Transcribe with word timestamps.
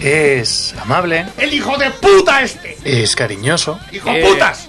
Es 0.00 0.74
amable, 0.78 1.26
¡El 1.38 1.54
hijo 1.54 1.76
de 1.78 1.90
puta 1.90 2.42
este! 2.42 2.76
es 2.84 3.16
cariñoso. 3.16 3.80
¡Hijo 3.90 4.10
putas! 4.22 4.68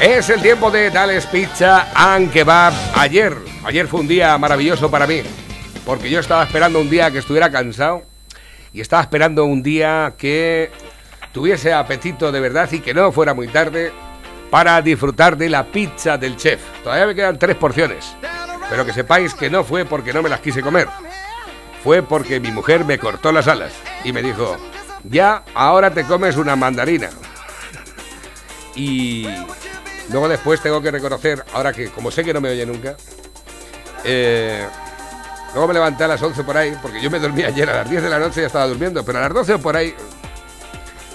Es 0.00 0.30
el 0.30 0.40
tiempo 0.40 0.70
de 0.70 0.90
Dales 0.90 1.26
Pizza 1.26 1.88
and 1.92 2.32
Kebab. 2.32 2.72
Ayer, 2.94 3.36
ayer 3.64 3.88
fue 3.88 3.98
un 3.98 4.06
día 4.06 4.38
maravilloso 4.38 4.88
para 4.88 5.08
mí, 5.08 5.22
porque 5.84 6.08
yo 6.08 6.20
estaba 6.20 6.44
esperando 6.44 6.80
un 6.80 6.88
día 6.88 7.10
que 7.10 7.18
estuviera 7.18 7.50
cansado 7.50 8.04
y 8.72 8.80
estaba 8.80 9.02
esperando 9.02 9.44
un 9.44 9.60
día 9.60 10.14
que 10.16 10.70
tuviese 11.32 11.72
apetito 11.72 12.30
de 12.30 12.38
verdad 12.38 12.70
y 12.70 12.78
que 12.78 12.94
no 12.94 13.10
fuera 13.10 13.34
muy 13.34 13.48
tarde 13.48 13.92
para 14.50 14.80
disfrutar 14.82 15.36
de 15.36 15.48
la 15.48 15.64
pizza 15.64 16.16
del 16.16 16.36
chef. 16.36 16.60
Todavía 16.84 17.06
me 17.06 17.14
quedan 17.16 17.36
tres 17.36 17.56
porciones, 17.56 18.14
pero 18.70 18.86
que 18.86 18.92
sepáis 18.92 19.34
que 19.34 19.50
no 19.50 19.64
fue 19.64 19.84
porque 19.84 20.12
no 20.12 20.22
me 20.22 20.28
las 20.28 20.40
quise 20.40 20.62
comer. 20.62 20.86
Fue 21.82 22.04
porque 22.04 22.38
mi 22.38 22.52
mujer 22.52 22.84
me 22.84 22.98
cortó 22.98 23.32
las 23.32 23.48
alas 23.48 23.72
y 24.04 24.12
me 24.12 24.22
dijo, 24.22 24.56
ya, 25.02 25.42
ahora 25.54 25.90
te 25.90 26.04
comes 26.04 26.36
una 26.36 26.54
mandarina. 26.54 27.10
Y 28.76 29.26
luego 30.10 30.28
después 30.28 30.60
tengo 30.60 30.80
que 30.80 30.90
reconocer, 30.90 31.44
ahora 31.52 31.72
que 31.72 31.90
como 31.90 32.10
sé 32.10 32.24
que 32.24 32.32
no 32.32 32.40
me 32.40 32.50
oye 32.50 32.64
nunca, 32.66 32.96
eh, 34.04 34.66
luego 35.52 35.68
me 35.68 35.74
levanté 35.74 36.04
a 36.04 36.08
las 36.08 36.22
11 36.22 36.44
por 36.44 36.56
ahí, 36.56 36.76
porque 36.80 37.00
yo 37.00 37.10
me 37.10 37.18
dormí 37.18 37.42
ayer 37.42 37.68
a 37.68 37.76
las 37.76 37.90
10 37.90 38.02
de 38.02 38.10
la 38.10 38.18
noche 38.18 38.40
ya 38.40 38.46
estaba 38.46 38.66
durmiendo, 38.66 39.04
pero 39.04 39.18
a 39.18 39.22
las 39.22 39.34
12 39.34 39.58
por 39.58 39.76
ahí, 39.76 39.94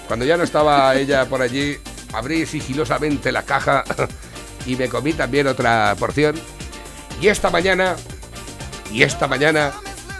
cuando 0.06 0.24
ya 0.24 0.36
no 0.36 0.44
estaba 0.44 0.94
ella 0.94 1.26
por 1.26 1.42
allí, 1.42 1.78
abrí 2.12 2.46
sigilosamente 2.46 3.32
la 3.32 3.42
caja 3.42 3.84
y 4.66 4.76
me 4.76 4.88
comí 4.88 5.12
también 5.12 5.46
otra 5.46 5.94
porción. 5.98 6.36
Y 7.20 7.28
esta 7.28 7.50
mañana, 7.50 7.96
y 8.90 9.02
esta 9.02 9.28
mañana 9.28 9.72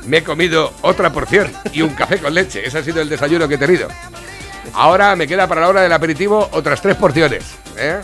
me 0.06 0.19
he 0.19 0.25
comido 0.25 0.72
otra 0.83 1.12
porción 1.12 1.50
y 1.72 1.83
un 1.83 1.91
café 1.91 2.19
con 2.19 2.34
leche. 2.34 2.66
Ese 2.66 2.78
ha 2.78 2.83
sido 2.83 3.00
el 3.00 3.09
desayuno 3.09 3.48
que 3.48 3.55
he 3.55 3.59
tenido. 3.59 3.88
Ahora 4.75 5.14
me 5.16 5.27
queda 5.27 5.47
para 5.47 5.62
la 5.62 5.69
hora 5.69 5.83
del 5.83 5.92
aperitivo 5.92 6.48
otras 6.53 6.81
tres 6.81 6.97
porciones. 6.97 7.44
¿eh? 7.77 8.00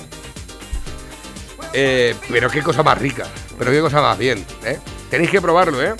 Eh, 1.72 2.14
pero 2.28 2.50
qué 2.50 2.62
cosa 2.62 2.82
más 2.82 2.98
rica, 2.98 3.26
pero 3.58 3.70
qué 3.70 3.80
cosa 3.80 4.00
más 4.00 4.18
bien. 4.18 4.44
¿eh? 4.64 4.78
Tenéis 5.10 5.30
que 5.30 5.40
probarlo, 5.40 5.82
¿eh? 5.82 5.94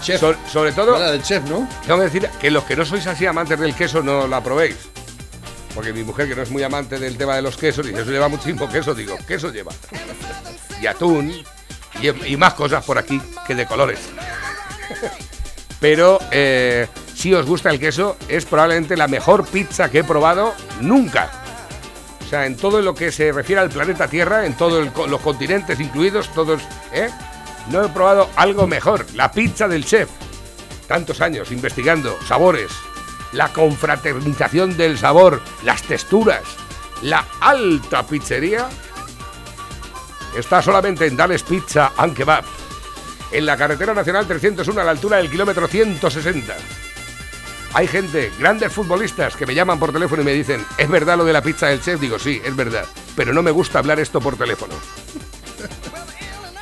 Chef. 0.00 0.20
So- 0.20 0.34
sobre 0.52 0.72
todo, 0.72 0.94
Habla 0.94 1.12
del 1.12 1.22
chef, 1.22 1.44
¿no? 1.44 1.68
tengo 1.86 1.98
que 1.98 2.04
decir 2.04 2.28
que 2.40 2.50
los 2.50 2.64
que 2.64 2.76
no 2.76 2.84
sois 2.84 3.06
así 3.06 3.24
amantes 3.26 3.58
del 3.58 3.74
queso 3.74 4.02
no 4.02 4.26
la 4.26 4.42
probéis. 4.42 4.76
Porque 5.74 5.92
mi 5.92 6.04
mujer, 6.04 6.28
que 6.28 6.36
no 6.36 6.42
es 6.42 6.50
muy 6.50 6.62
amante 6.62 6.98
del 6.98 7.16
tema 7.16 7.34
de 7.36 7.42
los 7.42 7.56
quesos, 7.56 7.84
dice, 7.86 8.02
eso 8.02 8.10
lleva 8.10 8.28
muchísimo 8.28 8.68
queso. 8.68 8.94
Digo, 8.94 9.16
queso 9.26 9.50
lleva. 9.50 9.72
Y 10.80 10.86
atún, 10.86 11.30
y, 12.00 12.32
y 12.32 12.36
más 12.36 12.54
cosas 12.54 12.84
por 12.84 12.96
aquí 12.98 13.20
que 13.46 13.54
de 13.54 13.66
colores. 13.66 13.98
Pero 15.80 16.18
eh, 16.30 16.86
si 17.14 17.34
os 17.34 17.44
gusta 17.46 17.70
el 17.70 17.78
queso, 17.80 18.16
es 18.28 18.44
probablemente 18.44 18.96
la 18.96 19.08
mejor 19.08 19.46
pizza 19.46 19.90
que 19.90 19.98
he 20.00 20.04
probado 20.04 20.54
nunca. 20.80 21.43
O 22.24 22.28
sea, 22.28 22.46
en 22.46 22.56
todo 22.56 22.80
lo 22.80 22.94
que 22.94 23.12
se 23.12 23.32
refiere 23.32 23.60
al 23.60 23.70
planeta 23.70 24.08
Tierra, 24.08 24.46
en 24.46 24.56
todos 24.56 24.88
los 25.08 25.20
continentes 25.20 25.78
incluidos, 25.78 26.32
todos, 26.32 26.62
¿eh? 26.92 27.10
No 27.70 27.84
he 27.84 27.88
probado 27.88 28.30
algo 28.36 28.66
mejor. 28.66 29.06
La 29.14 29.30
pizza 29.30 29.68
del 29.68 29.84
chef. 29.84 30.08
Tantos 30.86 31.20
años 31.20 31.50
investigando 31.50 32.16
sabores, 32.26 32.70
la 33.32 33.52
confraternización 33.52 34.76
del 34.76 34.98
sabor, 34.98 35.40
las 35.64 35.82
texturas, 35.82 36.42
la 37.02 37.24
alta 37.40 38.06
pizzería. 38.06 38.68
Está 40.36 40.60
solamente 40.60 41.06
en 41.06 41.16
Dales 41.16 41.42
Pizza 41.42 41.92
and 41.96 42.14
Kebab 42.14 42.44
en 43.34 43.46
la 43.46 43.56
carretera 43.56 43.92
nacional 43.92 44.26
301 44.26 44.80
a 44.80 44.84
la 44.84 44.92
altura 44.92 45.16
del 45.16 45.28
kilómetro 45.28 45.66
160. 45.66 46.54
Hay 47.74 47.88
gente, 47.88 48.30
grandes 48.38 48.72
futbolistas, 48.72 49.34
que 49.36 49.46
me 49.46 49.54
llaman 49.54 49.80
por 49.80 49.92
teléfono 49.92 50.22
y 50.22 50.24
me 50.24 50.32
dicen, 50.32 50.64
¿es 50.78 50.88
verdad 50.88 51.16
lo 51.18 51.24
de 51.24 51.32
la 51.32 51.42
pizza 51.42 51.66
del 51.66 51.80
chef? 51.82 52.00
Digo, 52.00 52.18
sí, 52.20 52.40
es 52.44 52.54
verdad, 52.54 52.84
pero 53.16 53.32
no 53.32 53.42
me 53.42 53.50
gusta 53.50 53.80
hablar 53.80 53.98
esto 53.98 54.20
por 54.20 54.36
teléfono. 54.36 54.74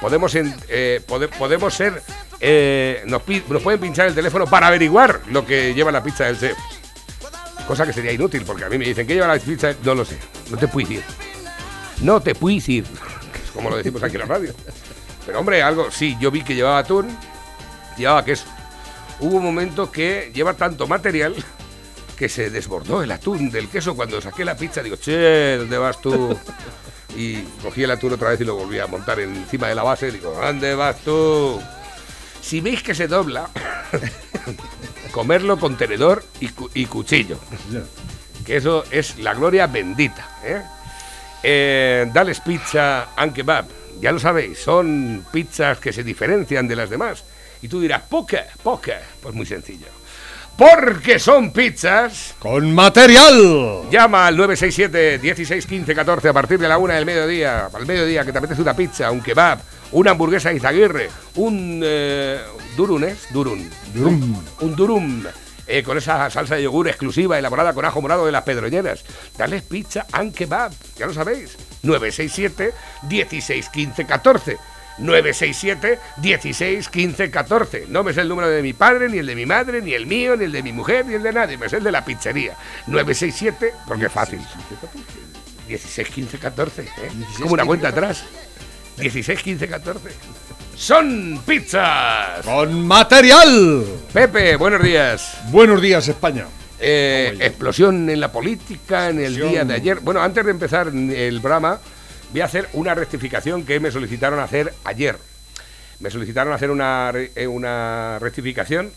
Podemos, 0.01 0.35
eh, 0.35 1.01
pode- 1.07 1.29
podemos 1.29 1.75
ser, 1.75 2.03
eh, 2.41 3.03
nos, 3.07 3.23
pueden 3.23 3.81
pinchar 3.81 4.09
el 4.09 4.15
teléfono 4.15 4.47
para 4.47 4.67
averiguar 4.69 5.21
lo 5.29 5.45
que 5.47 5.75
lleva 5.75 5.93
la 5.93 6.03
pizza 6.03 6.25
del 6.25 6.39
chef. 6.41 6.57
Cosa 7.69 7.87
que 7.87 7.93
sería 7.93 8.11
inútil, 8.13 8.43
porque 8.45 8.65
a 8.65 8.69
mí 8.69 8.79
me 8.79 8.85
dicen, 8.87 9.07
¿qué 9.07 9.15
lleva 9.15 9.29
la 9.29 9.39
pizza? 9.39 9.75
No 9.85 9.95
lo 9.95 10.05
sé, 10.05 10.19
no 10.51 10.57
te 10.57 10.67
puedo 10.67 10.89
decir. 10.89 11.05
No 12.01 12.21
te 12.21 12.35
puedo 12.35 12.57
decir, 12.57 12.85
como 13.55 13.69
lo 13.71 13.77
decimos 13.77 14.03
aquí 14.03 14.15
en 14.15 14.21
la 14.21 14.27
radio. 14.27 14.55
Pero 15.27 15.39
hombre, 15.39 15.63
algo, 15.63 15.91
sí, 15.91 16.17
yo 16.19 16.31
vi 16.31 16.43
que 16.43 16.55
llevaba 16.55 16.79
atún, 16.79 17.07
llevaba 17.97 18.25
queso. 18.25 18.47
Hubo 19.21 19.37
un 19.37 19.45
momento 19.45 19.91
que 19.91 20.31
lleva 20.35 20.55
tanto 20.55 20.87
material 20.87 21.35
que 22.17 22.29
se 22.29 22.51
desbordó 22.51 23.03
el 23.03 23.11
atún 23.13 23.51
del 23.51 23.69
queso 23.69 23.95
cuando 23.95 24.21
saqué 24.21 24.45
la 24.45 24.57
pizza. 24.57 24.83
Digo, 24.83 24.97
che, 24.97 25.57
¿dónde 25.59 25.79
vas 25.79 26.01
tú? 26.01 26.37
Y 27.15 27.43
cogí 27.63 27.83
el 27.85 27.91
atún 27.91 28.15
otra 28.15 28.31
vez 28.31 28.41
y 28.41 28.45
lo 28.45 28.55
volví 28.57 28.79
a 28.79 28.87
montar 28.87 29.21
encima 29.21 29.69
de 29.69 29.75
la 29.75 29.83
base. 29.83 30.11
Digo, 30.11 30.33
¿dónde 30.33 30.75
vas 30.75 30.97
tú? 31.05 31.61
Si 32.41 32.63
veis 32.63 32.83
que 32.83 32.95
se 32.95 33.07
dobla, 33.07 33.51
comerlo 35.13 35.59
con 35.61 35.77
tenedor 35.77 36.25
y, 36.41 36.49
cu- 36.49 36.71
y 36.75 36.87
cuchillo. 36.87 37.39
Que 38.47 38.57
eso 38.57 38.83
es 38.91 39.19
la 39.19 39.35
gloria 39.35 39.67
bendita. 39.69 40.27
¿eh? 40.43 40.63
Eh, 41.45 42.11
Dales 42.13 42.41
Pizza 42.41 43.11
and 43.15 43.33
Kebab. 43.35 43.67
Ya 44.01 44.11
lo 44.11 44.19
sabéis, 44.19 44.59
son 44.59 45.25
pizzas 45.31 45.79
que 45.79 45.93
se 45.93 46.03
diferencian 46.03 46.67
de 46.67 46.75
las 46.75 46.91
demás. 46.91 47.23
Y 47.63 47.69
tú 47.69 47.81
dirás, 47.81 48.03
¿por 48.03 48.27
qué? 48.27 48.41
¿Por 48.63 48.81
qué? 48.81 48.97
Pues 49.23 49.35
muy 49.35 49.47
sencillo. 49.47 49.87
Porque 50.57 51.19
son 51.19 51.53
pizzas. 51.53 52.35
¡Con 52.39 52.75
material! 52.75 53.89
Llama 53.91 54.27
al 54.27 54.37
967 54.37 55.19
16 55.19 55.67
15 55.67 55.95
14 55.95 56.29
a 56.29 56.33
partir 56.33 56.59
de 56.59 56.69
la 56.69 56.77
una 56.77 56.95
del 56.95 57.07
mediodía. 57.07 57.71
Al 57.73 57.87
mediodía 57.87 58.25
que 58.25 58.33
te 58.33 58.39
apetece 58.39 58.61
una 58.61 58.77
pizza, 58.77 59.11
un 59.11 59.23
kebab, 59.23 59.61
una 59.93 60.11
hamburguesa 60.11 60.53
Izaguirre, 60.53 61.09
un 61.37 61.81
eh, 61.83 62.41
durum, 62.77 63.03
¿es? 63.05 63.33
Durum. 63.33 63.67
Durum. 63.95 64.43
Un 64.61 64.77
durum. 64.77 65.25
eh, 65.67 65.83
con 65.83 65.97
esa 65.97 66.29
salsa 66.29 66.57
de 66.57 66.65
yogur 66.65 66.89
exclusiva 66.89 67.39
elaborada 67.39 67.73
con 67.73 67.85
ajo 67.85 68.03
morado 68.03 68.27
de 68.27 68.33
las 68.33 68.43
pedroñeras. 68.43 69.05
Dale 69.39 69.63
pizza 69.63 70.07
and 70.13 70.35
kebab, 70.35 70.73
ya 70.99 71.07
lo 71.07 71.15
sabéis. 71.15 71.57
967 71.83 72.75
16 73.09 73.69
15 73.71 74.05
14. 74.05 74.59
967 74.99 75.99
16 76.19 76.89
15 76.89 77.31
14. 77.31 77.87
No 77.89 78.03
me 78.03 78.13
sé 78.13 78.21
el 78.23 78.29
número 78.29 78.49
de 78.49 78.63
mi 78.63 78.73
padre, 78.73 79.09
ni 79.09 79.19
el 79.19 79.27
de 79.27 79.35
mi 79.35 79.47
madre, 79.47 79.81
ni 79.83 79.95
el 79.95 80.07
mío, 80.07 80.37
ni 80.37 80.45
el 80.45 80.53
de 80.53 80.63
mi 80.63 80.73
mujer, 80.73 81.07
ni 81.07 81.15
el 81.15 81.23
de 81.23 81.33
nadie. 81.33 81.57
Me 81.59 81.69
sé 81.69 81.79
el 81.79 81.85
de 81.85 81.93
la 81.93 82.05
pizzería. 82.05 82.57
967, 82.87 83.73
porque 83.87 84.07
es 84.07 84.13
fácil. 84.13 84.41
16 85.69 86.09
15 86.09 86.39
14. 86.39 86.83
¿eh? 86.83 86.87
Es 87.33 87.39
como 87.39 87.55
una 87.55 87.65
cuenta 87.65 87.89
atrás. 87.89 88.25
16 88.99 89.43
15 89.43 89.69
14. 89.69 90.09
Son 90.77 91.41
pizzas. 91.47 92.45
¡Con 92.45 92.87
material! 92.87 93.85
Pepe, 94.13 94.57
buenos 94.57 94.83
días. 94.83 95.39
Buenos 95.51 95.81
días, 95.81 96.07
España. 96.09 96.47
Eh, 96.81 97.37
explosión 97.41 98.11
en 98.11 98.19
la 98.21 98.33
política 98.33 99.09
en 99.11 99.19
el 99.19 99.27
Explosión. 99.27 99.51
día 99.51 99.65
de 99.65 99.75
ayer. 99.75 100.01
Bueno, 100.01 100.21
antes 100.21 100.45
de 100.45 100.51
empezar 100.51 100.89
el 100.89 101.41
programa, 101.41 101.79
voy 102.33 102.41
a 102.41 102.47
hacer 102.47 102.69
una 102.73 102.95
rectificación 102.95 103.65
que 103.65 103.79
me 103.79 103.91
solicitaron 103.91 104.41
hacer 104.41 104.73
ayer. 104.85 105.17
Me 106.01 106.11
solicitaron 106.11 106.53
hacer 106.53 106.71
una, 106.71 107.13
eh, 107.15 107.47
una 107.47 108.19
rectificación 108.19 108.91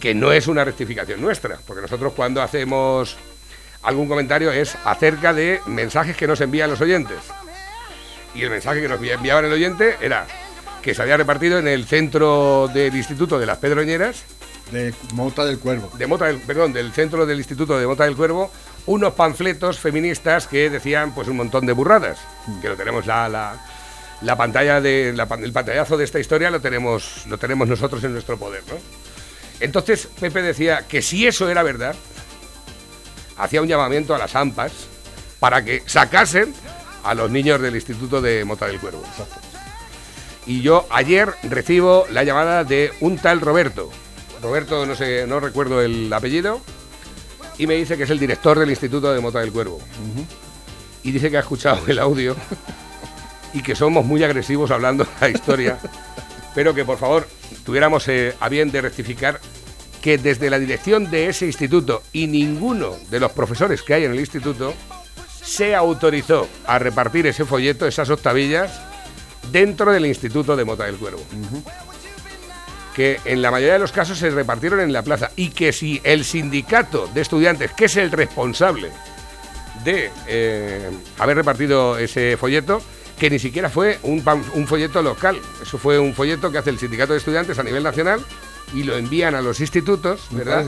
que 0.00 0.14
no 0.14 0.32
es 0.32 0.48
una 0.48 0.64
rectificación 0.64 1.20
nuestra, 1.20 1.58
porque 1.66 1.82
nosotros 1.82 2.12
cuando 2.14 2.42
hacemos 2.42 3.16
algún 3.82 4.08
comentario 4.08 4.50
es 4.50 4.76
acerca 4.84 5.32
de 5.32 5.60
mensajes 5.66 6.16
que 6.16 6.26
nos 6.26 6.40
envían 6.40 6.70
los 6.70 6.80
oyentes. 6.80 7.18
Y 8.34 8.42
el 8.42 8.50
mensaje 8.50 8.80
que 8.82 8.88
nos 8.88 9.00
enviaban 9.00 9.44
el 9.44 9.52
oyente 9.52 9.96
era 10.00 10.26
que 10.82 10.94
se 10.94 11.00
había 11.00 11.16
repartido 11.16 11.58
en 11.58 11.68
el 11.68 11.86
centro 11.86 12.68
del 12.74 12.94
Instituto 12.94 13.38
de 13.38 13.46
las 13.46 13.58
Pedroñeras 13.58 14.24
De 14.70 14.92
Mota 15.12 15.44
del 15.46 15.58
Cuervo. 15.58 15.90
de 15.96 16.06
Mota 16.06 16.26
del, 16.26 16.38
perdón, 16.38 16.72
del 16.72 16.92
centro 16.92 17.24
del 17.24 17.38
Instituto 17.38 17.78
de 17.78 17.86
Mota 17.86 18.04
del 18.04 18.16
Cuervo 18.16 18.50
unos 18.86 19.14
panfletos 19.14 19.78
feministas 19.78 20.46
que 20.46 20.70
decían 20.70 21.14
pues 21.14 21.28
un 21.28 21.36
montón 21.36 21.66
de 21.66 21.72
burradas. 21.72 22.18
Que 22.60 22.68
lo 22.68 22.76
tenemos 22.76 23.06
la, 23.06 23.28
la, 23.28 23.64
la 24.20 24.36
pantalla 24.36 24.80
de 24.80 25.12
la 25.14 25.28
el 25.42 25.52
pantallazo 25.52 25.96
de 25.96 26.04
esta 26.04 26.20
historia 26.20 26.50
lo 26.50 26.60
tenemos 26.60 27.26
lo 27.26 27.38
tenemos 27.38 27.68
nosotros 27.68 28.02
en 28.04 28.12
nuestro 28.12 28.38
poder, 28.38 28.62
¿no? 28.68 28.74
Entonces 29.60 30.08
Pepe 30.20 30.42
decía 30.42 30.84
que 30.88 31.00
si 31.00 31.26
eso 31.26 31.48
era 31.48 31.62
verdad, 31.62 31.94
hacía 33.36 33.62
un 33.62 33.68
llamamiento 33.68 34.14
a 34.14 34.18
las 34.18 34.34
AMPAs 34.34 34.72
para 35.40 35.64
que 35.64 35.82
sacasen 35.86 36.54
a 37.04 37.14
los 37.14 37.30
niños 37.30 37.60
del 37.60 37.74
Instituto 37.74 38.20
de 38.20 38.44
Mota 38.44 38.66
del 38.66 38.80
Cuervo. 38.80 39.02
Y 40.46 40.60
yo 40.62 40.86
ayer 40.90 41.32
recibo 41.42 42.06
la 42.10 42.24
llamada 42.24 42.64
de 42.64 42.92
un 43.00 43.18
tal 43.18 43.40
Roberto. 43.40 43.90
Roberto, 44.42 44.84
no 44.84 44.94
sé, 44.94 45.26
no 45.26 45.40
recuerdo 45.40 45.80
el 45.80 46.12
apellido. 46.12 46.60
Y 47.58 47.66
me 47.66 47.74
dice 47.74 47.96
que 47.96 48.04
es 48.04 48.10
el 48.10 48.18
director 48.18 48.58
del 48.58 48.70
Instituto 48.70 49.12
de 49.12 49.20
Mota 49.20 49.40
del 49.40 49.52
Cuervo. 49.52 49.80
Y 51.02 51.12
dice 51.12 51.30
que 51.30 51.36
ha 51.36 51.40
escuchado 51.40 51.80
el 51.86 51.98
audio 51.98 52.36
y 53.52 53.62
que 53.62 53.74
somos 53.76 54.04
muy 54.04 54.24
agresivos 54.24 54.70
hablando 54.70 55.04
de 55.04 55.10
la 55.20 55.28
historia. 55.28 55.78
pero 56.54 56.74
que 56.74 56.84
por 56.84 56.98
favor 56.98 57.26
tuviéramos 57.64 58.06
eh, 58.08 58.34
a 58.40 58.48
bien 58.48 58.70
de 58.70 58.80
rectificar 58.80 59.40
que 60.00 60.18
desde 60.18 60.50
la 60.50 60.58
dirección 60.58 61.10
de 61.10 61.28
ese 61.28 61.46
instituto 61.46 62.02
y 62.12 62.26
ninguno 62.26 62.94
de 63.10 63.20
los 63.20 63.32
profesores 63.32 63.82
que 63.82 63.94
hay 63.94 64.04
en 64.04 64.12
el 64.12 64.20
instituto 64.20 64.74
se 65.42 65.74
autorizó 65.74 66.48
a 66.66 66.78
repartir 66.78 67.26
ese 67.26 67.44
folleto, 67.44 67.86
esas 67.86 68.08
octavillas, 68.10 68.80
dentro 69.50 69.92
del 69.92 70.06
Instituto 70.06 70.56
de 70.56 70.64
Mota 70.64 70.84
del 70.84 70.96
Cuervo. 70.96 71.22
Que 72.94 73.20
en 73.24 73.42
la 73.42 73.50
mayoría 73.50 73.74
de 73.74 73.78
los 73.80 73.90
casos 73.92 74.18
se 74.18 74.30
repartieron 74.30 74.80
en 74.80 74.92
la 74.92 75.02
plaza 75.02 75.30
y 75.36 75.50
que 75.50 75.72
si 75.72 76.00
el 76.04 76.24
sindicato 76.24 77.08
de 77.12 77.20
estudiantes, 77.22 77.72
que 77.72 77.86
es 77.86 77.96
el 77.96 78.10
responsable 78.12 78.90
de 79.84 80.10
eh, 80.28 80.90
haber 81.18 81.36
repartido 81.36 81.98
ese 81.98 82.36
folleto, 82.36 82.80
que 83.18 83.30
ni 83.30 83.38
siquiera 83.38 83.68
fue 83.68 83.98
un, 84.02 84.22
folleto 84.66 85.02
local, 85.02 85.40
eso 85.62 85.76
fue 85.78 85.98
un 85.98 86.14
folleto 86.14 86.50
que 86.52 86.58
hace 86.58 86.70
el 86.70 86.78
sindicato 86.78 87.12
de 87.12 87.18
estudiantes 87.18 87.58
a 87.58 87.62
nivel 87.64 87.82
nacional 87.82 88.20
y 88.72 88.84
lo 88.84 88.96
envían 88.96 89.34
a 89.34 89.42
los 89.42 89.60
institutos, 89.60 90.22
¿verdad? 90.30 90.64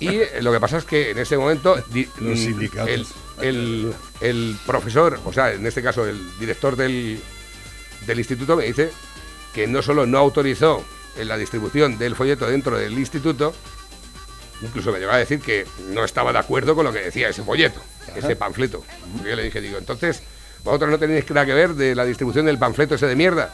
Y 0.00 0.08
eh, 0.08 0.28
lo 0.42 0.52
que 0.52 0.60
pasa 0.60 0.78
es 0.78 0.84
que 0.84 1.10
en 1.10 1.18
ese 1.18 1.36
momento 1.36 1.76
Los 2.20 2.38
mm, 2.38 2.42
sindicatos. 2.42 2.88
El, 2.88 3.06
el- 3.40 3.94
el 4.20 4.56
profesor, 4.66 5.18
o 5.24 5.32
sea, 5.32 5.52
en 5.52 5.66
este 5.66 5.82
caso 5.82 6.06
el 6.06 6.20
director 6.38 6.76
del, 6.76 7.20
del 8.06 8.18
instituto 8.18 8.56
me 8.56 8.64
dice 8.64 8.90
que 9.54 9.66
no 9.66 9.82
solo 9.82 10.06
no 10.06 10.18
autorizó 10.18 10.84
en 11.16 11.28
la 11.28 11.36
distribución 11.36 11.98
del 11.98 12.16
folleto 12.16 12.46
dentro 12.46 12.76
del 12.78 12.98
instituto, 12.98 13.54
incluso 14.62 14.92
me 14.92 14.98
llegó 14.98 15.12
a 15.12 15.18
decir 15.18 15.40
que 15.40 15.66
no 15.88 16.04
estaba 16.04 16.32
de 16.32 16.38
acuerdo 16.38 16.74
con 16.74 16.84
lo 16.84 16.92
que 16.92 17.00
decía 17.00 17.28
ese 17.28 17.42
folleto, 17.42 17.80
ese 18.16 18.36
panfleto. 18.36 18.84
Yo 19.24 19.34
le 19.36 19.42
dije, 19.44 19.60
digo, 19.60 19.78
entonces, 19.78 20.22
vosotros 20.64 20.90
no 20.90 20.98
tenéis 20.98 21.28
nada 21.30 21.46
que 21.46 21.54
ver 21.54 21.74
de 21.74 21.94
la 21.94 22.04
distribución 22.04 22.46
del 22.46 22.58
panfleto 22.58 22.94
ese 22.94 23.06
de 23.06 23.16
mierda. 23.16 23.52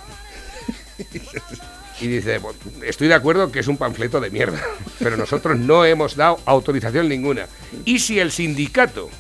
Y 2.00 2.06
dice, 2.06 2.38
"Pues, 2.40 2.54
estoy 2.82 3.08
de 3.08 3.14
acuerdo 3.14 3.50
que 3.50 3.58
es 3.60 3.66
un 3.66 3.76
panfleto 3.76 4.20
de 4.20 4.30
mierda, 4.30 4.60
pero 5.00 5.16
nosotros 5.16 5.58
no 5.58 5.84
hemos 5.84 6.14
dado 6.14 6.38
autorización 6.44 7.08
ninguna. 7.08 7.46
Y 7.84 7.98
si 7.98 8.20
el 8.20 8.30
sindicato 8.30 9.10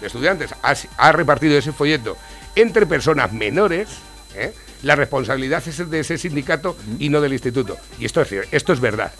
de 0.00 0.08
estudiantes 0.08 0.50
ha, 0.62 0.74
ha 0.98 1.12
repartido 1.12 1.56
ese 1.56 1.72
folleto 1.72 2.16
entre 2.54 2.86
personas 2.86 3.32
menores, 3.32 3.88
¿eh? 4.34 4.52
La 4.82 4.96
responsabilidad 4.96 5.62
es 5.66 5.90
de 5.90 6.00
ese 6.00 6.18
sindicato 6.18 6.76
y 6.98 7.08
no 7.08 7.20
del 7.20 7.32
instituto. 7.32 7.76
Y 7.98 8.04
esto 8.04 8.20
es, 8.22 8.32
esto 8.50 8.72
es 8.72 8.80
verdad. 8.80 9.12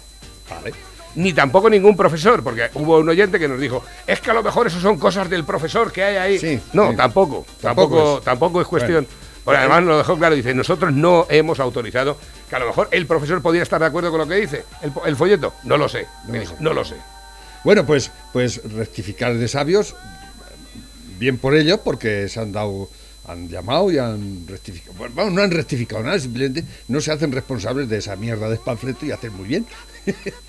Vale. 0.50 0.72
Ni 1.14 1.32
tampoco 1.32 1.68
ningún 1.68 1.96
profesor, 1.96 2.42
porque 2.44 2.70
hubo 2.74 2.98
un 2.98 3.08
oyente 3.08 3.38
que 3.38 3.48
nos 3.48 3.60
dijo, 3.60 3.84
es 4.06 4.20
que 4.20 4.30
a 4.30 4.34
lo 4.34 4.42
mejor 4.42 4.66
eso 4.66 4.80
son 4.80 4.98
cosas 4.98 5.28
del 5.28 5.44
profesor 5.44 5.90
que 5.90 6.04
hay 6.04 6.16
ahí. 6.16 6.38
Sí, 6.38 6.60
no, 6.72 6.90
sí. 6.90 6.96
tampoco, 6.96 7.46
Tampoco 7.60 7.96
tampoco, 7.96 8.18
es. 8.18 8.24
tampoco 8.24 8.60
es 8.60 8.66
cuestión. 8.66 9.04
Bueno. 9.04 9.28
Bueno, 9.48 9.60
además 9.60 9.80
nos 9.80 9.88
lo 9.88 9.98
dejó 9.98 10.18
claro, 10.18 10.34
dice, 10.34 10.52
nosotros 10.52 10.92
no 10.92 11.26
hemos 11.30 11.58
autorizado, 11.58 12.18
que 12.50 12.56
a 12.56 12.58
lo 12.58 12.66
mejor 12.66 12.88
el 12.90 13.06
profesor 13.06 13.40
podía 13.40 13.62
estar 13.62 13.80
de 13.80 13.86
acuerdo 13.86 14.10
con 14.10 14.20
lo 14.20 14.28
que 14.28 14.34
dice, 14.34 14.64
el, 15.06 15.16
folleto, 15.16 15.54
no 15.64 15.78
lo 15.78 15.88
sé, 15.88 16.06
me 16.26 16.40
dijo, 16.40 16.54
sé. 16.54 16.62
no 16.62 16.74
lo 16.74 16.84
sé. 16.84 16.96
Bueno, 17.64 17.86
pues, 17.86 18.10
pues 18.34 18.60
rectificar 18.70 19.34
de 19.34 19.48
sabios, 19.48 19.96
bien 21.18 21.38
por 21.38 21.54
ello, 21.54 21.80
porque 21.82 22.28
se 22.28 22.40
han 22.40 22.52
dado, 22.52 22.90
han 23.28 23.48
llamado 23.48 23.90
y 23.92 23.98
han 23.98 24.44
rectificado. 24.48 24.94
Bueno, 24.98 25.14
vamos, 25.14 25.32
no 25.34 25.42
han 25.42 25.50
rectificado 25.50 26.02
nada, 26.02 26.18
simplemente 26.18 26.64
no 26.88 27.00
se 27.00 27.12
hacen 27.12 27.30
responsables 27.30 27.88
de 27.88 27.98
esa 27.98 28.16
mierda 28.16 28.48
de 28.48 28.56
panfleto 28.56 29.04
y 29.06 29.10
hacen 29.12 29.34
muy 29.36 29.46
bien. 29.46 29.66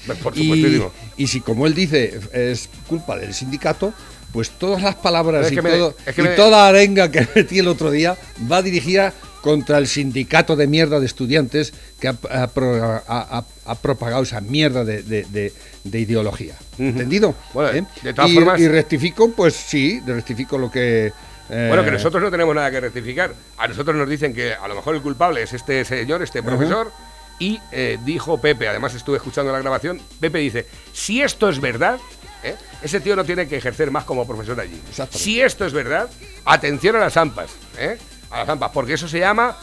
Pues 0.05 0.17
por 0.19 0.33
y, 0.37 0.43
supuestísimo. 0.43 0.91
y 1.17 1.27
si, 1.27 1.41
como 1.41 1.67
él 1.67 1.73
dice, 1.73 2.19
es 2.33 2.69
culpa 2.87 3.17
del 3.17 3.33
sindicato, 3.33 3.93
pues 4.31 4.51
todas 4.51 4.81
las 4.81 4.95
palabras 4.95 5.47
Es 5.47 5.51
y, 5.51 5.55
que 5.55 5.61
me- 5.61 5.71
todo- 5.71 5.95
es 6.05 6.15
que 6.15 6.21
y 6.21 6.23
me- 6.23 6.29
toda 6.35 6.67
arenga 6.67 7.11
que 7.11 7.27
metí 7.35 7.59
el 7.59 7.67
otro 7.67 7.91
día 7.91 8.17
va 8.51 8.61
dirigida 8.61 9.13
contra 9.41 9.77
el 9.77 9.87
sindicato 9.87 10.55
de 10.57 10.67
mierda 10.67 10.99
de 10.99 11.05
estudiantes 11.05 11.73
que 11.99 12.09
ha, 12.09 12.17
ha 12.31 12.47
pro- 12.47 12.83
ha- 12.83 13.03
ha- 13.07 13.45
ha 13.65 13.75
propagado 13.75 14.23
esa 14.23 14.41
mierda 14.41 14.83
de, 14.85 15.01
de- 15.03 15.23
de- 15.29 15.53
de 15.83 15.99
ideología. 15.99 16.55
¿Entendido? 16.77 17.35
Bueno, 17.53 17.71
¿Eh? 17.77 17.85
de 18.03 18.13
todas 18.13 18.29
y, 18.31 18.35
formas- 18.35 18.59
y 18.59 18.67
rectifico, 18.67 19.31
pues 19.31 19.53
sí, 19.55 20.01
rectifico 20.05 20.57
lo 20.57 20.69
que... 20.71 21.11
eh, 21.49 21.65
Bueno, 21.67 21.83
que 21.83 21.91
nosotros 21.91 22.21
no 22.23 22.29
tenemos 22.31 22.53
nada 22.55 22.69
que 22.71 22.79
rectificar. 22.79 23.33
A 23.57 23.67
nosotros 23.67 23.95
nos 23.95 24.07
dicen 24.09 24.33
que 24.33 24.53
a 24.53 24.67
lo 24.67 24.75
mejor 24.75 24.95
el 24.95 25.01
culpable 25.01 25.41
es 25.43 25.53
este 25.53 25.83
señor, 25.85 26.21
este 26.21 26.41
profesor. 26.43 26.91
Y 27.39 27.59
eh, 27.71 27.97
dijo 28.03 28.39
Pepe, 28.41 28.67
además 28.67 28.93
estuve 28.95 29.15
escuchando 29.17 29.51
la 29.53 29.59
grabación, 29.59 30.01
Pepe 30.19 30.39
dice, 30.39 30.65
si 30.91 31.21
esto 31.21 31.47
es 31.47 31.61
verdad, 31.61 31.97
¿eh? 32.43 32.55
ese 32.81 32.99
tío 32.99 33.15
no 33.15 33.23
tiene 33.23 33.47
que 33.47 33.55
ejercer 33.55 33.91
más 33.91 34.03
como 34.03 34.27
profesor 34.27 34.59
allí. 34.59 34.81
Si 35.11 35.39
esto 35.39 35.65
es 35.65 35.71
verdad, 35.71 36.09
atención 36.43 36.97
a 36.97 36.99
las 36.99 37.15
AMPAs, 37.15 37.51
¿eh? 37.77 37.97
a 38.29 38.39
las 38.39 38.49
AMPAs, 38.49 38.71
porque 38.73 38.93
eso 38.95 39.07
se 39.07 39.19
llama 39.19 39.55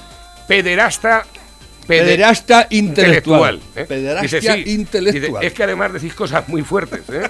pederasta... 0.48 1.24
pede- 1.86 2.04
Pederasta 2.04 2.66
intelectual. 2.70 3.60
¿eh? 3.74 3.84
Pederastia 3.84 4.40
Dice, 4.40 4.64
sí, 4.64 4.70
intelectual. 4.72 5.42
dice, 5.42 5.46
es 5.46 5.52
que 5.52 5.62
además 5.64 5.92
decís 5.92 6.14
cosas 6.14 6.48
muy 6.48 6.62
fuertes, 6.62 7.02
¿eh? 7.10 7.28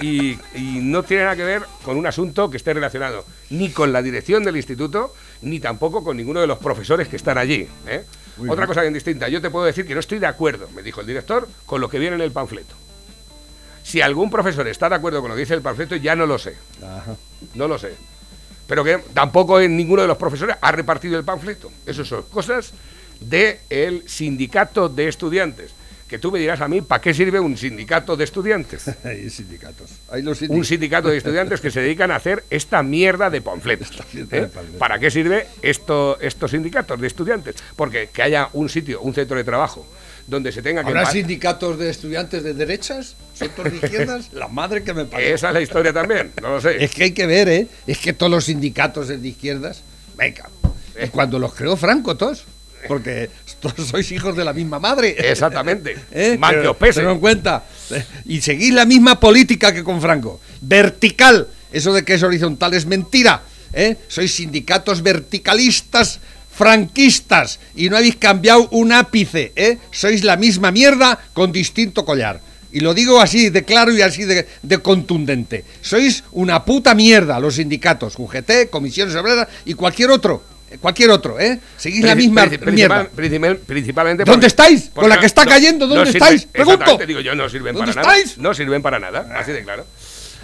Y, 0.00 0.38
y 0.54 0.80
no 0.82 1.02
tiene 1.02 1.24
nada 1.24 1.36
que 1.36 1.44
ver 1.44 1.62
con 1.84 1.96
un 1.96 2.06
asunto 2.06 2.50
que 2.50 2.56
esté 2.56 2.74
relacionado 2.74 3.24
ni 3.50 3.70
con 3.70 3.92
la 3.92 4.02
dirección 4.02 4.44
del 4.44 4.56
instituto, 4.56 5.14
ni 5.42 5.60
tampoco 5.60 6.02
con 6.04 6.16
ninguno 6.16 6.40
de 6.40 6.46
los 6.46 6.58
profesores 6.58 7.08
que 7.08 7.16
están 7.16 7.38
allí. 7.38 7.68
¿eh? 7.86 8.04
Otra 8.38 8.54
bien. 8.54 8.66
cosa 8.66 8.80
bien 8.82 8.94
distinta, 8.94 9.28
yo 9.28 9.40
te 9.40 9.50
puedo 9.50 9.64
decir 9.64 9.86
que 9.86 9.94
no 9.94 10.00
estoy 10.00 10.18
de 10.18 10.26
acuerdo, 10.26 10.68
me 10.74 10.82
dijo 10.82 11.00
el 11.00 11.06
director, 11.06 11.48
con 11.64 11.80
lo 11.80 11.88
que 11.88 11.98
viene 11.98 12.16
en 12.16 12.22
el 12.22 12.32
panfleto. 12.32 12.74
Si 13.82 14.00
algún 14.00 14.30
profesor 14.30 14.66
está 14.68 14.88
de 14.88 14.96
acuerdo 14.96 15.20
con 15.20 15.30
lo 15.30 15.36
que 15.36 15.40
dice 15.40 15.54
el 15.54 15.62
panfleto, 15.62 15.96
ya 15.96 16.16
no 16.16 16.26
lo 16.26 16.38
sé, 16.38 16.56
Ajá. 16.82 17.16
no 17.54 17.68
lo 17.68 17.78
sé. 17.78 17.94
Pero 18.66 18.82
que 18.82 18.98
tampoco 19.14 19.60
en 19.60 19.76
ninguno 19.76 20.02
de 20.02 20.08
los 20.08 20.16
profesores 20.16 20.56
ha 20.60 20.72
repartido 20.72 21.16
el 21.16 21.24
panfleto. 21.24 21.70
Eso 21.86 22.04
son 22.04 22.24
cosas 22.24 22.72
del 23.20 24.02
sindicato 24.08 24.88
de 24.88 25.08
estudiantes. 25.08 25.72
Que 26.08 26.18
tú 26.18 26.30
me 26.30 26.38
dirás 26.38 26.60
a 26.60 26.68
mí, 26.68 26.82
¿para 26.82 27.00
qué 27.00 27.12
sirve 27.12 27.40
un 27.40 27.56
sindicato 27.56 28.16
de 28.16 28.24
estudiantes? 28.24 28.88
Hay 29.04 29.28
sindicatos. 29.28 29.90
Hay 30.08 30.22
los 30.22 30.40
un 30.42 30.48
sindicatos. 30.48 30.68
sindicato 30.68 31.08
de 31.08 31.16
estudiantes 31.16 31.60
que 31.60 31.70
se 31.70 31.80
dedican 31.80 32.10
a 32.12 32.16
hacer 32.16 32.44
esta 32.48 32.82
mierda 32.82 33.28
de 33.28 33.40
panfletos. 33.40 33.90
mierda 34.12 34.36
¿eh? 34.36 34.40
de 34.42 34.46
panfletos. 34.46 34.78
¿Para 34.78 34.98
qué 34.98 35.10
sirve 35.10 35.46
esto, 35.62 36.18
estos 36.20 36.52
sindicatos 36.52 37.00
de 37.00 37.06
estudiantes? 37.08 37.56
Porque 37.74 38.08
que 38.12 38.22
haya 38.22 38.48
un 38.52 38.68
sitio, 38.68 39.00
un 39.00 39.14
centro 39.14 39.36
de 39.36 39.42
trabajo, 39.42 39.84
donde 40.28 40.52
se 40.52 40.62
tenga 40.62 40.82
que... 40.82 40.88
¿Habrá 40.90 41.10
sindicatos 41.10 41.78
de 41.78 41.90
estudiantes 41.90 42.44
de 42.44 42.54
derechas? 42.54 43.16
¿Centros 43.34 43.70
de 43.70 43.76
izquierdas? 43.76 44.28
La 44.32 44.46
madre 44.48 44.84
que 44.84 44.94
me 44.94 45.06
parió. 45.06 45.26
Esa 45.34 45.48
es 45.48 45.54
la 45.54 45.60
historia 45.60 45.92
también, 45.92 46.32
no 46.40 46.50
lo 46.50 46.60
sé. 46.60 46.82
Es 46.84 46.92
que 46.92 47.04
hay 47.04 47.12
que 47.12 47.26
ver, 47.26 47.48
¿eh? 47.48 47.66
Es 47.86 47.98
que 47.98 48.12
todos 48.12 48.30
los 48.30 48.44
sindicatos 48.44 49.08
de 49.08 49.28
izquierdas, 49.28 49.82
venga, 50.16 50.48
y 51.02 51.08
cuando 51.08 51.38
los 51.38 51.54
creó 51.54 51.76
Franco 51.76 52.16
todos, 52.16 52.44
porque 52.88 53.30
todos 53.60 53.88
sois 53.88 54.10
hijos 54.12 54.36
de 54.36 54.44
la 54.44 54.52
misma 54.52 54.78
madre. 54.78 55.16
Exactamente. 55.18 55.96
¿Eh? 56.12 56.36
Mal 56.38 56.60
que 56.62 56.68
os 56.68 56.76
pese. 56.76 57.02
en 57.02 57.18
cuenta. 57.18 57.64
Y 58.24 58.40
seguís 58.40 58.72
la 58.72 58.84
misma 58.84 59.18
política 59.18 59.72
que 59.72 59.84
con 59.84 60.00
Franco. 60.00 60.40
Vertical. 60.60 61.48
Eso 61.72 61.92
de 61.92 62.04
que 62.04 62.14
es 62.14 62.22
horizontal 62.22 62.74
es 62.74 62.86
mentira. 62.86 63.42
¿eh? 63.72 63.96
Sois 64.08 64.32
sindicatos 64.34 65.02
verticalistas 65.02 66.20
franquistas 66.56 67.60
y 67.74 67.90
no 67.90 67.98
habéis 67.98 68.16
cambiado 68.16 68.68
un 68.70 68.92
ápice. 68.92 69.52
¿eh? 69.54 69.78
Sois 69.90 70.24
la 70.24 70.36
misma 70.36 70.70
mierda 70.72 71.18
con 71.34 71.52
distinto 71.52 72.04
collar. 72.04 72.40
Y 72.72 72.80
lo 72.80 72.94
digo 72.94 73.20
así 73.20 73.50
de 73.50 73.64
claro 73.64 73.92
y 73.92 74.02
así 74.02 74.24
de, 74.24 74.46
de 74.62 74.78
contundente. 74.78 75.64
Sois 75.80 76.24
una 76.32 76.64
puta 76.64 76.94
mierda 76.94 77.38
los 77.40 77.56
sindicatos, 77.56 78.18
UGT, 78.18 78.70
Comisiones 78.70 79.14
Obreras 79.14 79.48
y 79.64 79.74
cualquier 79.74 80.10
otro. 80.10 80.55
Eh, 80.70 80.78
Cualquier 80.80 81.10
otro, 81.10 81.38
¿eh? 81.38 81.60
Seguís 81.76 82.04
la 82.04 82.14
misma 82.14 82.42
principal- 82.46 82.72
mierda. 82.74 83.08
principal- 83.08 83.56
principalmente 83.58 84.24
¿Dónde 84.24 84.46
estáis? 84.48 84.90
Con 84.94 85.08
la 85.08 85.18
que 85.20 85.26
está 85.26 85.44
cayendo, 85.46 85.86
¿dónde 85.86 86.10
sirven- 86.10 86.16
estáis? 86.22 86.46
Pregunto. 86.46 86.98
digo 87.06 87.20
yo, 87.20 87.34
no 87.34 87.48
sirven 87.48 87.74
¿Dónde 87.74 87.92
para 87.92 88.02
nada. 88.06 88.16
estáis? 88.18 88.38
No 88.38 88.52
sirven 88.54 88.82
para 88.82 88.98
nada, 88.98 89.28
así 89.38 89.52
de 89.52 89.62
claro. 89.62 89.86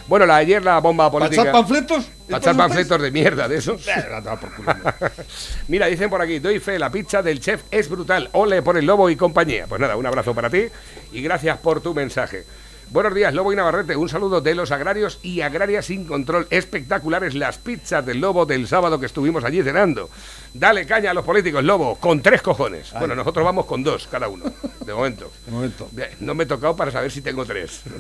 Bueno, 0.09 0.27
la, 0.27 0.37
ayer 0.37 0.63
la 0.65 0.79
bomba 0.81 1.11
¿Para 1.11 1.27
política... 1.27 1.43
echar 1.43 1.53
panfletos? 1.53 2.05
Para 2.29 2.39
echar 2.39 2.57
panfletos 2.57 3.01
de 3.01 3.11
mierda 3.13 3.49
de 3.49 3.57
esos. 3.59 3.87
Mira, 5.69 5.87
dicen 5.87 6.11
por 6.11 6.21
aquí, 6.21 6.39
doy 6.41 6.59
fe, 6.59 6.79
la 6.79 6.91
pizza 6.91 7.23
del 7.23 7.41
chef 7.41 7.63
es 7.71 7.89
brutal. 7.89 8.29
Ole 8.33 8.63
por 8.63 8.77
el 8.77 8.85
lobo 8.85 9.09
y 9.11 9.17
compañía. 9.17 9.67
Pues 9.69 9.81
nada, 9.81 9.97
un 9.97 10.05
abrazo 10.05 10.35
para 10.35 10.51
ti 10.51 10.65
y 11.13 11.23
gracias 11.23 11.57
por 11.59 11.81
tu 11.81 11.95
mensaje. 11.95 12.45
Buenos 12.93 13.15
días, 13.15 13.33
Lobo 13.33 13.55
y 13.55 13.57
Navarrete. 13.57 13.97
Un 13.97 14.11
saludo 14.11 14.43
de 14.43 14.55
los 14.55 14.71
agrarios 14.71 15.19
y 15.23 15.41
agrarias 15.41 15.87
sin 15.87 16.05
control. 16.05 16.47
Espectaculares 16.51 17.35
las 17.35 17.57
pizzas 17.57 18.05
del 18.05 18.21
Lobo 18.21 18.45
del 18.45 18.69
sábado 18.69 19.01
que 19.01 19.07
estuvimos 19.07 19.45
allí 19.45 19.63
cenando. 19.63 20.11
Dale 20.53 20.85
caña 20.85 21.13
a 21.13 21.15
los 21.15 21.25
políticos, 21.25 21.65
Lobo, 21.65 21.97
con 21.97 22.21
tres 22.21 22.43
cojones. 22.43 22.93
Bueno, 22.93 23.15
nosotros 23.15 23.47
vamos 23.47 23.65
con 23.65 23.83
dos 23.83 24.07
cada 24.09 24.29
uno, 24.29 24.45
de 24.85 24.93
momento. 24.93 25.33
De 25.47 25.53
momento. 25.53 25.89
No 26.21 26.35
me 26.35 26.45
he 26.45 26.47
tocado 26.47 26.77
para 26.77 26.91
saber 26.91 27.11
si 27.11 27.23
tengo 27.23 27.47
tres. 27.47 27.83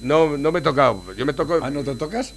No, 0.00 0.36
no 0.36 0.52
me 0.52 0.60
he 0.60 0.62
tocado. 0.62 1.12
Yo 1.14 1.26
me 1.26 1.32
toco. 1.32 1.58
Ah, 1.60 1.70
¿no 1.70 1.82
te 1.82 1.96
tocas? 1.96 2.32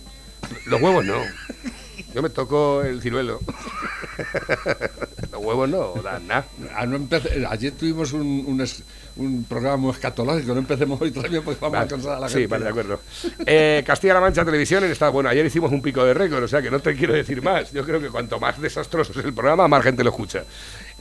Los 0.66 0.82
huevos 0.82 1.06
no. 1.06 1.14
Yo 2.14 2.22
me 2.22 2.30
toco 2.30 2.82
el 2.84 3.02
ciruelo. 3.02 3.40
Los 5.32 5.44
huevos 5.44 5.70
no 5.70 5.94
dan 6.04 6.28
nada. 6.28 6.46
Ah, 6.76 6.86
no 6.86 6.98
empece- 6.98 7.46
Ayer 7.50 7.72
tuvimos 7.74 8.12
un, 8.14 8.44
un, 8.48 8.62
es- 8.62 8.84
un 9.16 9.44
programa 9.46 9.78
muy 9.78 9.92
escatológico, 9.92 10.54
no 10.54 10.60
empecemos 10.60 11.00
hoy 11.02 11.12
todavía 11.12 11.42
porque 11.42 11.60
vamos 11.62 11.80
a 11.80 11.88
cansar 11.88 12.16
a 12.18 12.20
la 12.20 12.28
sí, 12.28 12.34
gente. 12.36 12.48
vale, 12.48 12.64
de 12.66 12.70
acuerdo. 12.70 13.00
Eh, 13.46 13.84
Castilla-La 13.86 14.20
Mancha 14.20 14.44
Televisión 14.46 14.84
en 14.84 14.92
estado. 14.92 15.12
Bueno, 15.14 15.30
ayer 15.30 15.46
hicimos 15.46 15.72
un 15.72 15.82
pico 15.82 16.04
de 16.04 16.14
récord, 16.14 16.44
o 16.44 16.48
sea 16.48 16.62
que 16.62 16.70
no 16.72 16.80
te 16.80 16.96
quiero 16.96 17.14
decir 17.14 17.42
más. 17.42 17.72
Yo 17.72 17.86
creo 17.86 18.00
que 18.02 18.10
cuanto 18.10 18.40
más 18.40 18.60
desastroso 18.62 19.12
es 19.18 19.26
el 19.26 19.34
programa, 19.34 19.68
más 19.68 19.84
gente 19.84 20.04
lo 20.04 20.10
escucha. 20.10 20.44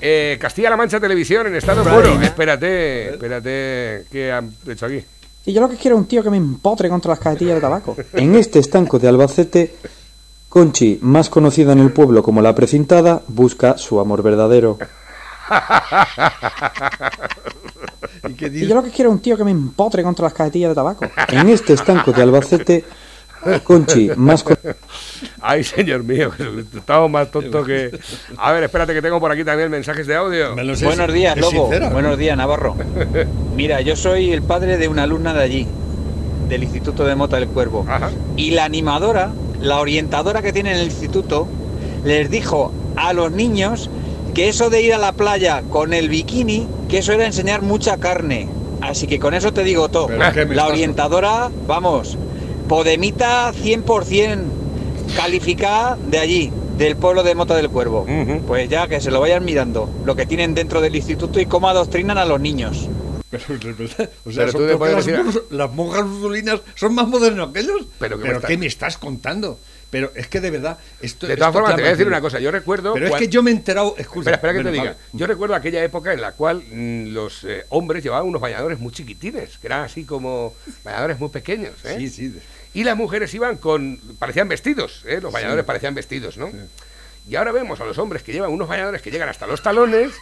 Eh, 0.01 0.39
Castilla-La 0.41 0.77
Mancha 0.77 1.01
Televisión 1.01 1.47
en 1.49 1.57
estado 1.57 1.83
puro. 1.83 2.21
Espérate, 2.23 3.11
espérate, 3.15 4.05
¿qué 4.11 4.33
han 4.33 4.53
hecho 4.69 4.87
aquí? 4.87 5.03
Y 5.47 5.53
yo 5.55 5.61
lo 5.63 5.69
que 5.71 5.77
quiero 5.77 5.97
es 5.97 6.03
un 6.03 6.07
tío 6.09 6.23
que 6.23 6.31
me 6.31 6.37
empotre 6.37 6.89
contra 6.89 7.11
las 7.11 7.19
cajetillas 7.19 7.55
de 7.57 7.61
tabaco. 7.63 7.97
En 8.13 8.35
este 8.35 8.59
estanco 8.59 8.99
de 8.99 9.09
Albacete, 9.09 9.75
Conchi, 10.51 10.99
más 11.01 11.31
conocida 11.31 11.73
en 11.73 11.79
el 11.79 11.93
pueblo 11.93 12.23
como 12.25 12.43
la 12.43 12.55
precintada, 12.55 13.23
busca 13.29 13.79
su 13.79 14.01
amor 14.01 14.23
verdadero. 14.23 14.79
¿Y 18.29 18.35
qué 18.35 18.47
Y 18.47 18.51
dices? 18.51 18.69
yo 18.69 18.75
lo 18.75 18.83
que 18.83 18.91
quiero 18.91 19.11
es 19.11 19.15
un 19.17 19.23
tío 19.23 19.37
que 19.37 19.45
me 19.45 19.53
empotre 19.53 20.03
contra 20.03 20.25
las 20.25 20.35
cajetillas 20.35 20.71
de 20.71 20.75
tabaco. 20.75 21.07
En 21.29 21.49
este 21.49 21.73
estanco 21.75 22.13
de 22.13 22.23
Albacete, 22.23 22.85
Conchi, 23.65 24.11
más 24.17 24.43
con- 24.43 24.59
Ay, 25.41 25.63
señor 25.65 26.03
mío, 26.03 26.31
estamos 26.77 27.09
más 27.11 27.31
tontos 27.31 27.65
que... 27.67 27.97
A 28.37 28.51
ver, 28.53 28.65
espérate 28.65 28.93
que 28.93 29.01
tengo 29.03 29.21
por 29.21 29.31
aquí 29.33 29.45
también 29.45 29.71
mensajes 29.71 30.07
de 30.07 30.17
audio. 30.17 30.55
Me 30.57 30.65
lo 30.65 30.75
sé, 30.75 30.85
Buenos 30.85 31.13
días, 31.13 31.39
Lobo. 31.39 31.71
Buenos 31.93 32.19
días, 32.19 32.37
Navarro. 32.37 32.77
Mira, 33.55 33.81
yo 33.83 33.95
soy 33.95 34.33
el 34.33 34.43
padre 34.43 34.77
de 34.79 34.89
una 34.89 35.05
alumna 35.05 35.33
de 35.33 35.43
allí, 35.45 35.69
del 36.49 36.65
Instituto 36.65 37.05
de 37.05 37.15
Mota 37.15 37.37
del 37.37 37.47
Cuervo. 37.49 37.87
Ajá. 37.89 38.11
Y 38.37 38.51
la 38.51 38.65
animadora, 38.65 39.33
la 39.61 39.81
orientadora 39.81 40.43
que 40.43 40.53
tiene 40.53 40.73
en 40.73 40.79
el 40.79 40.87
instituto, 40.87 41.47
les 42.05 42.31
dijo 42.31 42.73
a 42.97 43.13
los 43.13 43.31
niños 43.33 43.91
que 44.35 44.49
eso 44.49 44.71
de 44.71 44.83
ir 44.83 44.95
a 44.95 44.99
la 44.99 45.13
playa 45.13 45.63
con 45.71 45.93
el 45.93 46.09
bikini, 46.09 46.67
que 46.89 46.99
eso 46.99 47.13
era 47.13 47.27
enseñar 47.27 47.63
mucha 47.63 47.99
carne. 47.99 48.49
Así 48.81 49.07
que 49.07 49.19
con 49.19 49.35
eso 49.35 49.53
te 49.53 49.65
digo 49.65 49.89
todo. 49.89 50.07
Pero 50.07 50.33
¿qué 50.33 50.47
me 50.47 50.55
La 50.55 50.67
orientadora, 50.67 51.51
vamos, 51.67 52.17
Podemita 52.69 53.53
100% 53.53 54.39
calificada 55.17 55.99
de 56.09 56.19
allí, 56.19 56.53
del 56.79 56.97
pueblo 56.97 57.25
de 57.25 57.35
Mota 57.35 57.57
del 57.57 57.69
Cuervo. 57.69 58.07
Pues 58.47 58.69
ya 58.69 58.87
que 58.87 59.01
se 59.01 59.11
lo 59.11 59.21
vayan 59.21 59.45
mirando, 59.45 59.89
lo 60.05 60.15
que 60.15 60.25
tienen 60.25 60.55
dentro 60.55 60.81
del 60.81 60.95
instituto 60.95 61.41
y 61.41 61.47
cómo 61.47 61.69
adoctrinan 61.69 62.17
a 62.17 62.25
los 62.25 62.41
niños. 62.41 62.89
Pero, 63.31 63.45
o 63.45 63.89
sea, 63.89 64.09
Pero 64.25 64.53
son- 64.53 64.61
tú 64.61 64.67
le 64.67 64.77
¿por 64.77 64.89
qué 64.89 64.95
puedes 64.95 64.97
las, 64.97 65.07
decir- 65.07 65.43
las 65.51 65.73
monjas 65.73 66.03
ursulinas 66.03 66.61
son 66.75 66.95
más 66.95 67.07
modernos 67.07 67.53
que 67.53 67.61
ellos. 67.61 67.87
Pero 67.99 68.17
que 68.17 68.23
me 68.23 68.27
¿Pero 68.29 68.37
está- 68.39 68.49
qué 68.49 68.59
me 68.59 68.67
estás 68.67 68.99
contando? 68.99 69.59
Pero 69.91 70.13
es 70.15 70.29
que 70.29 70.41
de 70.41 70.51
verdad, 70.53 70.79
esto 71.01 71.27
De 71.27 71.35
todas 71.37 71.49
esto 71.49 71.53
formas, 71.61 71.75
te 71.77 71.83
voy 71.83 71.89
a 71.89 71.93
decir 71.93 72.07
una 72.07 72.21
cosa. 72.21 72.39
Yo 72.39 72.51
recuerdo... 72.53 72.93
Pero 72.95 73.07
es 73.09 73.15
que 73.15 73.27
yo 73.29 73.43
me 73.43 73.51
he 73.51 73.55
enterado. 73.55 73.95
Escucha, 73.99 74.31
Espera, 74.31 74.37
espera 74.37 74.53
que 74.55 74.63
te 74.65 74.71
diga. 74.71 74.85
vale. 74.85 74.97
Yo 75.13 75.27
recuerdo 75.27 75.55
aquella 75.57 75.83
época 75.83 76.13
en 76.13 76.21
la 76.21 76.33
cual 76.33 76.63
mm, 76.71 77.09
los 77.13 77.43
eh, 77.45 77.65
hombres 77.71 78.05
llevaban 78.05 78.27
unos 78.29 78.41
bañadores 78.41 78.79
muy 78.79 78.93
chiquitines, 78.93 79.59
que 79.59 79.67
eran 79.67 79.83
así 79.83 80.05
como 80.05 80.55
bañadores 80.85 81.19
muy 81.19 81.29
pequeños. 81.31 81.73
¿eh? 81.85 81.97
Sí, 81.99 82.09
sí. 82.09 82.39
Y 82.73 82.85
las 82.85 82.97
mujeres 82.97 83.35
iban 83.35 83.57
con. 83.57 83.99
parecían 84.21 84.47
vestidos, 84.49 85.03
¿eh? 85.07 85.19
los 85.21 85.33
bañadores 85.33 85.65
parecían 85.65 85.95
vestidos, 85.95 86.37
¿no? 86.37 86.51
Y 87.29 87.35
ahora 87.35 87.51
vemos 87.53 87.81
a 87.81 87.85
los 87.85 87.99
hombres 87.99 88.23
que 88.23 88.33
llevan 88.33 88.51
unos 88.53 88.69
bañadores 88.69 89.03
que 89.03 89.11
llegan 89.11 89.29
hasta 89.29 89.47
los 89.49 89.61
talones 89.63 90.13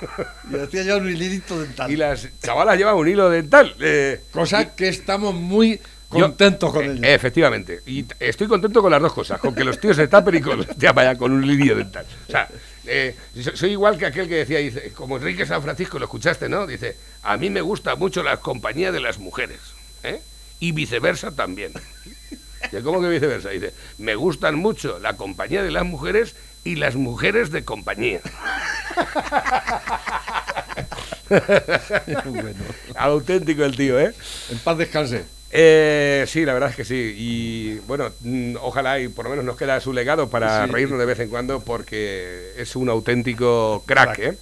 Y 0.50 0.56
hacía 0.56 0.82
ya 0.82 0.96
un 0.96 1.08
hilito 1.08 1.60
dental. 1.60 1.90
y 1.90 1.96
las 1.96 2.28
chavalas 2.42 2.76
llevan 2.78 2.96
un 2.96 3.08
hilo 3.08 3.28
dental. 3.30 3.74
eh, 3.80 4.20
Cosa 4.30 4.74
que 4.74 4.88
estamos 4.88 5.34
muy 5.34 5.76
yo- 5.76 5.80
contentos 6.20 6.72
con 6.72 6.84
eh, 6.84 6.92
ello. 6.92 7.00
Efectivamente. 7.04 7.80
Y 7.86 8.04
estoy 8.20 8.46
contento 8.46 8.82
con 8.82 8.90
las 8.90 9.00
dos 9.02 9.12
cosas, 9.12 9.40
con 9.40 9.54
que 9.54 9.64
los 9.64 9.80
tíos 9.80 9.96
se 9.96 10.08
tapen 10.08 10.34
y 10.36 10.40
con 10.40 10.66
ya 10.76 10.92
vaya 10.92 11.16
con 11.16 11.32
un 11.32 11.44
hilillo 11.44 11.76
dental. 11.76 12.06
O 12.28 12.30
sea, 12.30 12.48
eh, 12.86 13.14
so- 13.42 13.56
soy 13.56 13.70
igual 13.72 13.98
que 13.98 14.06
aquel 14.06 14.28
que 14.28 14.36
decía, 14.36 14.58
dice, 14.58 14.92
como 14.92 15.16
Enrique 15.16 15.44
San 15.46 15.62
Francisco, 15.62 15.98
lo 15.98 16.04
escuchaste, 16.04 16.48
¿no? 16.48 16.66
Dice, 16.66 16.96
a 17.22 17.36
mí 17.36 17.50
me 17.50 17.60
gusta 17.60 17.96
mucho 17.96 18.22
la 18.22 18.36
compañía 18.38 18.92
de 18.92 19.00
las 19.00 19.18
mujeres, 19.18 19.58
¿eh? 20.04 20.20
Y 20.60 20.72
viceversa 20.72 21.32
también. 21.32 21.72
¿Cómo 22.82 23.00
que 23.00 23.08
viceversa? 23.08 23.50
Dice, 23.50 23.72
me 23.98 24.14
gustan 24.14 24.56
mucho 24.56 24.98
la 24.98 25.16
compañía 25.16 25.62
de 25.62 25.70
las 25.70 25.84
mujeres 25.84 26.34
y 26.66 26.76
las 26.76 26.96
mujeres 26.96 27.50
de 27.50 27.64
compañía. 27.64 28.20
Bueno, 32.24 32.54
Auténtico 32.94 33.64
el 33.64 33.76
tío, 33.76 33.98
¿eh? 33.98 34.14
en 34.50 34.58
paz 34.58 34.78
descanse. 34.78 35.24
Eh, 35.50 36.24
sí, 36.28 36.44
la 36.44 36.52
verdad 36.52 36.70
es 36.70 36.76
que 36.76 36.84
sí. 36.84 37.14
Y 37.16 37.74
bueno, 37.86 38.10
mm, 38.20 38.56
ojalá 38.60 39.00
y 39.00 39.08
por 39.08 39.24
lo 39.24 39.30
menos 39.30 39.44
nos 39.44 39.56
queda 39.56 39.80
su 39.80 39.92
legado 39.92 40.28
para 40.28 40.66
Sí. 40.66 40.70
reírnos 40.72 40.98
de 40.98 41.04
vez 41.04 41.18
en 41.18 41.28
cuando 41.28 41.60
porque 41.60 42.52
es 42.56 42.76
un 42.76 42.88
auténtico 42.88 43.82
crack, 43.86 44.18
¿eh? 44.20 44.38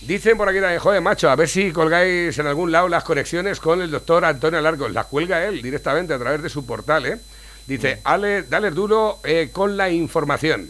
Dicen 0.00 0.36
por 0.36 0.48
aquí 0.48 0.58
joder, 0.78 1.00
macho, 1.00 1.30
a 1.30 1.36
ver 1.36 1.48
si 1.48 1.70
colgáis 1.72 2.36
en 2.38 2.46
algún 2.46 2.70
lado 2.72 2.88
las 2.88 3.04
conexiones 3.04 3.60
con 3.60 3.80
el 3.80 3.90
doctor 3.90 4.24
Antonio 4.24 4.60
Largos. 4.60 4.92
Las 4.92 5.06
cuelga 5.06 5.44
él 5.46 5.62
directamente 5.62 6.12
a 6.12 6.18
través 6.18 6.42
de 6.42 6.48
su 6.48 6.66
portal, 6.66 7.06
¿eh? 7.06 7.18
Dice, 7.66 8.00
Ale, 8.04 8.42
dale 8.42 8.70
duro 8.72 9.20
eh, 9.24 9.50
con 9.52 9.76
la 9.76 9.90
información. 9.90 10.68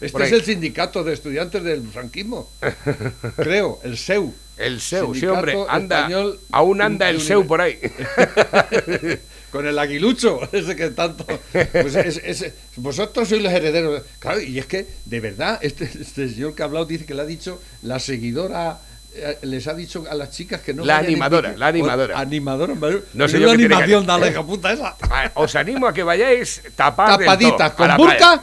Este 0.00 0.24
es 0.24 0.32
el 0.32 0.44
sindicato 0.44 1.02
de 1.04 1.12
estudiantes 1.14 1.62
del 1.64 1.82
franquismo. 1.88 2.48
Creo, 3.36 3.80
el 3.82 3.98
SEU. 3.98 4.32
El 4.56 4.80
SEU, 4.80 5.14
sí, 5.14 5.26
hombre, 5.26 5.56
anda, 5.68 5.98
Español 6.00 6.40
aún 6.50 6.80
anda 6.82 7.08
el 7.10 7.20
SEU 7.20 7.46
por 7.46 7.60
ahí. 7.60 7.78
Con 9.50 9.66
el 9.66 9.78
aguilucho, 9.78 10.40
ese 10.52 10.76
que 10.76 10.90
tanto. 10.90 11.24
Pues 11.52 11.94
es- 11.96 12.20
es- 12.22 12.52
vosotros 12.76 13.28
sois 13.28 13.42
los 13.42 13.52
herederos. 13.52 14.02
Claro, 14.18 14.40
y 14.42 14.58
es 14.58 14.66
que, 14.66 14.86
de 15.06 15.20
verdad, 15.20 15.58
este, 15.62 15.84
este 15.84 16.28
señor 16.28 16.54
que 16.54 16.62
ha 16.62 16.66
hablado 16.66 16.84
dice 16.84 17.06
que 17.06 17.14
le 17.14 17.22
ha 17.22 17.26
dicho 17.26 17.60
la 17.82 17.98
seguidora. 17.98 18.78
Eh, 19.18 19.38
Les 19.42 19.66
ha 19.66 19.74
dicho 19.74 20.04
a 20.10 20.14
las 20.14 20.30
chicas 20.30 20.60
que 20.60 20.72
no. 20.74 20.84
La 20.84 20.98
animadora, 20.98 21.54
la 21.56 21.66
animadora. 21.68 22.14
O- 22.14 22.18
animadora, 22.18 22.74
No 23.14 23.28
sé 23.28 23.40
yo 23.40 23.48
que- 23.48 23.52
animación 23.54 24.06
la 24.06 24.28
hija 24.28 24.42
puta 24.44 24.72
esa. 24.72 24.96
Ah, 25.10 25.30
Os 25.34 25.54
animo 25.56 25.86
a 25.86 25.92
que 25.92 26.02
vayáis 26.02 26.62
tapadas 26.76 27.18
Tapaditas, 27.18 27.72
con 27.72 27.96
burka, 27.96 28.42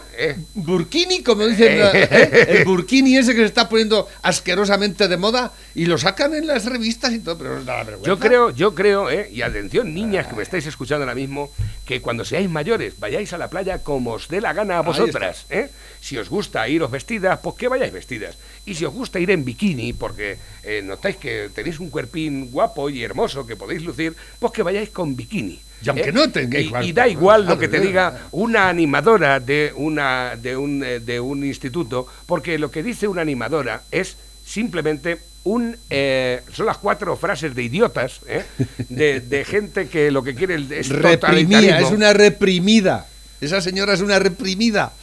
burkini, 0.55 1.22
como 1.24 1.46
dicen, 1.46 1.79
¿eh? 1.94 2.46
el 2.50 2.65
burkini 2.65 3.17
ese 3.17 3.32
que 3.34 3.39
se 3.41 3.46
está 3.46 3.70
poniendo 3.70 4.08
asquerosamente 4.24 5.08
de 5.08 5.17
moda 5.17 5.51
y 5.75 5.86
lo 5.86 5.98
sacan 5.98 6.34
en 6.34 6.48
las 6.48 6.65
revistas 6.65 7.12
y 7.13 7.20
todo, 7.20 7.38
pero 7.38 7.55
no 7.60 7.63
da 7.63 7.84
vergüenza. 7.84 8.08
Yo 8.08 8.20
creo, 8.20 8.50
yo 8.51 8.74
creo, 8.75 9.10
eh, 9.10 9.29
y 9.32 9.41
atención 9.41 9.94
niñas 9.94 10.27
que 10.27 10.36
me 10.36 10.44
estáis 10.44 10.65
escuchando 10.65 11.03
ahora 11.03 11.15
mismo, 11.15 11.51
que 11.86 12.01
cuando 12.01 12.25
seáis 12.25 12.50
mayores 12.50 13.00
vayáis 13.00 13.32
a 13.34 13.38
la 13.38 13.50
playa 13.50 13.79
como 13.84 14.13
os 14.13 14.27
dé 14.27 14.41
la 14.41 14.53
gana 14.53 14.77
a 14.79 14.82
vosotras. 14.82 15.46
¿eh? 15.50 15.70
Si 16.06 16.20
os 16.20 16.30
gusta 16.30 16.70
iros 16.70 16.92
vestidas, 16.92 17.40
pues 17.42 17.56
que 17.56 17.68
vayáis 17.68 17.92
vestidas. 17.92 18.38
Y 18.64 18.76
si 18.76 18.86
os 18.86 18.94
gusta 18.94 19.18
ir 19.18 19.32
en 19.32 19.44
bikini, 19.44 19.94
porque 19.94 20.38
eh, 20.62 20.84
notáis 20.86 21.18
que 21.18 21.50
tenéis 21.50 21.80
un 21.80 21.90
cuerpín 21.90 22.52
guapo 22.52 22.92
y 22.92 23.02
hermoso 23.02 23.48
que 23.48 23.56
podéis 23.56 23.82
lucir, 23.82 24.14
pues 24.38 24.54
que 24.54 24.62
vayáis 24.62 24.92
con 24.92 25.16
bikini. 25.16 25.60
Y 25.82 25.90
aunque 25.90 26.10
¿eh? 26.10 26.14
no 26.14 26.30
tengáis 26.30 26.70
y, 26.82 26.90
y 26.90 26.94
da 26.94 27.08
igual 27.08 27.48
lo 27.48 27.58
que 27.58 27.68
te 27.68 27.80
diga 27.80 28.30
una 28.34 28.70
animadora 28.70 29.40
de 29.40 29.74
una 29.76 30.36
de 30.36 30.56
un 30.56 30.84
eh, 30.84 31.00
de 31.00 31.20
un 31.20 31.44
instituto, 31.44 32.06
porque 32.28 32.60
lo 32.60 32.70
que 32.70 32.84
dice 32.84 33.08
una 33.08 33.22
animadora 33.22 33.82
es 33.90 34.16
simplemente 34.46 35.18
un 35.44 35.76
eh, 35.90 36.42
son 36.54 36.68
las 36.68 36.78
cuatro 36.78 37.18
frases 37.18 37.56
de 37.56 37.64
idiotas 37.64 38.22
¿eh? 38.28 38.46
de, 38.90 39.22
de 39.22 39.44
gente 39.44 39.88
que 39.88 40.12
lo 40.12 40.22
que 40.22 40.36
quiere 40.36 40.54
es 40.56 40.90
reprimida, 40.90 41.18
totalitarismo. 41.18 41.88
es 41.88 41.92
una 41.92 42.14
reprimida. 42.14 43.08
Esa 43.42 43.62
señora 43.62 43.94
es 43.94 44.01
una 44.01 44.18
reprimida. 44.20 44.94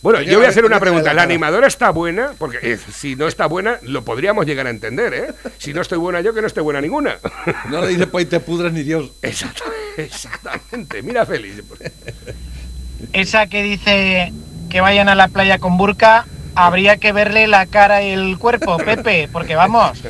Bueno, 0.00 0.20
yo 0.20 0.38
voy 0.38 0.46
a 0.46 0.50
hacer 0.50 0.64
una 0.64 0.78
pregunta. 0.80 1.06
la 1.06 1.14
¿La 1.14 1.22
cara. 1.22 1.32
animadora 1.32 1.66
está 1.66 1.90
buena? 1.90 2.32
Porque 2.38 2.58
eh, 2.62 2.78
si 2.92 3.16
no 3.16 3.26
está 3.26 3.46
buena, 3.46 3.78
lo 3.82 4.04
podríamos 4.04 4.46
llegar 4.46 4.66
a 4.66 4.70
entender, 4.70 5.14
¿eh? 5.14 5.34
Si 5.58 5.72
no 5.72 5.80
estoy 5.80 5.98
buena 5.98 6.20
yo, 6.20 6.34
que 6.34 6.40
no 6.40 6.46
esté 6.46 6.60
buena 6.60 6.80
ninguna. 6.80 7.18
No 7.70 7.80
le 7.80 7.88
dice 7.88 8.06
pues 8.06 8.28
te 8.28 8.40
pudras 8.40 8.72
ni 8.72 8.82
Dios. 8.82 9.10
Exactamente, 9.22 9.74
exactamente. 9.96 11.02
Mira, 11.02 11.26
Félix. 11.26 11.62
Esa 13.12 13.46
que 13.46 13.62
dice 13.62 14.32
que 14.70 14.80
vayan 14.80 15.08
a 15.08 15.14
la 15.14 15.28
playa 15.28 15.58
con 15.58 15.76
burka, 15.76 16.26
habría 16.54 16.96
que 16.98 17.12
verle 17.12 17.46
la 17.46 17.66
cara 17.66 18.02
y 18.02 18.10
el 18.10 18.38
cuerpo, 18.38 18.76
Pepe, 18.76 19.28
porque 19.32 19.54
vamos, 19.54 20.02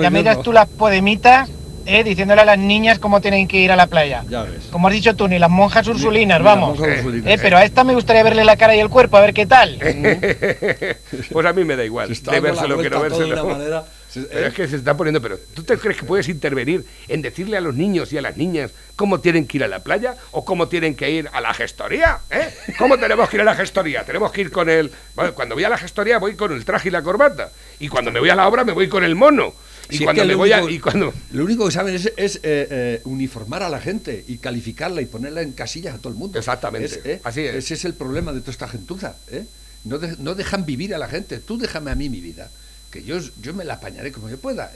ya 0.00 0.10
dirás 0.10 0.42
tú 0.42 0.52
las 0.52 0.68
podemitas, 0.68 1.48
eh, 1.86 2.04
diciéndole 2.04 2.40
a 2.42 2.44
las 2.44 2.58
niñas 2.58 2.98
cómo 2.98 3.20
tienen 3.20 3.46
que 3.48 3.58
ir 3.58 3.72
a 3.72 3.76
la 3.76 3.86
playa. 3.86 4.24
Ya 4.28 4.42
ves. 4.42 4.66
Como 4.70 4.88
has 4.88 4.94
dicho 4.94 5.14
tú, 5.16 5.28
ni 5.28 5.38
las 5.38 5.50
monjas 5.50 5.86
ursulinas, 5.86 6.38
Ni 6.40 6.44
vamos. 6.44 6.78
monjas 6.78 6.98
ursulinas. 6.98 7.32
Eh, 7.32 7.38
pero 7.40 7.56
a 7.56 7.64
esta 7.64 7.84
me 7.84 7.94
gustaría 7.94 8.22
verle 8.22 8.44
la 8.44 8.56
cara 8.56 8.74
y 8.76 8.80
el 8.80 8.88
cuerpo, 8.88 9.16
a 9.16 9.20
ver 9.20 9.34
qué 9.34 9.46
tal. 9.46 9.78
Pues 11.32 11.46
a 11.46 11.52
mí 11.52 11.64
me 11.64 11.76
da 11.76 11.84
igual. 11.84 12.08
De 12.08 12.40
vérselo 12.40 12.78
que 12.78 12.90
no 12.90 13.00
vérselo. 13.00 13.84
Pero 14.30 14.46
es 14.46 14.54
que 14.54 14.68
se 14.68 14.76
está 14.76 14.96
poniendo, 14.96 15.20
pero 15.20 15.36
¿tú 15.54 15.64
te 15.64 15.76
crees 15.76 15.98
que 15.98 16.04
puedes 16.06 16.28
intervenir 16.28 16.84
en 17.08 17.20
decirle 17.20 17.56
a 17.56 17.60
los 17.60 17.74
niños 17.74 18.12
y 18.12 18.18
a 18.18 18.22
las 18.22 18.36
niñas 18.36 18.70
cómo 18.94 19.18
tienen 19.18 19.46
que 19.46 19.56
ir 19.56 19.64
a 19.64 19.68
la 19.68 19.80
playa 19.80 20.14
o 20.30 20.44
cómo 20.44 20.68
tienen 20.68 20.94
que 20.94 21.10
ir 21.10 21.28
a 21.32 21.40
la 21.40 21.52
gestoría? 21.52 22.18
¿eh? 22.30 22.48
¿Cómo 22.78 22.96
tenemos 22.96 23.28
que 23.28 23.36
ir 23.36 23.40
a 23.40 23.44
la 23.44 23.56
gestoría? 23.56 24.04
Tenemos 24.04 24.30
que 24.30 24.42
ir 24.42 24.52
con 24.52 24.68
el... 24.70 24.92
Bueno, 25.16 25.34
cuando 25.34 25.56
voy 25.56 25.64
a 25.64 25.68
la 25.68 25.78
gestoría 25.78 26.18
voy 26.18 26.36
con 26.36 26.52
el 26.52 26.64
traje 26.64 26.88
y 26.88 26.92
la 26.92 27.02
corbata. 27.02 27.50
Y 27.80 27.88
cuando 27.88 28.12
me 28.12 28.20
voy 28.20 28.30
a 28.30 28.36
la 28.36 28.46
obra 28.46 28.62
me 28.64 28.72
voy 28.72 28.88
con 28.88 29.02
el 29.02 29.16
mono. 29.16 29.52
Y 29.90 29.96
Si 29.98 30.02
es 30.02 30.06
cuando 30.06 30.22
que 30.22 30.26
me 30.28 30.32
lo 30.32 30.38
voy 30.38 30.52
a... 30.52 30.58
único- 30.62 30.70
Y 30.70 30.78
cuando... 30.80 31.12
Lo 31.32 31.44
único 31.44 31.66
que 31.66 31.72
saben 31.72 31.94
es, 31.94 32.10
es, 32.16 32.36
eh, 32.36 32.40
eh, 32.42 33.00
uniformar 33.04 33.62
a 33.62 33.68
la 33.68 33.80
gente 33.80 34.24
y 34.26 34.38
calificarla 34.38 35.02
y 35.02 35.06
ponerla 35.06 35.42
en 35.42 35.52
casillas 35.52 35.94
a 35.94 35.98
todo 35.98 36.12
el 36.12 36.18
mundo. 36.18 36.38
Exactamente, 36.38 36.86
Es, 36.86 37.00
eh, 37.04 37.20
así 37.24 37.42
es. 37.42 37.54
Ese 37.56 37.74
es 37.74 37.84
el 37.84 37.94
problema 37.94 38.32
de 38.32 38.40
toda 38.40 38.52
esta 38.52 38.68
gentuza. 38.68 39.16
No, 39.84 39.98
de- 39.98 40.16
no 40.18 40.34
dejan 40.34 40.64
vivir 40.64 40.94
a 40.94 40.98
la 40.98 41.08
gente. 41.08 41.38
Tú 41.38 41.58
déjame 41.58 41.90
a 41.90 41.94
mí 41.94 42.08
mi 42.08 42.20
vida, 42.20 42.50
que 42.90 43.02
yo, 43.02 43.18
yo 43.42 43.52
me 43.52 43.64
la 43.64 43.74
apañaré 43.74 44.10
como 44.12 44.30
yo 44.30 44.38
pueda. 44.38 44.72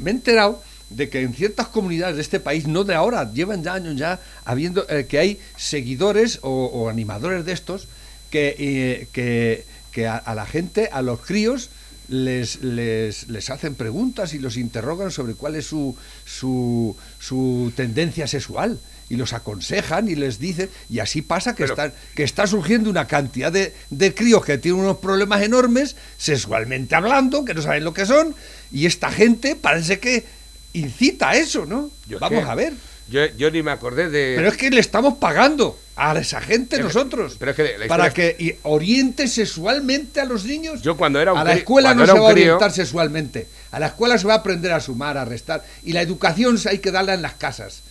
Me 0.00 0.10
he 0.10 0.14
enterado 0.14 0.60
de 0.90 1.08
que 1.08 1.20
en 1.22 1.32
ciertas 1.34 1.68
comunidades 1.68 2.16
de 2.16 2.22
este 2.22 2.40
país, 2.40 2.66
no 2.66 2.84
de 2.84 2.94
ahora, 2.94 3.32
llevan 3.32 3.62
ya 3.62 3.74
años 3.74 3.96
ya, 3.96 4.20
habiendo 4.44 4.86
que 5.08 5.18
hay 5.18 5.38
seguidores 5.56 6.40
o, 6.42 6.50
o 6.66 6.88
animadores 6.88 7.44
de 7.44 7.52
estos 7.52 7.86
que, 8.30 9.08
que, 9.12 9.64
que 9.92 10.06
a, 10.08 10.16
a 10.16 10.34
la 10.34 10.46
gente, 10.46 10.88
a 10.92 11.00
los 11.02 11.20
críos, 11.20 11.70
les, 12.08 12.62
les, 12.62 13.28
les 13.28 13.50
hacen 13.50 13.74
preguntas 13.74 14.34
y 14.34 14.38
los 14.38 14.56
interrogan 14.56 15.10
sobre 15.10 15.34
cuál 15.34 15.56
es 15.56 15.66
su, 15.66 15.96
su, 16.24 16.96
su 17.18 17.72
tendencia 17.76 18.26
sexual 18.26 18.78
y 19.10 19.16
los 19.16 19.32
aconsejan 19.34 20.08
y 20.08 20.14
les 20.14 20.38
dicen 20.38 20.70
y 20.88 20.98
así 21.00 21.20
pasa 21.22 21.54
que, 21.54 21.64
Pero- 21.64 21.74
están, 21.74 21.92
que 22.14 22.22
está 22.24 22.46
surgiendo 22.46 22.88
una 22.90 23.06
cantidad 23.06 23.52
de, 23.52 23.74
de 23.90 24.14
críos 24.14 24.44
que 24.44 24.56
tienen 24.58 24.80
unos 24.80 24.98
problemas 24.98 25.42
enormes 25.42 25.96
sexualmente 26.16 26.94
hablando, 26.94 27.44
que 27.44 27.54
no 27.54 27.62
saben 27.62 27.84
lo 27.84 27.92
que 27.94 28.06
son 28.06 28.34
y 28.72 28.86
esta 28.86 29.10
gente 29.10 29.56
parece 29.56 29.98
que 29.98 30.24
incita 30.72 31.30
a 31.30 31.36
eso, 31.36 31.66
¿no? 31.66 31.90
Yo 32.08 32.18
Vamos 32.18 32.44
que- 32.44 32.50
a 32.50 32.54
ver. 32.54 32.72
Yo, 33.10 33.26
yo 33.36 33.50
ni 33.50 33.62
me 33.62 33.70
acordé 33.70 34.08
de... 34.08 34.32
Pero 34.36 34.48
es 34.48 34.56
que 34.56 34.70
le 34.70 34.80
estamos 34.80 35.14
pagando 35.18 35.78
a 35.96 36.18
esa 36.18 36.40
gente 36.40 36.76
Pero- 36.76 36.88
nosotros 36.88 37.36
pero 37.38 37.52
es 37.52 37.56
que 37.56 37.78
la 37.78 37.86
para 37.86 38.12
que 38.12 38.58
oriente 38.64 39.28
sexualmente 39.28 40.20
a 40.20 40.24
los 40.24 40.44
niños. 40.44 40.82
Yo 40.82 40.96
cuando 40.96 41.20
era 41.20 41.32
un 41.32 41.38
a 41.38 41.44
la 41.44 41.54
escuela 41.54 41.94
no 41.94 42.04
se 42.06 42.12
va 42.12 42.30
a 42.30 42.32
crío- 42.32 42.44
orientar 42.54 42.72
sexualmente. 42.72 43.46
A 43.70 43.78
la 43.78 43.86
escuela 43.86 44.18
se 44.18 44.26
va 44.26 44.34
a 44.34 44.38
aprender 44.38 44.72
a 44.72 44.80
sumar, 44.80 45.16
a 45.18 45.24
restar. 45.24 45.64
Y 45.84 45.92
la 45.92 46.02
educación 46.02 46.58
hay 46.68 46.78
que 46.78 46.90
darla 46.90 47.14
en 47.14 47.22
las 47.22 47.34
casas. 47.34 47.82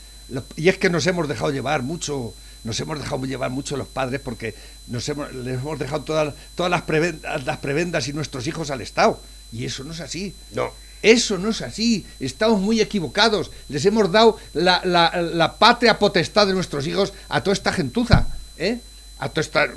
Y 0.55 0.69
es 0.69 0.77
que 0.77 0.89
nos 0.89 1.05
hemos 1.07 1.27
dejado 1.27 1.51
llevar 1.51 1.81
mucho, 1.83 2.33
nos 2.63 2.79
hemos 2.79 2.99
dejado 2.99 3.25
llevar 3.25 3.51
mucho 3.51 3.77
los 3.77 3.87
padres 3.87 4.19
porque 4.23 4.55
nos 4.87 5.07
hemos, 5.09 5.33
les 5.33 5.55
hemos 5.59 5.79
dejado 5.79 6.01
todas, 6.03 6.33
todas 6.55 6.69
las, 6.69 6.81
prebendas, 6.83 7.45
las 7.45 7.57
prebendas 7.57 8.07
y 8.07 8.13
nuestros 8.13 8.47
hijos 8.47 8.69
al 8.71 8.81
Estado. 8.81 9.19
Y 9.51 9.65
eso 9.65 9.83
no 9.83 9.93
es 9.93 9.99
así. 10.01 10.33
No. 10.53 10.71
Eso 11.03 11.37
no 11.37 11.49
es 11.49 11.61
así, 11.61 12.05
estamos 12.19 12.59
muy 12.61 12.81
equivocados. 12.81 13.51
Les 13.69 13.85
hemos 13.85 14.11
dado 14.11 14.39
la, 14.53 14.81
la- 14.85 15.21
la 15.21 15.57
patria 15.59 15.99
potestad 15.99 16.47
de 16.47 16.53
nuestros 16.53 16.87
hijos 16.87 17.13
a 17.29 17.43
toda 17.43 17.53
esta 17.53 17.71
gentuza, 17.73 18.27
¿eh? 18.57 18.79
A 19.19 19.29
toda 19.29 19.41
esta... 19.41 19.67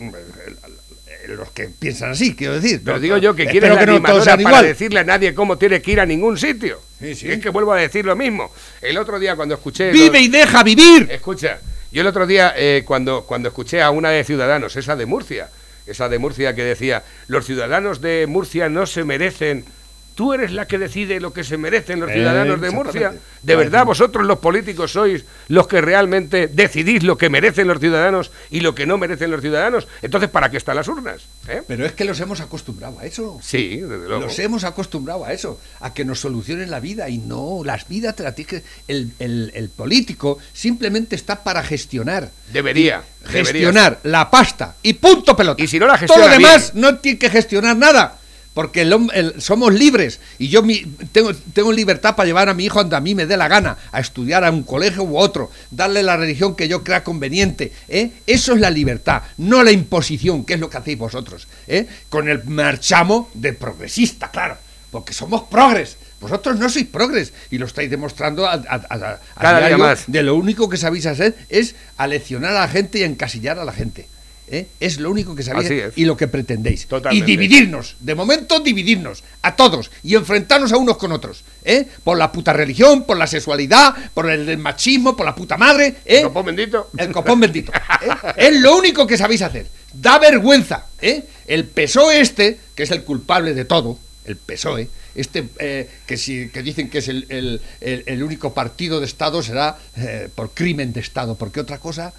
Los 1.28 1.50
que 1.50 1.64
piensan 1.68 2.12
así, 2.12 2.36
quiero 2.36 2.54
decir. 2.60 2.82
Pero 2.84 3.00
digo 3.00 3.16
yo 3.16 3.34
que 3.34 3.46
quieres 3.46 3.74
la 3.74 3.80
que 3.80 3.86
no 3.86 4.00
para 4.00 4.40
igual. 4.40 4.64
decirle 4.64 5.00
a 5.00 5.04
nadie 5.04 5.34
cómo 5.34 5.58
tiene 5.58 5.82
que 5.82 5.90
ir 5.90 5.98
a 6.00 6.06
ningún 6.06 6.38
sitio. 6.38 6.80
Sí, 7.00 7.16
sí. 7.16 7.28
Es 7.28 7.40
que 7.40 7.50
vuelvo 7.50 7.72
a 7.72 7.76
decir 7.76 8.04
lo 8.04 8.14
mismo. 8.14 8.52
El 8.80 8.96
otro 8.96 9.18
día 9.18 9.34
cuando 9.34 9.56
escuché... 9.56 9.90
¡Vive 9.90 10.20
y 10.20 10.28
deja 10.28 10.62
vivir! 10.62 11.08
Escucha, 11.10 11.58
yo 11.90 12.02
el 12.02 12.06
otro 12.06 12.28
día 12.28 12.54
eh, 12.56 12.84
cuando, 12.86 13.24
cuando 13.24 13.48
escuché 13.48 13.82
a 13.82 13.90
una 13.90 14.10
de 14.10 14.22
Ciudadanos, 14.22 14.76
esa 14.76 14.94
de 14.94 15.04
Murcia, 15.06 15.48
esa 15.84 16.08
de 16.08 16.20
Murcia 16.20 16.54
que 16.54 16.62
decía, 16.62 17.02
los 17.26 17.44
ciudadanos 17.44 18.00
de 18.00 18.26
Murcia 18.28 18.68
no 18.68 18.86
se 18.86 19.02
merecen... 19.02 19.64
Tú 20.16 20.32
eres 20.32 20.50
la 20.50 20.66
que 20.66 20.78
decide 20.78 21.20
lo 21.20 21.32
que 21.32 21.44
se 21.44 21.58
merecen 21.58 22.00
los 22.00 22.10
Eh, 22.10 22.14
ciudadanos 22.14 22.58
de 22.60 22.70
Murcia. 22.70 23.14
¿De 23.42 23.54
verdad 23.54 23.84
vosotros 23.84 24.26
los 24.26 24.38
políticos 24.38 24.90
sois 24.92 25.24
los 25.48 25.68
que 25.68 25.80
realmente 25.82 26.48
decidís 26.48 27.02
lo 27.04 27.16
que 27.18 27.28
merecen 27.28 27.68
los 27.68 27.78
ciudadanos 27.78 28.32
y 28.50 28.60
lo 28.60 28.74
que 28.74 28.86
no 28.86 28.96
merecen 28.96 29.30
los 29.30 29.42
ciudadanos? 29.42 29.86
Entonces, 30.00 30.30
¿para 30.30 30.50
qué 30.50 30.56
están 30.56 30.74
las 30.76 30.88
urnas? 30.88 31.20
¿Eh? 31.48 31.62
Pero 31.68 31.84
es 31.84 31.92
que 31.92 32.04
los 32.06 32.18
hemos 32.18 32.40
acostumbrado 32.40 32.98
a 32.98 33.04
eso. 33.04 33.38
Sí, 33.42 33.76
desde 33.76 34.08
luego. 34.08 34.22
Los 34.24 34.38
hemos 34.38 34.64
acostumbrado 34.64 35.24
a 35.26 35.32
eso, 35.34 35.60
a 35.80 35.92
que 35.92 36.04
nos 36.06 36.18
solucionen 36.18 36.70
la 36.70 36.80
vida 36.80 37.08
y 37.10 37.18
no, 37.18 37.60
las 37.62 37.86
vidas 37.86 38.16
te 38.16 38.22
las 38.22 38.34
que- 38.34 38.64
el, 38.88 39.12
el- 39.18 39.52
el 39.54 39.68
político 39.68 40.38
simplemente 40.54 41.14
está 41.14 41.44
para 41.44 41.62
gestionar. 41.62 42.30
Debería. 42.52 43.02
debería 43.22 43.44
gestionar 43.44 43.98
la 44.04 44.30
pasta 44.30 44.76
y 44.82 44.94
punto 44.94 45.36
pelota. 45.36 45.62
Y 45.62 45.66
si 45.66 45.78
no 45.78 45.86
la 45.86 45.92
Todo 45.98 46.00
gestiona 46.00 46.26
lo 46.26 46.32
demás 46.32 46.72
bien. 46.72 46.80
no 46.80 46.98
tiene 47.00 47.18
que 47.18 47.28
gestionar 47.28 47.76
nada. 47.76 48.18
Porque 48.56 48.80
el 48.80 49.10
el- 49.12 49.34
somos 49.42 49.74
libres 49.74 50.18
y 50.38 50.48
yo 50.48 50.62
mi- 50.62 50.80
tengo, 51.12 51.34
tengo 51.52 51.70
libertad 51.74 52.16
para 52.16 52.26
llevar 52.26 52.48
a 52.48 52.54
mi 52.54 52.64
hijo 52.64 52.78
donde 52.80 52.96
a 52.96 53.00
mí 53.00 53.14
me 53.14 53.26
dé 53.26 53.36
la 53.36 53.48
gana, 53.48 53.76
a 53.92 54.00
estudiar 54.00 54.44
a 54.44 54.50
un 54.50 54.62
colegio 54.62 55.02
u 55.02 55.18
otro, 55.18 55.50
darle 55.70 56.02
la 56.02 56.16
religión 56.16 56.56
que 56.56 56.66
yo 56.66 56.82
crea 56.82 57.04
conveniente. 57.04 57.70
¿eh? 57.86 58.12
Eso 58.26 58.54
es 58.54 58.60
la 58.60 58.70
libertad, 58.70 59.20
no 59.36 59.62
la 59.62 59.72
imposición, 59.72 60.46
que 60.46 60.54
es 60.54 60.60
lo 60.60 60.70
que 60.70 60.78
hacéis 60.78 60.96
vosotros. 60.96 61.48
¿eh? 61.68 61.86
Con 62.08 62.30
el 62.30 62.44
marchamo 62.44 63.28
de 63.34 63.52
progresista, 63.52 64.30
claro, 64.30 64.56
porque 64.90 65.12
somos 65.12 65.42
progres. 65.42 65.98
Vosotros 66.18 66.58
no 66.58 66.70
sois 66.70 66.86
progres 66.86 67.34
y 67.50 67.58
lo 67.58 67.66
estáis 67.66 67.90
demostrando 67.90 68.46
a, 68.46 68.52
a- 68.54 68.58
a- 68.88 68.94
a 68.94 69.20
Cada 69.38 69.66
día 69.68 69.76
más. 69.76 70.04
de 70.06 70.22
lo 70.22 70.34
único 70.34 70.70
que 70.70 70.78
sabéis 70.78 71.04
hacer 71.04 71.36
es 71.50 71.74
aleccionar 71.98 72.52
a 72.56 72.60
la 72.60 72.68
gente 72.68 73.00
y 73.00 73.02
encasillar 73.02 73.58
a 73.58 73.66
la 73.66 73.72
gente. 73.72 74.08
¿Eh? 74.48 74.66
Es 74.80 74.98
lo 74.98 75.10
único 75.10 75.34
que 75.34 75.42
sabéis 75.42 75.68
y 75.96 76.04
lo 76.04 76.16
que 76.16 76.28
pretendéis. 76.28 76.86
Totalmente. 76.86 77.24
Y 77.24 77.36
dividirnos, 77.36 77.96
de 78.00 78.14
momento 78.14 78.60
dividirnos 78.60 79.22
a 79.42 79.56
todos 79.56 79.90
y 80.02 80.14
enfrentarnos 80.14 80.72
a 80.72 80.76
unos 80.76 80.96
con 80.96 81.12
otros. 81.12 81.44
¿eh? 81.64 81.86
Por 82.04 82.16
la 82.18 82.30
puta 82.32 82.52
religión, 82.52 83.04
por 83.04 83.16
la 83.16 83.26
sexualidad, 83.26 83.94
por 84.14 84.30
el 84.30 84.56
machismo, 84.58 85.16
por 85.16 85.26
la 85.26 85.34
puta 85.34 85.56
madre. 85.56 85.96
¿eh? 86.04 86.22
Copón 86.22 86.46
bendito. 86.46 86.90
El 86.96 87.12
copón 87.12 87.40
bendito. 87.40 87.72
¿eh? 87.72 88.08
Es 88.36 88.60
lo 88.60 88.76
único 88.76 89.06
que 89.06 89.16
sabéis 89.16 89.42
hacer. 89.42 89.66
Da 89.92 90.18
vergüenza. 90.18 90.86
¿eh? 91.00 91.24
El 91.46 91.64
PSOE 91.64 92.20
este, 92.20 92.58
que 92.74 92.82
es 92.84 92.90
el 92.90 93.02
culpable 93.04 93.54
de 93.54 93.64
todo, 93.64 93.98
el 94.24 94.36
PSOE, 94.36 94.88
este 95.14 95.48
eh, 95.58 95.88
que, 96.04 96.16
si, 96.16 96.48
que 96.50 96.62
dicen 96.62 96.90
que 96.90 96.98
es 96.98 97.08
el, 97.08 97.24
el- 97.30 97.60
el- 97.80 98.02
el 98.06 98.22
único 98.22 98.52
partido 98.52 99.00
de 99.00 99.06
Estado, 99.06 99.42
será 99.42 99.78
eh, 99.96 100.28
por 100.34 100.50
crimen 100.50 100.92
de 100.92 101.00
Estado, 101.00 101.36
porque 101.36 101.60
otra 101.60 101.78
cosa 101.78 102.12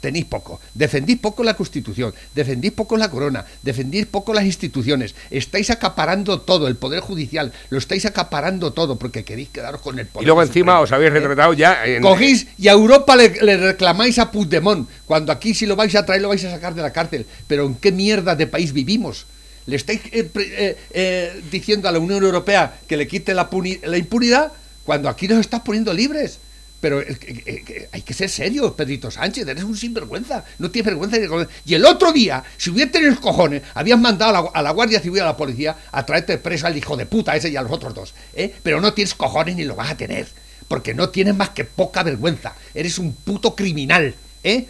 tenéis 0.00 0.26
poco. 0.26 0.60
Defendís 0.74 1.18
poco 1.18 1.42
la 1.42 1.54
Constitución, 1.54 2.14
defendís 2.34 2.72
poco 2.72 2.96
la 2.96 3.10
corona, 3.10 3.44
defendís 3.62 4.06
poco 4.06 4.32
las 4.32 4.44
instituciones. 4.44 5.14
Estáis 5.30 5.70
acaparando 5.70 6.40
todo, 6.40 6.68
el 6.68 6.76
Poder 6.76 7.00
Judicial, 7.00 7.52
lo 7.70 7.78
estáis 7.78 8.06
acaparando 8.06 8.72
todo 8.72 8.96
porque 8.96 9.24
queréis 9.24 9.48
quedaros 9.48 9.80
con 9.80 9.98
el 9.98 10.06
poder. 10.06 10.22
Y 10.22 10.26
luego 10.26 10.42
supremo, 10.42 10.52
encima 10.52 10.80
os 10.80 10.92
habéis 10.92 11.10
¿eh? 11.10 11.14
retratado 11.14 11.52
ya 11.52 11.84
en... 11.84 12.02
Cogís 12.02 12.46
y 12.58 12.68
a 12.68 12.72
Europa 12.72 13.16
le, 13.16 13.30
le 13.42 13.56
reclamáis 13.56 14.18
a 14.18 14.30
Puigdemont, 14.30 14.88
cuando 15.06 15.32
aquí 15.32 15.54
si 15.54 15.66
lo 15.66 15.76
vais 15.76 15.94
a 15.94 16.06
traer 16.06 16.22
lo 16.22 16.28
vais 16.28 16.44
a 16.44 16.50
sacar 16.50 16.74
de 16.74 16.82
la 16.82 16.92
cárcel. 16.92 17.26
Pero 17.46 17.66
¿en 17.66 17.74
qué 17.74 17.92
mierda 17.92 18.36
de 18.36 18.46
país 18.46 18.72
vivimos? 18.72 19.26
¿Le 19.66 19.76
estáis 19.76 20.00
eh, 20.12 20.30
eh, 20.34 20.76
eh, 20.92 21.42
diciendo 21.50 21.88
a 21.88 21.92
la 21.92 21.98
Unión 21.98 22.22
Europea 22.22 22.78
que 22.86 22.96
le 22.96 23.06
quite 23.06 23.34
la, 23.34 23.50
puni- 23.50 23.80
la 23.82 23.98
impunidad 23.98 24.52
cuando 24.84 25.08
aquí 25.08 25.28
nos 25.28 25.40
estás 25.40 25.60
poniendo 25.60 25.92
libres? 25.92 26.38
Pero 26.80 27.04
que- 27.04 27.16
que- 27.16 27.64
que 27.64 27.88
hay 27.90 28.02
que 28.02 28.14
ser 28.14 28.30
serio, 28.30 28.74
Pedrito 28.76 29.10
Sánchez, 29.10 29.48
eres 29.48 29.64
un 29.64 29.76
sinvergüenza, 29.76 30.44
no 30.58 30.70
tienes 30.70 30.86
vergüenza. 30.92 31.18
de- 31.18 31.48
Y 31.66 31.74
el 31.74 31.84
otro 31.84 32.12
día, 32.12 32.44
si 32.56 32.70
hubieras 32.70 32.92
tenido 32.92 33.20
cojones, 33.20 33.62
habías 33.74 33.98
mandado 33.98 34.30
a 34.36 34.42
la, 34.42 34.48
a 34.54 34.62
la 34.62 34.70
Guardia 34.70 35.00
Civil 35.00 35.22
a 35.22 35.26
la 35.26 35.36
policía 35.36 35.76
a 35.90 36.06
traerte 36.06 36.38
preso 36.38 36.66
al 36.68 36.76
hijo 36.76 36.96
de 36.96 37.06
puta 37.06 37.34
ese 37.34 37.48
y 37.48 37.56
a 37.56 37.62
los 37.62 37.72
otros 37.72 37.94
dos. 37.94 38.14
¿eh? 38.34 38.54
Pero 38.62 38.80
no 38.80 38.92
tienes 38.94 39.14
cojones 39.14 39.56
ni 39.56 39.64
lo 39.64 39.74
vas 39.74 39.90
a 39.90 39.96
tener 39.96 40.28
porque 40.68 40.94
no 40.94 41.08
tienes 41.08 41.34
más 41.34 41.48
que 41.50 41.64
poca 41.64 42.02
vergüenza. 42.02 42.54
Eres 42.74 42.98
un 42.98 43.12
puto 43.14 43.56
criminal, 43.56 44.14
¿eh? 44.44 44.66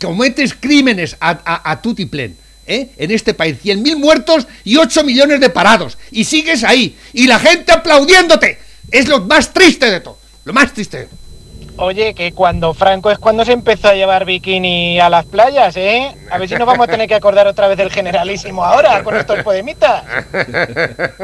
Cometes 0.00 0.54
crímenes 0.54 1.16
a, 1.20 1.30
a, 1.44 1.72
a 1.72 1.82
¿eh? 2.66 2.90
En 2.96 3.10
este 3.10 3.34
país. 3.34 3.56
100.000 3.62 3.96
muertos 3.96 4.46
y 4.64 4.76
8 4.76 5.02
millones 5.04 5.40
de 5.40 5.50
parados. 5.50 5.98
Y 6.10 6.24
sigues 6.24 6.62
ahí. 6.64 6.96
Y 7.12 7.26
la 7.26 7.38
gente 7.38 7.72
aplaudiéndote. 7.72 8.58
Es 8.90 9.08
lo 9.08 9.20
más 9.22 9.52
triste 9.52 9.90
de 9.90 10.00
todo. 10.00 10.18
Lo 10.44 10.52
más 10.52 10.72
triste 10.72 10.98
de 10.98 11.04
todo. 11.06 11.18
Oye, 11.76 12.14
que 12.14 12.32
cuando 12.32 12.74
Franco 12.74 13.10
es 13.10 13.18
cuando 13.18 13.44
se 13.44 13.52
empezó 13.52 13.88
a 13.88 13.94
llevar 13.94 14.24
bikini 14.24 15.00
a 15.00 15.08
las 15.08 15.24
playas, 15.24 15.76
¿eh? 15.76 16.14
A 16.30 16.38
ver 16.38 16.48
si 16.48 16.54
nos 16.56 16.66
vamos 16.66 16.86
a 16.88 16.90
tener 16.90 17.08
que 17.08 17.14
acordar 17.14 17.46
otra 17.46 17.68
vez 17.68 17.78
del 17.78 17.90
generalísimo 17.90 18.64
ahora 18.64 19.02
con 19.02 19.16
estos 19.16 19.42
podemitas. 19.42 20.04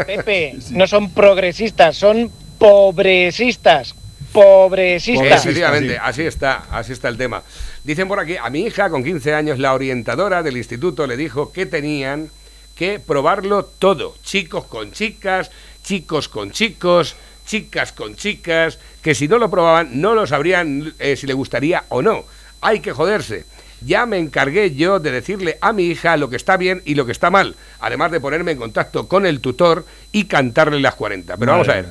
Pepe, 0.07 0.57
no 0.71 0.87
son 0.87 1.11
progresistas, 1.11 1.97
son 1.97 2.31
pobresistas. 2.59 3.95
Pobresistas. 4.33 5.45
Efectivamente, 5.45 5.95
sí. 5.95 6.01
así 6.03 6.23
está, 6.23 6.65
así 6.71 6.93
está 6.93 7.09
el 7.09 7.17
tema. 7.17 7.43
Dicen 7.85 8.09
por 8.09 8.21
aquí, 8.21 8.37
a 8.37 8.51
mi 8.51 8.61
hija 8.61 8.91
con 8.91 9.03
15 9.03 9.35
años, 9.35 9.59
la 9.59 9.73
orientadora 9.73 10.43
del 10.43 10.57
instituto 10.57 11.07
le 11.07 11.17
dijo 11.17 11.53
que 11.53 11.67
tenían 11.67 12.31
que 12.77 13.01
probarlo 13.01 13.65
todo, 13.65 14.15
chicos 14.23 14.65
con 14.67 14.93
chicas, 14.93 15.51
chicos 15.83 16.29
con 16.29 16.51
chicos, 16.51 17.17
chicas 17.47 17.93
con 17.93 18.15
chicas, 18.17 18.79
que 19.03 19.15
si 19.15 19.29
no 19.29 19.39
lo 19.39 19.51
probaban 19.51 20.01
no 20.01 20.15
lo 20.15 20.27
sabrían 20.27 20.95
eh, 20.99 21.17
si 21.17 21.27
le 21.27 21.33
gustaría 21.33 21.85
o 21.89 22.03
no. 22.03 22.25
hay 22.61 22.81
que 22.81 22.93
joderse. 22.93 23.45
Ya 23.83 24.07
me 24.07 24.19
encargué 24.19 24.75
yo 24.75 25.01
de 25.01 25.11
decirle 25.11 25.59
a 25.61 25.73
mi 25.73 25.85
hija 25.85 26.17
lo 26.17 26.29
que 26.31 26.37
está 26.37 26.57
bien 26.57 26.83
y 26.85 26.95
lo 26.95 27.07
que 27.07 27.13
está 27.13 27.31
mal, 27.31 27.57
además 27.79 28.11
de 28.11 28.21
ponerme 28.21 28.53
en 28.53 28.59
contacto 28.59 29.07
con 29.07 29.27
el 29.27 29.41
tutor 29.41 29.85
y 30.13 30.25
cantarle 30.25 30.81
las 30.81 30.95
40. 30.95 31.37
Pero 31.37 31.53
vamos 31.53 31.69
a 31.69 31.75
ver, 31.75 31.89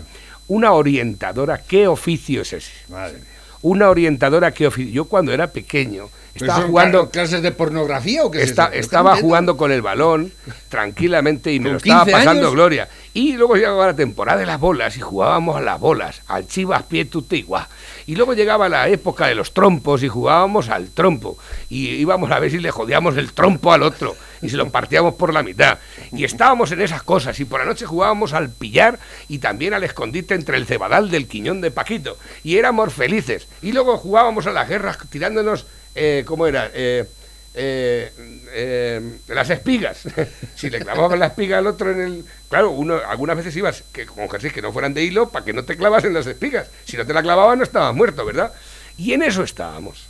una 0.47 0.73
orientadora, 0.73 1.61
¿qué 1.61 1.87
oficio 1.87 2.41
es 2.41 2.53
ese? 2.53 2.71
Madre. 2.89 3.19
Una 3.61 3.89
orientadora, 3.89 4.51
¿qué 4.51 4.67
oficio? 4.67 4.91
Yo 4.91 5.05
cuando 5.05 5.31
era 5.31 5.47
pequeño 5.51 6.09
¿Pero 6.09 6.24
estaba 6.35 6.59
son 6.61 6.67
jugando... 6.69 7.05
cla- 7.07 7.11
clases 7.11 7.41
de 7.41 7.51
pornografía 7.51 8.23
o 8.25 8.31
qué 8.31 8.43
es 8.43 8.55
estaba 8.73 9.15
jugando 9.17 9.57
con 9.57 9.71
el 9.71 9.81
balón 9.81 10.31
tranquilamente 10.69 11.53
y 11.53 11.59
me 11.59 11.65
¿Con 11.65 11.71
lo 11.73 11.77
estaba 11.77 12.03
15 12.05 12.11
pasando 12.11 12.41
años? 12.41 12.51
gloria. 12.53 12.89
Y 13.13 13.33
luego 13.33 13.55
llegaba 13.55 13.85
la 13.87 13.95
temporada 13.95 14.39
de 14.39 14.45
las 14.45 14.59
bolas 14.59 14.97
y 14.97 15.01
jugábamos 15.01 15.55
a 15.55 15.61
las 15.61 15.79
bolas, 15.79 16.21
al 16.27 16.47
chivas 16.47 16.83
pie 16.83 17.05
tutigua. 17.05 17.69
Y 18.07 18.15
luego 18.15 18.33
llegaba 18.33 18.67
la 18.69 18.87
época 18.89 19.27
de 19.27 19.35
los 19.35 19.53
trompos 19.53 20.03
y 20.03 20.09
jugábamos 20.09 20.69
al 20.69 20.89
trompo. 20.89 21.37
Y 21.69 21.87
íbamos 21.91 22.29
a 22.31 22.39
ver 22.39 22.51
si 22.51 22.59
le 22.59 22.71
jodíamos 22.71 23.15
el 23.17 23.31
trompo 23.33 23.71
al 23.71 23.83
otro 23.83 24.15
y 24.41 24.49
se 24.49 24.57
lo 24.57 24.69
partíamos 24.69 25.15
por 25.15 25.33
la 25.33 25.43
mitad. 25.43 25.79
Y 26.11 26.23
estábamos 26.25 26.71
en 26.73 26.81
esas 26.81 27.03
cosas. 27.03 27.39
Y 27.39 27.45
por 27.45 27.61
la 27.61 27.65
noche 27.65 27.85
jugábamos 27.85 28.33
al 28.33 28.49
pillar 28.49 28.99
y 29.29 29.39
también 29.39 29.73
al 29.73 29.83
escondite 29.85 30.35
entre 30.35 30.57
el 30.57 30.65
cebadal 30.65 31.09
del 31.09 31.27
quiñón 31.27 31.61
de 31.61 31.71
Paquito. 31.71 32.17
Y 32.43 32.57
éramos 32.57 32.93
felices. 32.93 33.47
Y 33.61 33.71
luego 33.71 33.97
jugábamos 33.97 34.45
a 34.45 34.51
las 34.51 34.67
guerras 34.67 34.97
tirándonos, 35.09 35.65
eh, 35.95 36.23
¿cómo 36.25 36.45
era? 36.45 36.69
Eh, 36.73 37.05
eh, 37.57 39.01
las 39.27 39.49
espigas. 39.49 40.03
si 40.55 40.69
le 40.69 40.79
clavaban 40.79 41.19
la 41.19 41.27
espiga 41.27 41.57
al 41.57 41.67
otro 41.67 41.91
en 41.91 42.01
el. 42.01 42.25
Claro, 42.49 42.71
uno 42.71 42.99
algunas 43.07 43.37
veces 43.37 43.55
ibas 43.55 43.83
que, 43.93 44.05
con 44.05 44.29
jerseys 44.29 44.53
que 44.53 44.61
no 44.61 44.73
fueran 44.73 44.93
de 44.93 45.03
hilo 45.03 45.29
para 45.29 45.45
que 45.45 45.53
no 45.53 45.63
te 45.63 45.77
clavas 45.77 46.03
en 46.03 46.13
las 46.13 46.27
espigas. 46.27 46.67
Si 46.85 46.97
no 46.97 47.05
te 47.05 47.13
la 47.13 47.23
clavaban, 47.23 47.57
no 47.57 47.63
estabas 47.63 47.95
muerto, 47.95 48.25
¿verdad? 48.25 48.53
Y 48.97 49.13
en 49.13 49.23
eso 49.23 49.43
estábamos. 49.43 50.07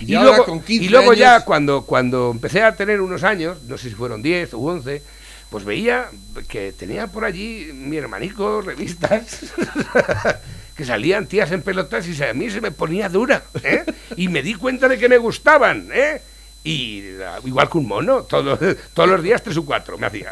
Y 0.00 0.14
ahora 0.14 0.44
con 0.44 0.60
15 0.60 0.84
y 0.84 0.88
luego 0.88 1.12
ya 1.12 1.44
cuando, 1.44 1.84
cuando 1.84 2.30
empecé 2.30 2.62
a 2.62 2.76
tener 2.76 3.00
unos 3.00 3.24
años, 3.24 3.62
no 3.64 3.76
sé 3.76 3.88
si 3.88 3.96
fueron 3.96 4.22
10 4.22 4.54
o 4.54 4.58
11, 4.60 5.02
pues 5.50 5.64
veía 5.64 6.08
que 6.46 6.72
tenía 6.72 7.08
por 7.08 7.24
allí 7.24 7.70
mi 7.74 7.96
hermanico 7.96 8.60
revistas 8.60 9.40
que 10.78 10.84
salían 10.84 11.26
tías 11.26 11.50
en 11.50 11.62
pelotas 11.62 12.06
y 12.06 12.22
a 12.22 12.32
mí 12.32 12.48
se 12.50 12.60
me 12.60 12.70
ponía 12.70 13.08
dura. 13.08 13.42
¿eh? 13.64 13.84
Y 14.16 14.28
me 14.28 14.42
di 14.42 14.54
cuenta 14.54 14.86
de 14.86 14.96
que 14.96 15.08
me 15.08 15.18
gustaban. 15.18 15.88
¿eh? 15.92 16.22
Y 16.62 17.02
ah, 17.20 17.40
igual 17.44 17.68
que 17.68 17.78
un 17.78 17.88
mono, 17.88 18.22
todos, 18.22 18.60
todos 18.94 19.08
los 19.08 19.20
días 19.20 19.42
tres 19.42 19.56
o 19.56 19.64
cuatro 19.64 19.98
me 19.98 20.06
hacía. 20.06 20.30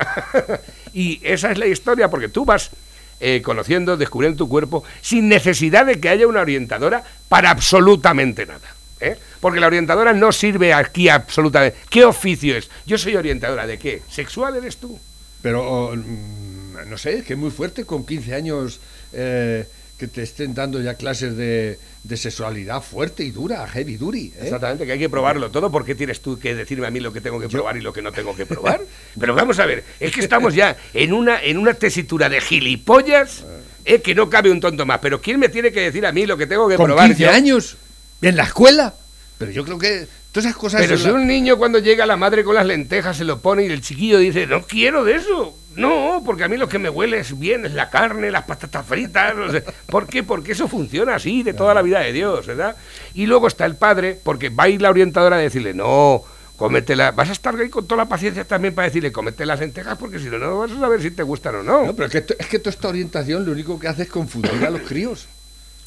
y 0.95 1.19
esa 1.25 1.51
es 1.51 1.59
la 1.59 1.67
historia, 1.67 2.09
porque 2.09 2.29
tú 2.29 2.45
vas 2.45 2.71
eh, 3.19 3.43
conociendo, 3.43 3.97
descubriendo 3.97 4.39
tu 4.39 4.49
cuerpo, 4.49 4.85
sin 5.01 5.29
necesidad 5.29 5.85
de 5.85 5.99
que 5.99 6.11
haya 6.11 6.29
una 6.29 6.43
orientadora 6.43 7.03
para 7.29 7.51
absolutamente 7.51 8.47
nada. 8.47 8.73
¿eh? 9.01 9.17
Porque 9.41 9.59
la 9.59 9.67
orientadora 9.67 10.13
no 10.13 10.31
sirve 10.31 10.73
aquí 10.73 11.09
absolutamente. 11.09 11.77
¿Qué 11.91 12.05
oficio 12.05 12.57
es? 12.57 12.71
Yo 12.87 12.99
soy 12.99 13.17
orientadora 13.17 13.67
de 13.67 13.81
qué? 13.81 14.03
¿Sexual 14.09 14.55
eres 14.55 14.77
tú? 14.77 14.97
Pero, 15.43 15.91
mm, 15.97 16.89
no 16.89 16.97
sé, 16.97 17.19
es 17.19 17.25
que 17.25 17.33
es 17.33 17.39
muy 17.39 17.51
fuerte 17.51 17.85
con 17.85 18.07
15 18.07 18.33
años 18.33 18.79
eh, 19.13 19.67
que 19.99 20.09
te 20.09 20.23
estén 20.23 20.55
dando 20.55 20.81
ya 20.81 20.95
clases 20.95 21.37
de, 21.37 21.79
de 22.05 22.17
sexualidad 22.17 22.83
fuerte 22.83 23.25
y 23.25 23.31
dura, 23.31 23.67
heavy 23.67 23.97
duty. 23.97 24.27
¿eh? 24.27 24.33
Exactamente, 24.43 24.85
que 24.85 24.93
hay 24.93 24.99
que 24.99 25.09
probarlo 25.09 25.51
todo. 25.51 25.71
¿Por 25.71 25.85
qué 25.85 25.95
tienes 25.95 26.21
tú 26.21 26.39
que 26.39 26.55
decirme 26.55 26.87
a 26.87 26.91
mí 26.91 27.01
lo 27.01 27.13
que 27.13 27.21
tengo 27.21 27.41
que 27.41 27.49
probar 27.49 27.77
y 27.77 27.81
lo 27.81 27.93
que 27.93 28.03
no 28.03 28.13
tengo 28.13 28.37
que 28.37 28.45
probar? 28.47 28.81
Pero 29.19 29.35
vamos 29.35 29.59
a 29.59 29.67
ver, 29.67 29.85
es 29.99 30.13
que 30.13 30.21
estamos 30.21 30.55
ya 30.55 30.77
en 30.93 31.13
una, 31.13 31.43
en 31.43 31.57
una 31.57 31.75
tesitura 31.75 32.29
de 32.29 32.41
gilipollas 32.41 33.45
eh, 33.85 34.01
que 34.03 34.15
no 34.15 34.29
cabe 34.29 34.51
un 34.51 34.61
tonto 34.61 34.85
más. 34.85 34.99
Pero 35.01 35.21
¿quién 35.21 35.41
me 35.41 35.49
tiene 35.49 35.73
que 35.73 35.81
decir 35.81 36.05
a 36.05 36.13
mí 36.13 36.27
lo 36.27 36.37
que 36.37 36.47
tengo 36.47 36.69
que 36.69 36.77
Con 36.77 36.87
probar? 36.87 37.07
15 37.09 37.23
yo? 37.23 37.31
años, 37.31 37.77
en 38.21 38.37
la 38.37 38.45
escuela. 38.45 38.95
Pero 39.39 39.51
yo 39.51 39.65
creo 39.65 39.79
que 39.79 40.07
todas 40.37 40.46
esas 40.51 40.57
cosas... 40.59 40.81
Pero 40.83 40.99
si 40.99 41.07
la- 41.07 41.14
un 41.14 41.27
niño 41.27 41.57
cuando 41.57 41.79
llega 41.79 42.05
la 42.07 42.16
madre 42.16 42.44
con 42.44 42.55
las 42.55 42.66
lentejas 42.66 43.16
se 43.16 43.25
lo 43.25 43.40
pone 43.40 43.64
y 43.64 43.70
el 43.70 43.81
chiquillo 43.81 44.18
dice, 44.18 44.46
no 44.46 44.62
quiero 44.62 45.03
de 45.05 45.14
eso. 45.16 45.57
No, 45.77 46.22
porque 46.25 46.44
a 46.44 46.49
mí 46.49 46.57
lo 46.57 46.68
que 46.68 46.79
me 46.79 46.88
huele 46.90 47.18
es 47.18 47.38
bien, 47.38 47.64
es 47.66 47.72
la 47.75 47.88
carne, 47.90 48.31
las 48.31 48.44
patatas 48.44 48.85
fritas. 48.87 49.35
no 49.35 49.51
sé. 49.51 49.62
¿Por 49.87 50.07
qué? 50.07 50.22
Porque 50.22 50.53
eso 50.53 50.68
funciona 50.68 51.14
así 51.14 51.42
de 51.42 51.53
toda 51.55 51.72
la 51.75 51.83
vida 51.83 52.01
de 52.01 52.12
Dios, 52.12 52.46
¿verdad? 52.46 52.77
Y 53.14 53.27
luego 53.27 53.46
está 53.46 53.64
el 53.66 53.77
padre, 53.77 54.18
porque 54.22 54.49
va 54.51 54.64
a 54.64 54.68
ir 54.68 54.81
la 54.83 54.90
orientadora 54.90 55.37
a 55.37 55.38
decirle, 55.38 55.75
no, 55.75 56.22
cómetela. 56.57 57.11
Vas 57.12 57.29
a 57.29 57.33
estar 57.33 57.55
ahí 57.57 57.68
con 57.68 57.87
toda 57.87 58.05
la 58.05 58.09
paciencia 58.09 58.44
también 58.44 58.75
para 58.75 58.88
decirle, 58.88 59.12
comete 59.12 59.44
las 59.44 59.61
lentejas, 59.61 59.99
porque 59.99 60.18
si 60.18 60.27
no, 60.27 60.38
no 60.38 60.59
vas 60.59 60.70
a 60.70 60.81
saber 60.81 61.03
si 61.03 61.11
te 61.11 61.22
gustan 61.22 61.57
o 61.57 61.62
no. 61.62 61.85
No, 61.87 61.94
pero 61.94 62.07
es 62.07 62.12
que, 62.25 62.35
es 62.38 62.46
que 62.46 62.59
toda 62.59 62.70
esta 62.70 62.88
orientación 62.88 63.44
lo 63.44 63.53
único 63.53 63.79
que 63.79 63.88
hace 63.88 64.03
es 64.05 64.09
confundir 64.09 64.64
a 64.64 64.70
los 64.70 64.81
críos. 64.83 65.29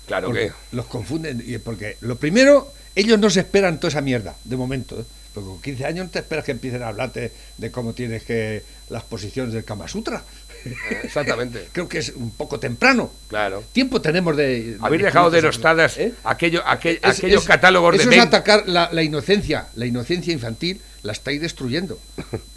Claro 0.09 0.27
Porque 0.27 0.47
que... 0.47 0.75
los 0.75 0.85
confunden. 0.87 1.41
y 1.45 1.57
Porque 1.59 1.95
lo 2.01 2.17
primero, 2.17 2.73
ellos 2.95 3.17
no 3.17 3.29
se 3.29 3.39
esperan 3.39 3.77
toda 3.79 3.87
esa 3.89 4.01
mierda, 4.01 4.35
de 4.43 4.57
momento. 4.57 4.99
¿eh? 4.99 5.05
Porque 5.33 5.47
con 5.49 5.61
15 5.61 5.85
años 5.85 6.05
no 6.07 6.11
te 6.11 6.19
esperas 6.19 6.43
que 6.43 6.51
empiecen 6.51 6.83
a 6.83 6.89
hablarte 6.89 7.31
de 7.57 7.71
cómo 7.71 7.93
tienes 7.93 8.23
que 8.23 8.63
las 8.89 9.03
posiciones 9.03 9.53
del 9.53 9.63
Kama 9.63 9.87
Sutra. 9.87 10.21
Exactamente. 11.03 11.67
Creo 11.71 11.87
que 11.87 11.99
es 11.99 12.09
un 12.09 12.31
poco 12.31 12.59
temprano. 12.59 13.11
Claro. 13.29 13.63
Tiempo 13.71 14.01
tenemos 14.01 14.35
de... 14.35 14.77
Habéis 14.81 15.03
dejado 15.03 15.29
de 15.29 15.37
denostadas 15.41 15.97
¿Eh? 15.97 16.13
aquello, 16.23 16.61
aquel- 16.65 16.99
Es- 17.03 17.19
aquellos 17.19 17.43
es- 17.43 17.47
catálogos 17.47 17.95
eso 17.95 18.09
de... 18.09 18.15
es 18.15 18.21
Ben- 18.21 18.27
atacar 18.27 18.67
la, 18.67 18.89
la 18.91 19.03
inocencia, 19.03 19.67
la 19.75 19.85
inocencia 19.85 20.33
infantil 20.33 20.81
la 21.03 21.13
estáis 21.13 21.39
destruyendo, 21.41 21.97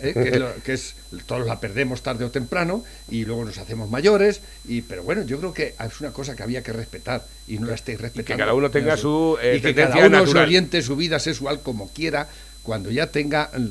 ¿eh? 0.01 0.13
que, 0.15 0.29
es 0.31 0.39
lo- 0.39 0.55
que 0.65 0.73
es 0.73 0.95
todos 1.27 1.47
la 1.47 1.61
perdemos 1.61 2.03
tarde 2.03 2.25
o 2.25 2.31
temprano 2.31 2.85
y 3.11 3.25
luego 3.25 3.45
nos 3.45 3.59
hacemos 3.59 3.89
mayores 3.91 4.41
y 4.67 4.83
pero 4.83 5.03
bueno 5.05 5.23
yo 5.23 5.39
creo 5.39 5.55
que 5.55 5.75
es 5.79 6.01
una 6.01 6.13
cosa 6.13 6.35
que 6.35 6.43
había 6.43 6.63
que 6.63 6.73
respetar 6.73 7.25
y 7.47 7.59
no 7.59 7.67
la 7.69 7.75
estáis 7.75 8.01
respetando. 8.01 8.39
cada 8.41 8.55
uno 8.55 8.71
tenga 8.71 8.97
su, 8.97 9.39
eh, 9.41 9.57
y 9.57 9.61
que 9.61 9.75
cada 9.75 10.07
uno 10.07 10.27
se 10.27 10.39
oriente 10.39 10.83
su 10.83 10.97
vida 10.97 11.19
sexual 11.21 11.61
como 11.63 11.89
quiera 11.93 12.29
cuando 12.63 12.91
ya 12.91 13.09
tenga 13.09 13.51
mm, 13.57 13.69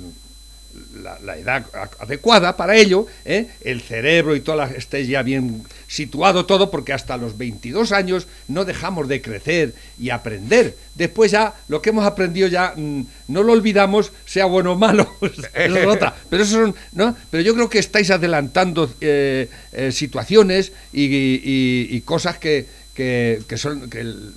la, 1.01 1.19
la 1.19 1.37
edad 1.37 1.65
adecuada 1.99 2.55
para 2.57 2.75
ello, 2.75 3.07
¿eh? 3.25 3.47
el 3.61 3.81
cerebro 3.81 4.35
y 4.35 4.41
toda 4.41 4.65
la, 4.67 4.71
esté 4.73 5.05
ya 5.05 5.21
bien 5.23 5.63
situado 5.87 6.45
todo, 6.45 6.71
porque 6.71 6.93
hasta 6.93 7.17
los 7.17 7.37
22 7.37 7.91
años 7.91 8.27
no 8.47 8.63
dejamos 8.65 9.07
de 9.07 9.21
crecer 9.21 9.73
y 9.99 10.09
aprender. 10.09 10.75
Después 10.95 11.31
ya 11.31 11.53
lo 11.67 11.81
que 11.81 11.89
hemos 11.89 12.05
aprendido 12.05 12.47
ya 12.47 12.73
mm, 12.75 13.01
no 13.29 13.43
lo 13.43 13.53
olvidamos, 13.53 14.11
sea 14.25 14.45
bueno 14.45 14.73
o 14.73 14.77
malo, 14.77 15.09
eso 15.21 15.77
es 15.77 15.87
otra. 15.87 16.15
Pero 16.29 16.43
eso 16.43 16.53
son, 16.53 16.75
¿no? 16.93 17.15
Pero 17.29 17.43
yo 17.43 17.53
creo 17.53 17.69
que 17.69 17.79
estáis 17.79 18.09
adelantando 18.11 18.93
eh, 19.01 19.49
eh, 19.73 19.91
situaciones 19.91 20.71
y, 20.93 21.05
y- 21.05 21.87
y 21.91 22.01
cosas 22.01 22.37
que, 22.37 22.65
que, 22.93 23.41
que 23.47 23.57
son 23.57 23.89
que 23.89 23.99
el- 24.01 24.33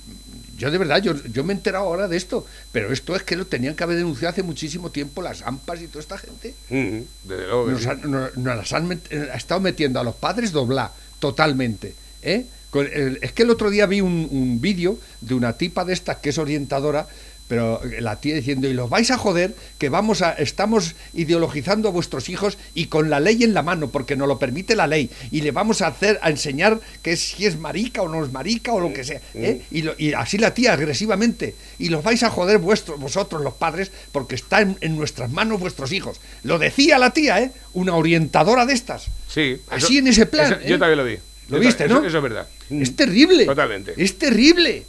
yo 0.57 0.71
de 0.71 0.77
verdad, 0.77 1.01
yo, 1.01 1.13
yo 1.25 1.43
me 1.43 1.53
he 1.53 1.55
enterado 1.57 1.85
ahora 1.85 2.07
de 2.07 2.17
esto, 2.17 2.45
pero 2.71 2.91
esto 2.93 3.15
es 3.15 3.23
que 3.23 3.35
lo 3.35 3.45
tenían 3.45 3.75
que 3.75 3.83
haber 3.83 3.97
denunciado 3.97 4.31
hace 4.31 4.43
muchísimo 4.43 4.89
tiempo 4.91 5.21
las 5.21 5.41
AMPAs 5.41 5.81
y 5.81 5.87
toda 5.87 5.99
esta 6.01 6.17
gente. 6.17 6.53
Desde 6.69 7.47
luego 7.47 7.67
Nos, 7.71 7.85
han- 7.85 8.01
no- 8.09 8.29
nos 8.35 8.57
las 8.57 8.73
han, 8.73 8.91
eh, 9.09 9.29
ha 9.33 9.35
estado 9.37 9.59
metiendo 9.61 9.99
a 9.99 10.03
los 10.03 10.15
padres 10.15 10.51
doblar 10.51 10.91
totalmente. 11.19 11.93
¿eh? 12.21 12.45
Con 12.71 12.87
el- 12.91 13.19
es 13.21 13.31
que 13.31 13.43
el 13.43 13.49
otro 13.49 13.69
día 13.69 13.85
vi 13.85 14.01
un, 14.01 14.27
un 14.31 14.59
vídeo 14.61 14.97
de 15.21 15.33
una 15.33 15.53
tipa 15.53 15.85
de 15.85 15.93
estas 15.93 16.17
que 16.17 16.29
es 16.29 16.37
orientadora, 16.37 17.07
pero 17.47 17.79
la 17.99 18.19
tía 18.19 18.33
diciendo, 18.35 18.67
y 18.67 18.73
los 18.73 18.89
vais 18.89 19.11
a 19.11 19.17
joder, 19.17 19.55
que 19.77 19.89
vamos 19.89 20.21
a, 20.23 20.33
estamos 20.33 20.95
ideologizando 21.13 21.87
a 21.89 21.91
vuestros 21.91 22.29
hijos 22.29 22.57
y 22.73 22.85
con 22.87 23.09
la 23.09 23.19
ley 23.19 23.43
en 23.43 23.53
la 23.53 23.61
mano, 23.61 23.89
porque 23.89 24.15
nos 24.15 24.27
lo 24.27 24.39
permite 24.39 24.75
la 24.75 24.87
ley, 24.87 25.09
y 25.31 25.41
le 25.41 25.51
vamos 25.51 25.81
a 25.81 25.87
hacer, 25.87 26.19
a 26.23 26.29
enseñar 26.29 26.79
que 27.03 27.11
es- 27.13 27.21
si 27.35 27.45
es 27.45 27.57
marica 27.59 28.01
o 28.01 28.09
no 28.09 28.23
es 28.25 28.31
marica 28.31 28.73
o 28.73 28.79
lo 28.79 28.93
que 28.93 29.03
sea. 29.03 29.21
¿eh? 29.35 29.61
Y, 29.71 29.83
lo- 29.83 29.93
y 29.97 30.13
así 30.13 30.37
la 30.37 30.53
tía 30.53 30.73
agresivamente, 30.73 31.55
y 31.77 31.89
los 31.89 32.03
vais 32.03 32.23
a 32.23 32.29
joder 32.29 32.57
vuestros, 32.57 32.99
vosotros 32.99 33.41
los 33.43 33.53
padres, 33.53 33.91
porque 34.11 34.35
está 34.35 34.61
en, 34.61 34.77
en 34.81 34.95
nuestras 34.95 35.31
manos 35.31 35.59
vuestros 35.59 35.91
hijos. 35.91 36.19
Lo 36.43 36.57
decía 36.59 36.97
la 36.97 37.11
tía, 37.11 37.41
¿eh? 37.41 37.51
Una 37.73 37.95
orientadora 37.95 38.65
de 38.65 38.73
estas. 38.73 39.07
Sí. 39.27 39.57
Así 39.69 39.97
en 39.99 40.07
ese 40.07 40.25
plan, 40.25 40.53
eso- 40.53 40.61
yo 40.67 40.75
¿eh? 40.75 40.79
también 40.79 40.97
lo 40.97 41.05
vi. 41.05 41.17
¿Lo 41.49 41.57
Yo 41.57 41.59
viste, 41.59 41.87
no? 41.87 41.97
Eso, 41.97 42.07
eso 42.07 42.17
es 42.17 42.23
verdad. 42.23 42.47
Es 42.71 42.95
terrible. 42.95 43.45
Totalmente. 43.45 43.93
Es 43.97 44.17
terrible. 44.17 44.85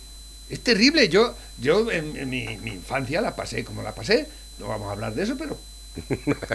Es 0.49 0.61
terrible. 0.61 1.09
Yo, 1.09 1.35
yo 1.61 1.91
en, 1.91 2.17
en 2.17 2.29
mi, 2.31 2.47
mi 2.59 2.71
infancia 2.73 3.21
la 3.21 3.35
pasé 3.35 3.65
como 3.65 3.83
la 3.83 3.95
pasé. 3.95 4.27
No 4.59 4.69
vamos 4.69 4.89
a 4.89 4.93
hablar 4.93 5.15
de 5.15 5.23
eso, 5.25 5.37
pero 5.37 5.59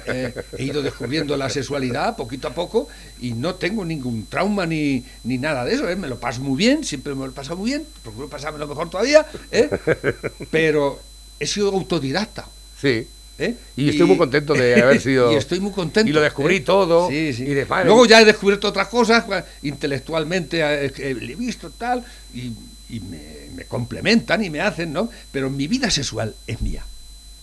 eh, 0.06 0.34
he 0.58 0.64
ido 0.64 0.82
descubriendo 0.82 1.36
la 1.38 1.50
sexualidad 1.50 2.16
poquito 2.16 2.48
a 2.48 2.54
poco 2.54 2.88
y 3.20 3.34
no 3.34 3.56
tengo 3.56 3.84
ningún 3.86 4.26
trauma 4.28 4.66
ni, 4.66 5.04
ni 5.24 5.38
nada 5.38 5.66
de 5.66 5.74
eso. 5.76 5.90
¿eh? 5.90 5.96
Me 5.96 6.08
lo 6.08 6.20
paso 6.20 6.42
muy 6.42 6.58
bien, 6.58 6.84
siempre 6.84 7.14
me 7.16 7.26
lo 7.26 7.32
he 7.32 7.34
pasado 7.34 7.58
muy 7.58 7.72
bien. 7.72 7.86
Procuro 8.04 8.28
pasármelo 8.30 8.68
mejor 8.68 8.90
todavía. 8.90 9.26
¿eh? 9.52 9.70
Pero 10.52 11.00
he 11.40 11.46
sido 11.48 11.70
autodidacta. 11.70 12.48
Sí. 12.80 13.08
¿eh? 13.40 13.56
Y 13.76 13.90
estoy 13.90 14.08
muy 14.08 14.18
contento 14.18 14.54
de 14.54 14.82
haber 14.82 15.02
sido- 15.02 15.32
y 15.32 15.36
estoy 15.36 15.60
muy 15.60 15.72
contento. 15.72 16.10
Y 16.10 16.14
lo 16.14 16.22
descubrí 16.22 16.58
¿eh? 16.58 16.62
todo, 16.62 17.10
Sí, 17.10 17.34
sí. 17.34 17.44
y 17.44 17.54
de- 17.54 17.66
Luego 17.86 18.06
ya 18.06 18.22
he 18.22 18.26
descubierto 18.26 18.68
otras 18.68 18.88
cosas, 18.88 19.26
cua- 19.26 19.44
intelectualmente 19.64 20.62
eh, 20.62 20.92
he 20.98 21.14
visto 21.36 21.70
tal, 21.72 22.04
y, 22.34 22.52
y 22.90 23.00
me, 23.00 23.41
me 23.62 23.66
complementan 23.68 24.44
y 24.44 24.50
me 24.50 24.62
hacen, 24.62 24.92
¿no? 24.94 25.10
Pero 25.32 25.50
mi 25.50 25.68
vida 25.68 25.90
sexual 25.92 26.36
es 26.48 26.62
mía. 26.62 26.84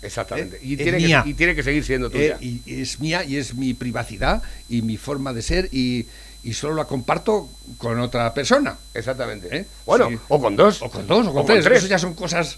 Exactamente. 0.02 0.57
¿Eh? 0.57 0.61
Y, 0.62 0.72
Es 0.74 0.78
tiene 0.83 0.98
mía. 0.98 1.22
que, 1.24 1.31
y 1.31 1.35
tiene 1.35 1.54
que 1.54 1.62
seguir 1.62 1.85
siendo 1.85 2.09
Eh, 2.09 2.11
tuya. 2.11 2.38
y 2.40 2.62
es 2.83 3.00
mía 3.00 3.24
y 3.24 3.37
es 3.37 3.54
mi 3.54 3.74
privacidad 3.74 4.42
y 4.68 4.83
mi 4.83 4.96
forma 4.96 5.33
de 5.33 5.42
ser 5.42 5.68
y, 5.72 6.07
y 6.44 6.54
solo 6.54 6.74
la 6.74 6.85
comparto 6.87 7.48
con 7.78 7.98
otra 8.00 8.33
persona. 8.35 8.76
Exactamente. 8.94 9.48
¿Eh? 9.57 9.66
Bueno, 9.87 10.09
Sí. 10.11 10.18
o 10.28 10.40
con 10.40 10.57
dos. 10.57 10.83
O 10.83 10.90
con 10.90 11.07
dos, 11.07 11.26
o 11.26 11.33
con 11.33 11.46
tres. 11.46 11.66
Eso 11.66 11.87
ya 11.87 11.98
son 11.98 12.14
cosas. 12.14 12.57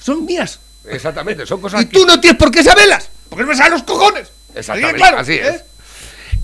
Son 0.00 0.24
mías. 0.24 0.58
Exactamente, 0.88 1.46
son 1.46 1.60
cosas 1.60 1.82
Y 1.82 1.86
tú 1.86 2.04
no 2.04 2.20
tienes 2.20 2.36
por 2.38 2.50
qué 2.50 2.62
saberlas, 2.64 3.08
porque 3.28 3.44
no 3.44 3.50
me 3.50 3.56
salen 3.56 3.74
los 3.74 3.84
cojones. 3.84 4.28
Exactamente, 4.52 4.88
Así 4.90 4.96
claro, 5.00 5.18
así 5.18 5.32
¿eh? 5.34 5.48
es. 5.48 5.62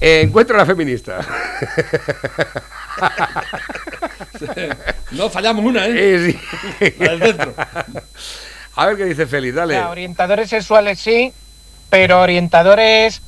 Eh, 0.01 0.23
encuentro 0.23 0.55
a 0.57 0.59
la 0.59 0.67
feminista. 0.67 1.21
No 5.13 5.29
fallamos 5.31 5.65
una, 5.65 5.87
¿eh? 5.87 6.37
Sí. 6.79 6.95
La 6.99 7.17
del 7.17 7.23
centro. 7.23 7.55
A 8.77 8.87
ver 8.87 8.97
qué 8.97 9.05
dice 9.07 9.27
Félix, 9.27 9.55
dale. 9.55 9.81
Orientadores 9.81 10.51
sexuales 10.51 11.01
sí, 11.01 11.33
pero 11.91 12.21
orientadores 12.21 13.23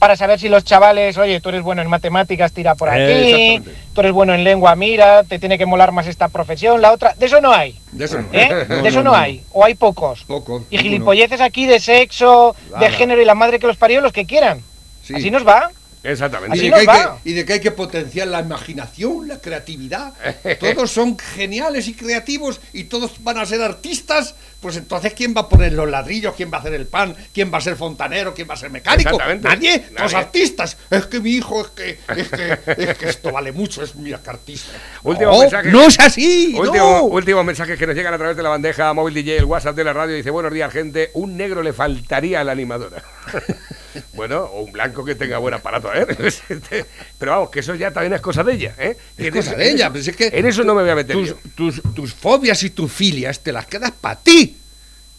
para 0.00 0.16
saber 0.16 0.40
si 0.40 0.48
los 0.48 0.64
chavales, 0.64 1.18
oye, 1.18 1.40
tú 1.40 1.50
eres 1.50 1.62
bueno 1.62 1.82
en 1.82 1.88
matemáticas, 1.88 2.52
tira 2.52 2.74
por 2.74 2.88
Eh, 2.88 3.58
aquí, 3.58 3.70
tú 3.94 4.00
eres 4.00 4.12
bueno 4.12 4.32
en 4.32 4.44
lengua, 4.44 4.74
mira, 4.74 5.24
te 5.24 5.38
tiene 5.38 5.58
que 5.58 5.66
molar 5.66 5.92
más 5.92 6.06
esta 6.06 6.28
profesión, 6.28 6.80
la 6.80 6.90
otra, 6.90 7.14
de 7.18 7.26
eso 7.26 7.42
no 7.42 7.52
hay, 7.52 7.78
De 7.92 8.06
eso 8.06 8.18
no. 8.18 8.28
¿eh? 8.32 8.66
No, 8.66 8.82
de 8.82 8.88
eso 8.88 9.02
no, 9.02 9.14
hay, 9.14 9.44
o 9.52 9.62
hay 9.62 9.74
pocos. 9.74 10.24
Poco. 10.24 10.64
Y 10.70 10.78
gilipolleces 10.78 11.42
aquí 11.42 11.66
de 11.66 11.78
sexo, 11.80 12.56
de 12.80 12.90
género 12.90 13.20
y 13.20 13.26
la 13.26 13.34
madre 13.34 13.58
que 13.58 13.66
los 13.66 13.76
parió, 13.76 14.00
los 14.00 14.12
que 14.12 14.24
quieran. 14.24 14.62
Sí. 15.02 15.14
Así 15.14 15.30
nos 15.30 15.46
va. 15.46 15.70
Exactamente. 16.02 16.56
Y 16.56 16.60
de, 16.62 16.68
que 16.70 16.74
hay 16.74 16.80
que, 16.80 16.86
va. 16.86 17.18
y 17.24 17.32
de 17.32 17.44
que 17.44 17.52
hay 17.52 17.60
que 17.60 17.70
potenciar 17.70 18.28
la 18.28 18.40
imaginación, 18.40 19.28
la 19.28 19.38
creatividad. 19.38 20.14
Todos 20.60 20.90
son 20.90 21.18
geniales 21.18 21.88
y 21.88 21.94
creativos 21.94 22.60
y 22.72 22.84
todos 22.84 23.22
van 23.22 23.38
a 23.38 23.46
ser 23.46 23.62
artistas. 23.62 24.34
Pues 24.60 24.76
entonces, 24.76 25.14
¿quién 25.14 25.34
va 25.34 25.42
a 25.42 25.48
poner 25.48 25.72
los 25.72 25.88
ladrillos? 25.88 26.34
¿Quién 26.34 26.52
va 26.52 26.58
a 26.58 26.60
hacer 26.60 26.74
el 26.74 26.86
pan? 26.86 27.16
¿Quién 27.32 27.50
va 27.52 27.58
a 27.58 27.60
ser 27.62 27.76
fontanero? 27.76 28.34
¿Quién 28.34 28.48
va 28.48 28.54
a 28.54 28.56
ser 28.58 28.70
mecánico? 28.70 29.10
Exactamente. 29.10 29.48
Nadie. 29.48 29.78
Nadie. 29.90 30.02
Los 30.02 30.14
artistas. 30.14 30.76
Es 30.90 31.06
que 31.06 31.20
mi 31.20 31.30
hijo, 31.30 31.62
es 31.62 31.68
que, 31.68 31.98
es 32.14 32.28
que, 32.28 32.58
es 32.76 32.98
que 32.98 33.08
esto 33.08 33.32
vale 33.32 33.52
mucho, 33.52 33.82
es 33.82 33.94
mi 33.94 34.12
artista. 34.12 34.72
Último 35.02 35.32
no, 35.32 35.40
mensaje. 35.40 35.70
no 35.70 35.82
es 35.82 35.98
así. 35.98 36.54
Último, 36.58 36.84
no. 36.84 37.02
últimos 37.04 37.42
mensajes 37.42 37.78
que 37.78 37.86
nos 37.86 37.96
llegan 37.96 38.12
a 38.12 38.18
través 38.18 38.36
de 38.36 38.42
la 38.42 38.50
bandeja 38.50 38.92
móvil 38.92 39.14
DJ, 39.14 39.38
el 39.38 39.44
WhatsApp 39.46 39.76
de 39.76 39.84
la 39.84 39.94
radio. 39.94 40.14
Dice: 40.14 40.30
Buenos 40.30 40.52
días, 40.52 40.70
gente. 40.70 41.10
Un 41.14 41.38
negro 41.38 41.62
le 41.62 41.72
faltaría 41.72 42.42
a 42.42 42.44
la 42.44 42.52
animadora. 42.52 43.02
bueno, 44.12 44.44
o 44.44 44.60
un 44.62 44.72
blanco 44.72 45.04
que 45.04 45.14
tenga 45.14 45.38
buen 45.38 45.54
aparato, 45.54 45.89
ver. 45.90 46.16
Pero 47.18 47.30
vamos, 47.32 47.50
que 47.50 47.60
eso 47.60 47.74
ya 47.74 47.90
también 47.92 48.12
es 48.14 48.20
cosa 48.20 48.42
de 48.44 48.54
ella, 48.54 48.74
¿eh? 48.78 48.96
Es 49.16 49.26
En 49.26 49.32
cosa 49.34 49.50
eso- 49.50 49.58
de 49.58 49.70
ella, 49.70 49.90
eso- 49.94 50.02
si 50.02 50.10
es 50.10 50.16
que 50.16 50.26
En 50.32 50.46
eso 50.46 50.64
no 50.64 50.74
me 50.74 50.82
voy 50.82 50.90
a 50.90 50.94
meter. 50.94 51.14
tus, 51.16 51.28
yo. 51.28 51.34
tus, 51.54 51.82
tus 51.94 52.14
fobias 52.14 52.62
y 52.62 52.70
tus 52.70 52.90
filias 52.92 53.40
te 53.40 53.52
las 53.52 53.66
quedas 53.66 53.92
para 54.00 54.18
ti. 54.20 54.56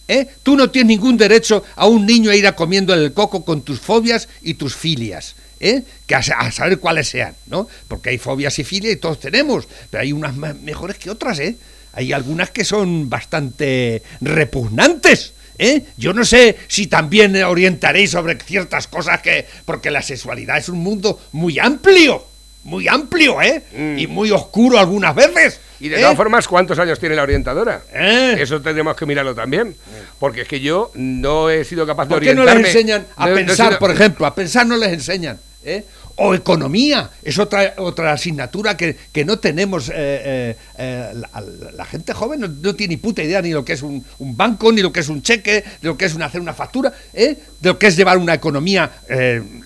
¿eh? 0.07 0.27
Tú 0.43 0.55
no 0.57 0.69
tienes 0.69 0.89
ningún 0.89 1.15
derecho 1.17 1.63
a 1.75 1.87
un 1.87 2.05
niño 2.05 2.31
a 2.31 2.35
ir 2.35 2.45
a 2.47 2.55
comiendo 2.55 2.93
el 2.93 3.13
coco 3.13 3.45
con 3.45 3.61
tus 3.61 3.79
fobias 3.79 4.27
y 4.41 4.55
tus 4.55 4.75
filias. 4.75 5.35
¿eh? 5.59 5.83
Que 6.07 6.15
a, 6.15 6.19
a 6.19 6.51
saber 6.51 6.79
cuáles 6.79 7.07
sean, 7.07 7.35
¿no? 7.45 7.67
Porque 7.87 8.09
hay 8.09 8.17
fobias 8.17 8.57
y 8.59 8.63
filias 8.63 8.93
y 8.93 8.97
todos 8.97 9.19
tenemos, 9.19 9.67
pero 9.89 10.01
hay 10.01 10.11
unas 10.11 10.35
más 10.35 10.55
mejores 10.59 10.97
que 10.97 11.09
otras, 11.11 11.39
¿eh? 11.39 11.55
Hay 11.93 12.13
algunas 12.13 12.49
que 12.49 12.65
son 12.65 13.09
bastante 13.09 14.01
repugnantes. 14.21 15.33
¿Eh? 15.63 15.83
Yo 15.95 16.11
no 16.13 16.25
sé 16.25 16.57
si 16.67 16.87
también 16.87 17.35
orientaréis 17.43 18.09
sobre 18.11 18.35
ciertas 18.35 18.87
cosas 18.87 19.21
que. 19.21 19.45
Porque 19.63 19.91
la 19.91 20.01
sexualidad 20.01 20.57
es 20.57 20.69
un 20.69 20.79
mundo 20.79 21.21
muy 21.33 21.59
amplio. 21.59 22.25
Muy 22.63 22.87
amplio, 22.87 23.41
¿eh? 23.41 23.63
Mm. 23.75 23.97
Y 23.99 24.07
muy 24.07 24.31
oscuro 24.31 24.77
algunas 24.79 25.13
veces. 25.15 25.59
Y 25.79 25.89
de 25.89 25.97
¿eh? 25.97 26.01
todas 26.01 26.15
formas, 26.17 26.47
¿cuántos 26.47 26.77
años 26.79 26.99
tiene 26.99 27.15
la 27.15 27.23
orientadora? 27.23 27.81
¿Eh? 27.93 28.35
Eso 28.39 28.59
tendremos 28.61 28.95
que 28.95 29.05
mirarlo 29.05 29.33
también. 29.35 29.75
Porque 30.19 30.41
es 30.41 30.47
que 30.47 30.59
yo 30.59 30.91
no 30.95 31.49
he 31.49 31.63
sido 31.63 31.85
capaz 31.87 32.05
de 32.05 32.09
¿Por 32.15 32.19
qué 32.23 32.33
no 32.35 32.41
orientarme. 32.41 32.61
les 32.67 32.75
enseñan 32.75 33.07
a 33.15 33.25
No- 33.27 33.31
no 33.33 33.37
he 33.37 33.45
pensar, 33.45 33.67
sido- 33.69 33.79
por 33.79 33.91
ejemplo? 33.91 34.25
A 34.25 34.33
pensar 34.35 34.65
no 34.67 34.77
les 34.77 34.93
enseñan. 34.93 35.39
¿eh? 35.63 35.83
O 36.23 36.35
economía, 36.35 37.09
es 37.23 37.39
otra, 37.39 37.73
otra 37.77 38.13
asignatura 38.13 38.77
que, 38.77 38.95
que 39.11 39.25
no 39.25 39.39
tenemos. 39.39 39.89
eh, 39.89 39.93
eh, 39.95 40.55
eh, 40.77 41.13
la, 41.15 41.43
la 41.73 41.85
gente 41.85 42.13
joven 42.13 42.41
no, 42.41 42.47
no 42.47 42.75
tiene 42.75 42.93
ni 42.93 42.97
puta 42.97 43.23
idea 43.23 43.41
ni 43.41 43.49
lo 43.49 43.65
que 43.65 43.73
es 43.73 43.81
un, 43.81 44.05
un 44.19 44.37
banco, 44.37 44.71
ni 44.71 44.81
lo 44.83 44.91
que 44.91 44.99
es 44.99 45.09
un 45.09 45.23
cheque, 45.23 45.63
ni 45.81 45.87
lo 45.87 45.97
que 45.97 46.05
es 46.05 46.13
un, 46.13 46.21
hacer 46.21 46.39
una 46.39 46.53
factura, 46.53 46.93
¿eh? 47.11 47.35
de 47.59 47.69
lo 47.69 47.79
que 47.79 47.87
es 47.87 47.95
llevar 47.97 48.19
una 48.19 48.35
economía 48.35 48.91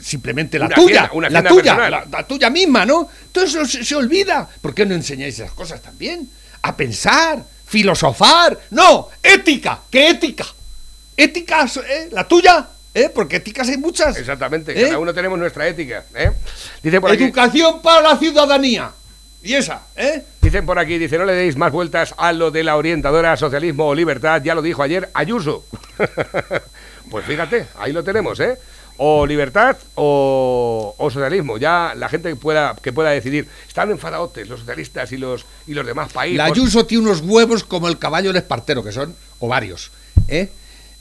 simplemente 0.02 0.58
la 0.58 0.68
Una 0.68 0.76
tuya, 0.76 1.10
una 1.13 1.30
la 1.30 1.44
tuya, 1.44 1.89
la, 1.89 2.06
la 2.10 2.24
tuya 2.26 2.50
misma, 2.50 2.86
¿no? 2.86 3.10
Todo 3.34 3.44
eso 3.44 3.65
se, 3.65 3.84
se 3.84 3.96
olvida. 3.96 4.48
¿Por 4.62 4.74
qué 4.74 4.86
no 4.86 4.96
enseñáis 4.96 5.38
esas 5.38 5.52
cosas 5.52 5.82
también? 5.82 6.30
A 6.62 6.78
pensar, 6.78 7.44
filosofar. 7.65 8.58
No, 8.72 9.10
ética, 9.22 9.82
¿qué 9.91 10.10
ética? 10.12 10.46
Ética, 11.18 11.65
¿eh? 11.65 12.10
la 12.12 12.26
tuya, 12.28 12.65
¿eh? 12.96 13.12
Porque 13.14 13.36
éticas 13.36 13.70
hay 13.70 13.78
muchas. 13.78 14.18
Exactamente, 14.18 14.72
¿Eh? 14.72 14.86
cada 14.86 15.00
uno 15.00 15.14
tenemos 15.14 15.38
nuestra 15.38 15.68
ética. 15.68 16.06
¿eh? 16.16 16.32
Dice 16.82 17.00
por 17.00 17.12
aquí. 17.12 17.26
Educación 17.26 17.82
para 17.82 18.02
la 18.02 18.18
ciudadanía. 18.18 18.92
Y 19.44 19.54
esa, 19.54 19.84
¿eh? 19.96 20.24
Dicen 20.42 20.66
por 20.66 20.80
aquí, 20.80 20.98
dice, 20.98 21.20
no 21.20 21.26
le 21.26 21.34
deis 21.34 21.56
más 21.56 21.72
vueltas 21.72 22.16
a 22.18 22.32
lo 22.32 22.50
de 22.50 22.64
la 22.64 22.78
orientadora 22.78 23.38
socialismo 23.38 23.86
o 23.86 23.94
libertad, 23.94 24.42
ya 24.44 24.56
lo 24.56 24.64
dijo 24.64 24.82
ayer 24.82 25.10
Ayuso. 25.14 25.66
pues 27.12 27.26
fíjate, 27.26 27.68
ahí 27.78 27.94
lo 27.94 28.04
tenemos, 28.04 28.40
¿eh? 28.40 28.58
O 28.98 29.28
libertad 29.28 29.78
o, 29.96 30.96
o 30.98 31.12
socialismo, 31.12 31.58
ya 31.58 31.94
la 31.96 32.10
gente 32.10 32.30
que 32.30 32.38
pueda, 32.38 32.76
que 32.82 32.94
pueda 32.94 33.12
decidir. 33.12 33.48
Están 33.68 33.92
enfadadotes 33.92 34.48
los 34.48 34.62
socialistas 34.62 35.12
y 35.12 35.18
los, 35.18 35.46
y 35.68 35.74
los 35.74 35.86
demás 35.86 36.12
países. 36.12 36.38
La 36.38 36.46
Ayuso 36.46 36.86
tiene 36.88 37.04
unos 37.04 37.22
huevos 37.22 37.64
como 37.66 37.88
el 37.88 38.00
caballo 38.00 38.30
del 38.30 38.38
espartero, 38.38 38.84
que 38.84 38.94
son 38.94 39.16
ovarios, 39.40 39.92
¿eh? 40.28 40.50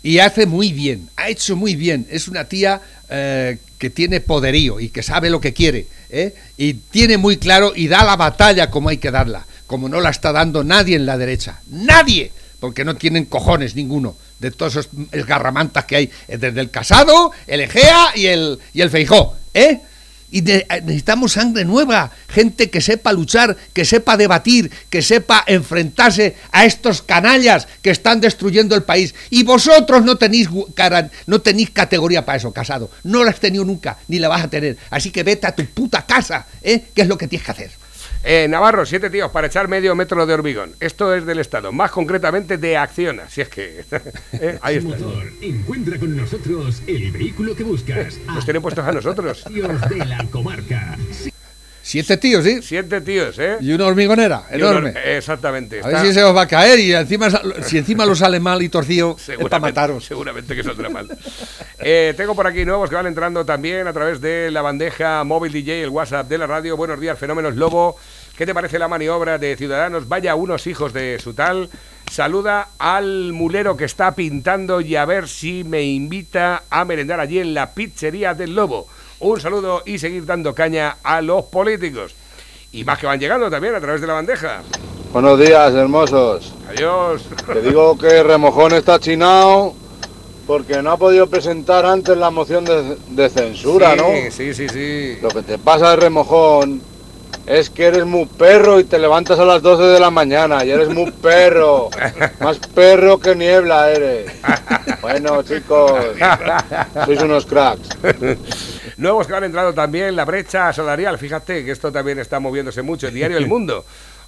Y 0.05 0.19
hace 0.19 0.45
muy 0.45 0.71
bien, 0.75 1.09
ha 1.17 1.31
hecho 1.31 1.57
muy 1.57 1.77
bien. 1.77 2.07
Es 2.11 2.29
una 2.29 2.45
tía 2.45 2.79
eh, 3.09 3.57
que 3.79 3.89
tiene 3.89 4.21
poderío 4.21 4.79
y 4.79 4.91
que 4.91 5.03
sabe 5.03 5.31
lo 5.31 5.41
que 5.41 5.55
quiere, 5.55 5.87
¿eh? 6.11 6.35
Y 6.59 6.75
tiene 6.75 7.17
muy 7.17 7.39
claro 7.39 7.73
y 7.75 7.89
da 7.89 8.05
la 8.05 8.15
batalla 8.15 8.71
como 8.71 8.91
hay 8.91 8.99
que 8.99 9.11
darla, 9.11 9.47
como 9.67 9.89
no 9.89 10.03
la 10.03 10.11
está 10.11 10.31
dando 10.31 10.63
nadie 10.63 10.97
en 10.97 11.07
la 11.07 11.17
derecha. 11.17 11.63
¡Nadie! 11.69 12.33
Porque 12.61 12.85
no 12.85 12.97
tienen 12.97 13.25
cojones 13.25 13.75
ninguno 13.77 14.15
de 14.41 14.51
todos 14.51 14.77
esos 14.77 14.91
esgarramantas 15.11 15.87
que 15.87 15.97
hay 15.97 16.11
eh, 16.29 16.37
desde 16.37 16.61
el 16.61 16.71
Casado, 16.71 17.33
el 17.47 17.63
Egea 17.63 18.13
y 18.15 18.27
el, 18.27 18.59
y 18.75 18.83
el 18.83 18.91
Feijó, 18.91 19.35
¿eh? 19.55 19.81
Y 20.31 20.49
eh, 20.51 20.67
necesitamos 20.83 21.33
sangre 21.33 21.65
nueva, 21.65 22.11
gente 22.29 22.69
que 22.71 22.81
sepa 22.81 23.13
luchar, 23.13 23.57
que 23.73 23.85
sepa 23.85 24.17
debatir, 24.17 24.71
que 24.91 25.01
sepa 25.01 25.45
enfrentarse 25.47 26.37
a 26.51 26.65
estos 26.65 27.03
canallas 27.03 27.69
que 27.83 27.91
están 27.91 28.21
destruyendo 28.21 28.75
el 28.75 28.83
país. 28.83 29.15
Y 29.31 29.45
vosotros 29.45 30.05
no 30.05 30.17
tenéis, 30.17 30.49
cara- 30.75 31.11
no 31.27 31.41
tenéis 31.41 31.71
categoría 31.71 32.25
para 32.25 32.39
eso, 32.39 32.53
casado. 32.53 32.91
No 33.05 33.23
la 33.23 33.31
has 33.31 33.39
tenido 33.41 33.65
nunca, 33.65 33.99
ni 34.09 34.19
la 34.19 34.29
vas 34.29 34.43
a 34.45 34.51
tener. 34.51 34.77
Así 34.91 35.11
que 35.11 35.23
vete 35.23 35.47
a 35.47 35.55
tu 35.55 35.65
puta 35.67 36.05
casa, 36.05 36.47
¿eh? 36.63 36.85
¿Qué 36.95 37.03
es 37.03 37.09
lo 37.09 37.17
que 37.17 37.29
tienes 37.29 37.45
que 37.47 37.53
hacer? 37.53 37.71
Eh, 38.27 38.49
Navarro, 38.49 38.87
siete 38.87 39.11
tíos 39.11 39.31
para 39.31 39.49
echar 39.49 39.69
medio 39.69 39.95
metro 39.95 40.25
de 40.25 40.33
hormigón. 40.33 40.73
Esto 40.81 41.15
es 41.15 41.27
del 41.27 41.41
Estado, 41.41 41.73
más 41.73 41.91
concretamente 41.91 42.57
de 42.57 42.79
Acciona, 42.79 43.29
si 43.29 43.43
es 43.43 43.51
que... 43.51 43.85
eh, 44.33 44.59
ahí 44.63 44.77
está. 44.77 44.97
Motor. 44.97 45.25
Encuentra 45.43 45.99
con 45.99 46.17
nosotros 46.17 46.83
el 46.87 47.13
vehículo 47.13 47.55
que 47.55 47.65
buscas. 47.65 48.17
Nos 48.27 48.45
tienen 48.45 48.63
puestos 48.63 48.87
a 48.87 48.93
nosotros. 48.93 49.45
De 49.45 50.07
la 50.07 50.25
comarca. 50.31 50.97
Siete 51.87 52.17
tíos, 52.17 52.43
¿sí? 52.45 52.61
Siete 52.63 53.03
tíos, 53.03 53.39
¿eh? 53.39 53.59
Y 53.61 53.71
una 53.73 53.85
hormigonera, 53.85 54.47
Y 54.51 54.55
enorme. 54.55 54.95
Exactamente. 55.05 55.83
A 55.85 55.89
ver 55.89 56.01
si 56.01 56.15
se 56.15 56.25
os 56.25 56.35
va 56.35 56.43
a 56.43 56.49
caer 56.49 56.81
y 56.81 56.95
encima, 56.95 57.29
si 57.63 57.77
encima 57.77 58.07
lo 58.07 58.15
sale 58.15 58.41
mal 58.41 58.63
y 58.63 58.71
torcido, 58.71 59.17
es 59.19 59.27
para 59.27 59.37
Seguramente, 59.37 59.61
mataros. 59.61 60.05
seguramente 60.07 60.57
que 60.57 60.63
saldrá 60.63 60.89
mal. 60.89 61.15
Eh, 61.79 62.15
tengo 62.17 62.35
por 62.35 62.47
aquí 62.47 62.65
nuevos 62.65 62.89
que 62.89 62.97
van 62.97 63.07
entrando 63.07 63.45
también 63.45 63.87
a 63.87 63.93
través 63.93 64.23
de 64.23 64.51
la 64.51 64.63
bandeja 64.63 65.23
móvil 65.25 65.53
DJ, 65.53 65.83
el 65.83 65.91
WhatsApp 65.91 66.27
de 66.27 66.39
la 66.39 66.47
radio. 66.47 66.75
Buenos 66.79 66.99
días, 66.99 67.19
Fenómenos 67.19 67.55
Lobo. 67.55 67.99
¿Qué 68.35 68.47
te 68.47 68.55
parece 68.55 68.79
la 68.79 68.89
maniobra 68.89 69.37
de 69.37 69.55
Ciudadanos? 69.55 70.09
Vaya 70.09 70.35
unos 70.37 70.67
hijos 70.67 70.95
de 70.95 71.19
su 71.23 71.35
tal. 71.35 71.69
Saluda 72.11 72.69
al 72.79 73.35
mulero 73.35 73.77
que 73.77 73.85
está 73.85 74.15
pintando 74.15 74.81
y 74.81 74.97
a 74.97 75.05
ver 75.05 75.29
si 75.29 75.65
me 75.65 75.83
invita 75.83 76.63
a 76.71 76.87
merendar 76.87 77.21
allí 77.21 77.41
en 77.41 77.53
la 77.53 77.75
pizzería 77.75 78.33
del 78.33 78.55
Lobo. 78.55 78.89
Un 79.25 79.41
saludo 79.41 79.83
y 79.87 79.99
seguir 79.99 80.27
dando 80.27 80.55
caña 80.55 80.99
a 81.03 81.23
los 81.23 81.47
políticos. 81.47 82.15
Y 82.73 82.85
más 82.85 82.99
que 82.99 83.07
van 83.07 83.19
llegando 83.19 83.49
también 83.49 83.75
a 83.75 83.81
través 83.81 84.03
de 84.03 84.07
la 84.07 84.13
bandeja. 84.13 84.61
Buenos 85.15 85.39
días, 85.39 85.73
hermosos. 85.73 86.53
Adiós. 86.69 87.23
Te 87.51 87.63
digo 87.63 87.97
que 87.97 88.23
Remojón 88.23 88.75
está 88.75 89.01
chinado 89.01 89.73
porque 90.47 90.83
no 90.83 90.91
ha 90.91 90.99
podido 90.99 91.27
presentar 91.27 91.87
antes 91.87 92.19
la 92.19 92.29
moción 92.29 92.67
de, 92.67 92.99
de 93.09 93.31
censura, 93.31 93.93
sí, 93.93 93.97
¿no? 93.97 94.31
Sí, 94.31 94.53
sí, 94.53 94.69
sí. 94.69 95.19
Lo 95.23 95.31
que 95.31 95.41
te 95.41 95.57
pasa 95.57 95.93
de 95.93 95.97
Remojón 95.97 96.83
es 97.47 97.71
que 97.71 97.87
eres 97.87 98.05
muy 98.05 98.27
perro 98.27 98.79
y 98.79 98.85
te 98.85 98.99
levantas 98.99 99.39
a 99.39 99.47
las 99.47 99.63
12 99.63 99.85
de 99.85 100.01
la 100.01 100.11
mañana 100.11 100.67
y 100.67 100.71
eres 100.71 100.91
muy 100.91 101.11
perro. 101.11 101.89
Más 102.41 102.59
perro 102.59 103.19
que 103.19 103.35
niebla 103.35 103.91
eres. 103.91 104.31
Bueno, 105.01 105.43
chicos, 105.43 105.93
sois 107.07 107.23
unos 107.23 107.47
cracks. 107.47 107.89
Nuevos 108.97 109.27
que 109.27 109.35
han 109.35 109.45
entrado 109.45 109.75
también, 109.75 110.17
la 110.17 110.25
brecha 110.25 110.73
salarial. 110.73 111.19
Fíjate 111.19 111.65
que 111.65 111.71
esto 111.73 111.93
también 111.93 112.19
está 112.19 112.41
moviéndose 112.41 112.83
mucho. 112.83 113.09
El 113.09 113.15
diario 113.15 113.39
El 113.39 113.47
Mundo. 113.49 113.85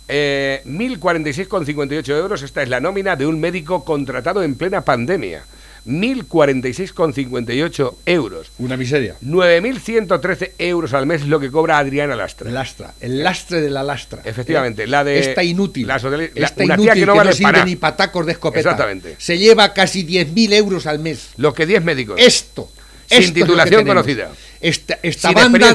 Eh, 0.09 0.63
1.046,58 0.67 2.09
euros. 2.17 2.43
Esta 2.43 2.63
es 2.63 2.69
la 2.69 2.81
nómina 2.81 3.17
de 3.17 3.27
un 3.27 3.41
médico 3.41 3.85
contratado 3.85 4.43
en 4.43 4.55
plena 4.55 4.83
pandemia. 4.83 5.43
1.046,58 5.87 7.95
euros. 8.07 8.51
Una 8.59 8.77
miseria. 8.77 9.17
9.113 9.25 10.53
euros 10.59 10.93
al 10.95 11.07
mes 11.07 11.23
es 11.23 11.29
lo 11.29 11.41
que 11.41 11.51
cobra 11.51 11.79
Adriana 11.79 12.17
Lastra. 12.17 12.51
Lastra, 12.51 12.95
el 13.01 13.23
lastre 13.23 13.61
de 13.61 13.71
la 13.71 13.83
lastra. 13.83 14.23
Efectivamente, 14.25 14.85
¿Eh? 14.85 14.87
la 14.87 15.05
de- 15.05 15.19
Esta 15.19 15.43
inútil. 15.43 15.87
la 15.87 15.99
la- 15.99 16.25
Esta 16.25 16.65
una 16.65 16.75
inútil 16.75 16.93
tía 16.93 16.95
que 16.95 17.07
no 17.07 17.17
vale 17.17 17.33
sirve 17.33 17.53
para- 17.53 17.65
ni 17.65 17.77
patacos 17.77 18.27
de 18.27 18.33
escopeta. 18.33 18.61
Exactamente. 18.71 19.17
Se 19.19 19.39
lleva 19.39 19.73
casi 19.73 20.05
10.000 20.05 20.53
euros 20.55 20.87
al 20.87 20.99
mes. 20.99 21.31
Lo 21.37 21.55
que 21.55 21.67
10 21.67 21.83
médicos. 21.85 22.17
Esto. 22.21 22.69
Sin 23.09 23.19
esto 23.19 23.29
es 23.29 23.33
que 23.35 23.41
titulación 23.43 23.81
tenemos. 23.85 24.03
conocida. 24.03 24.31
Esta, 24.61 24.99
esta 25.03 25.33
banda. 25.33 25.75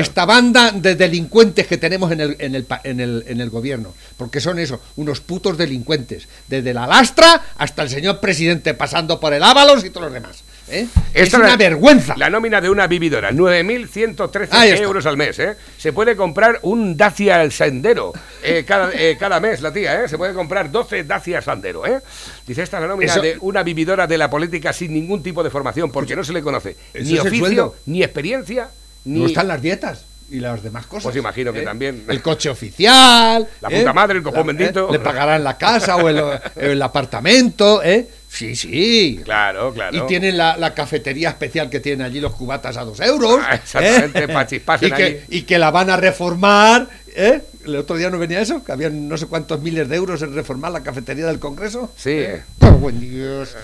Esta 0.00 0.24
banda 0.24 0.70
de 0.72 0.94
delincuentes 0.94 1.66
que 1.66 1.78
tenemos 1.78 2.10
en 2.12 2.20
el, 2.20 2.36
en, 2.38 2.54
el, 2.54 2.66
en, 2.84 3.00
el, 3.00 3.24
en 3.26 3.40
el 3.40 3.50
gobierno. 3.50 3.94
Porque 4.16 4.40
son 4.40 4.58
eso, 4.58 4.80
unos 4.96 5.20
putos 5.20 5.58
delincuentes. 5.58 6.28
Desde 6.48 6.72
la 6.74 6.86
lastra 6.86 7.42
hasta 7.58 7.82
el 7.82 7.90
señor 7.90 8.20
presidente, 8.20 8.74
pasando 8.74 9.20
por 9.20 9.32
el 9.34 9.42
Ábalos 9.42 9.84
y 9.84 9.90
todos 9.90 10.06
los 10.06 10.14
demás. 10.14 10.42
¿Eh? 10.72 10.88
Es 11.14 11.32
una 11.34 11.48
la- 11.48 11.56
vergüenza. 11.56 12.14
La 12.16 12.30
nómina 12.30 12.60
de 12.60 12.70
una 12.70 12.86
vividora, 12.86 13.30
9.113 13.32 14.48
Ahí 14.50 14.70
está. 14.70 14.82
euros 14.84 15.06
al 15.06 15.16
mes. 15.16 15.38
¿eh? 15.38 15.54
Se 15.78 15.92
puede 15.92 16.16
comprar 16.16 16.58
un 16.62 16.96
Dacia 16.96 17.48
Sandero 17.50 18.12
eh, 18.42 18.64
cada, 18.66 18.90
eh, 18.94 19.16
cada 19.18 19.38
mes, 19.40 19.60
la 19.60 19.72
tía. 19.72 20.02
¿eh? 20.04 20.08
Se 20.08 20.16
puede 20.18 20.34
comprar 20.34 20.70
12 20.70 21.04
Dacia 21.04 21.42
Sandero. 21.42 21.86
¿eh? 21.86 22.00
Dice, 22.46 22.62
esta 22.62 22.78
es 22.78 22.82
la 22.82 22.88
nómina 22.88 23.12
Eso- 23.12 23.20
de 23.22 23.36
una 23.40 23.62
vividora 23.62 24.06
de 24.06 24.18
la 24.18 24.30
política 24.30 24.72
sin 24.72 24.92
ningún 24.92 25.22
tipo 25.22 25.42
de 25.42 25.50
formación, 25.50 25.90
porque 25.92 26.16
no 26.16 26.24
se 26.24 26.32
le 26.32 26.42
conoce 26.42 26.76
ni 26.94 27.18
oficio, 27.18 27.74
ni 27.86 28.02
experiencia, 28.02 28.68
ni... 29.04 29.20
No 29.20 29.26
están 29.26 29.48
las 29.48 29.60
dietas 29.60 30.04
y 30.30 30.40
las 30.40 30.62
demás 30.62 30.86
cosas. 30.86 31.04
Pues 31.04 31.16
imagino 31.16 31.52
que 31.52 31.60
también. 31.62 32.04
El 32.08 32.22
coche 32.22 32.48
oficial. 32.48 33.46
La 33.60 33.68
¿eh? 33.68 33.78
puta 33.80 33.92
madre, 33.92 34.16
el 34.16 34.22
copón 34.24 34.46
bendito. 34.46 34.88
¿eh? 34.88 34.92
Le 34.92 34.98
pagarán 35.00 35.44
la 35.44 35.58
casa 35.58 35.96
o 35.96 36.08
el, 36.08 36.22
el 36.56 36.80
apartamento, 36.80 37.82
¿eh? 37.82 38.08
Sí, 38.32 38.56
sí. 38.56 39.20
Claro, 39.24 39.74
claro. 39.74 39.96
Y 39.96 40.06
tienen 40.06 40.38
la, 40.38 40.56
la 40.56 40.72
cafetería 40.72 41.28
especial 41.28 41.68
que 41.68 41.80
tienen 41.80 42.06
allí 42.06 42.18
los 42.18 42.32
cubatas 42.34 42.76
a 42.78 42.84
dos 42.84 42.98
euros. 43.00 43.40
Ah, 43.46 43.56
exactamente, 43.56 44.24
¿eh? 44.24 44.28
pa' 44.28 44.46
chispasen 44.46 44.88
y, 44.88 44.92
que, 44.92 45.24
y 45.28 45.42
que 45.42 45.58
la 45.58 45.70
van 45.70 45.90
a 45.90 45.96
reformar. 45.98 46.88
¿eh? 47.14 47.42
El 47.66 47.76
otro 47.76 47.94
día 47.96 48.08
no 48.08 48.18
venía 48.18 48.40
eso, 48.40 48.64
que 48.64 48.72
habían 48.72 49.06
no 49.06 49.18
sé 49.18 49.26
cuántos 49.26 49.60
miles 49.60 49.86
de 49.88 49.96
euros 49.96 50.22
en 50.22 50.34
reformar 50.34 50.72
la 50.72 50.82
cafetería 50.82 51.26
del 51.26 51.38
Congreso. 51.38 51.92
Sí. 51.96 52.24
¡Qué 52.58 52.70
buen 52.80 52.98
Dios! 53.00 53.54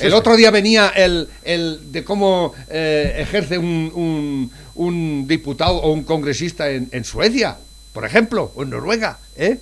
El 0.00 0.14
otro 0.14 0.36
día 0.36 0.50
venía 0.50 0.88
el, 0.88 1.28
el 1.44 1.92
de 1.92 2.02
cómo 2.02 2.54
eh, 2.70 3.14
ejerce 3.18 3.58
un, 3.58 3.92
un- 3.94 4.50
un 4.74 5.26
diputado 5.28 5.74
o 5.74 5.92
un 5.92 6.04
congresista 6.04 6.70
en, 6.70 6.88
en 6.92 7.04
Suecia, 7.04 7.58
por 7.92 8.04
ejemplo, 8.06 8.52
o 8.54 8.62
en 8.62 8.70
Noruega, 8.70 9.18
¿eh? 9.36 9.58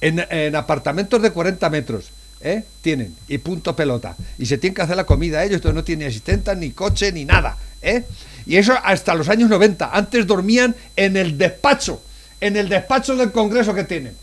En, 0.00 0.24
en 0.30 0.56
apartamentos 0.56 1.20
de 1.22 1.30
40 1.30 1.68
metros, 1.70 2.06
¿eh? 2.42 2.64
Tienen, 2.80 3.14
y 3.28 3.38
punto 3.38 3.74
pelota. 3.76 4.16
Y 4.38 4.46
se 4.46 4.58
tienen 4.58 4.74
que 4.74 4.82
hacer 4.82 4.96
la 4.96 5.04
comida 5.04 5.42
ellos, 5.44 5.56
entonces 5.56 5.74
no 5.76 5.84
tienen 5.84 6.08
asistenta, 6.08 6.54
ni 6.54 6.70
coche, 6.70 7.12
ni 7.12 7.24
nada, 7.24 7.56
¿eh? 7.80 8.04
Y 8.46 8.56
eso 8.56 8.74
hasta 8.82 9.14
los 9.14 9.28
años 9.28 9.48
90. 9.48 9.90
Antes 9.92 10.26
dormían 10.26 10.74
en 10.96 11.16
el 11.16 11.38
despacho, 11.38 12.02
en 12.40 12.56
el 12.56 12.68
despacho 12.68 13.14
del 13.16 13.30
Congreso 13.30 13.72
que 13.74 13.84
tienen. 13.84 14.14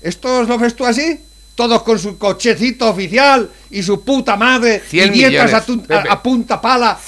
¿Estos 0.00 0.48
lo 0.48 0.58
ves 0.58 0.74
tú 0.76 0.84
así? 0.86 1.20
Todos 1.54 1.82
con 1.82 1.98
su 1.98 2.18
cochecito 2.18 2.88
oficial 2.90 3.48
y 3.70 3.82
su 3.82 4.02
puta 4.02 4.36
madre 4.36 4.82
y 4.86 4.90
100 4.90 5.12
dietas 5.30 5.54
a, 5.54 5.64
tu- 5.64 5.82
a- 6.10 6.22
punta 6.22 6.60
pala 6.60 6.98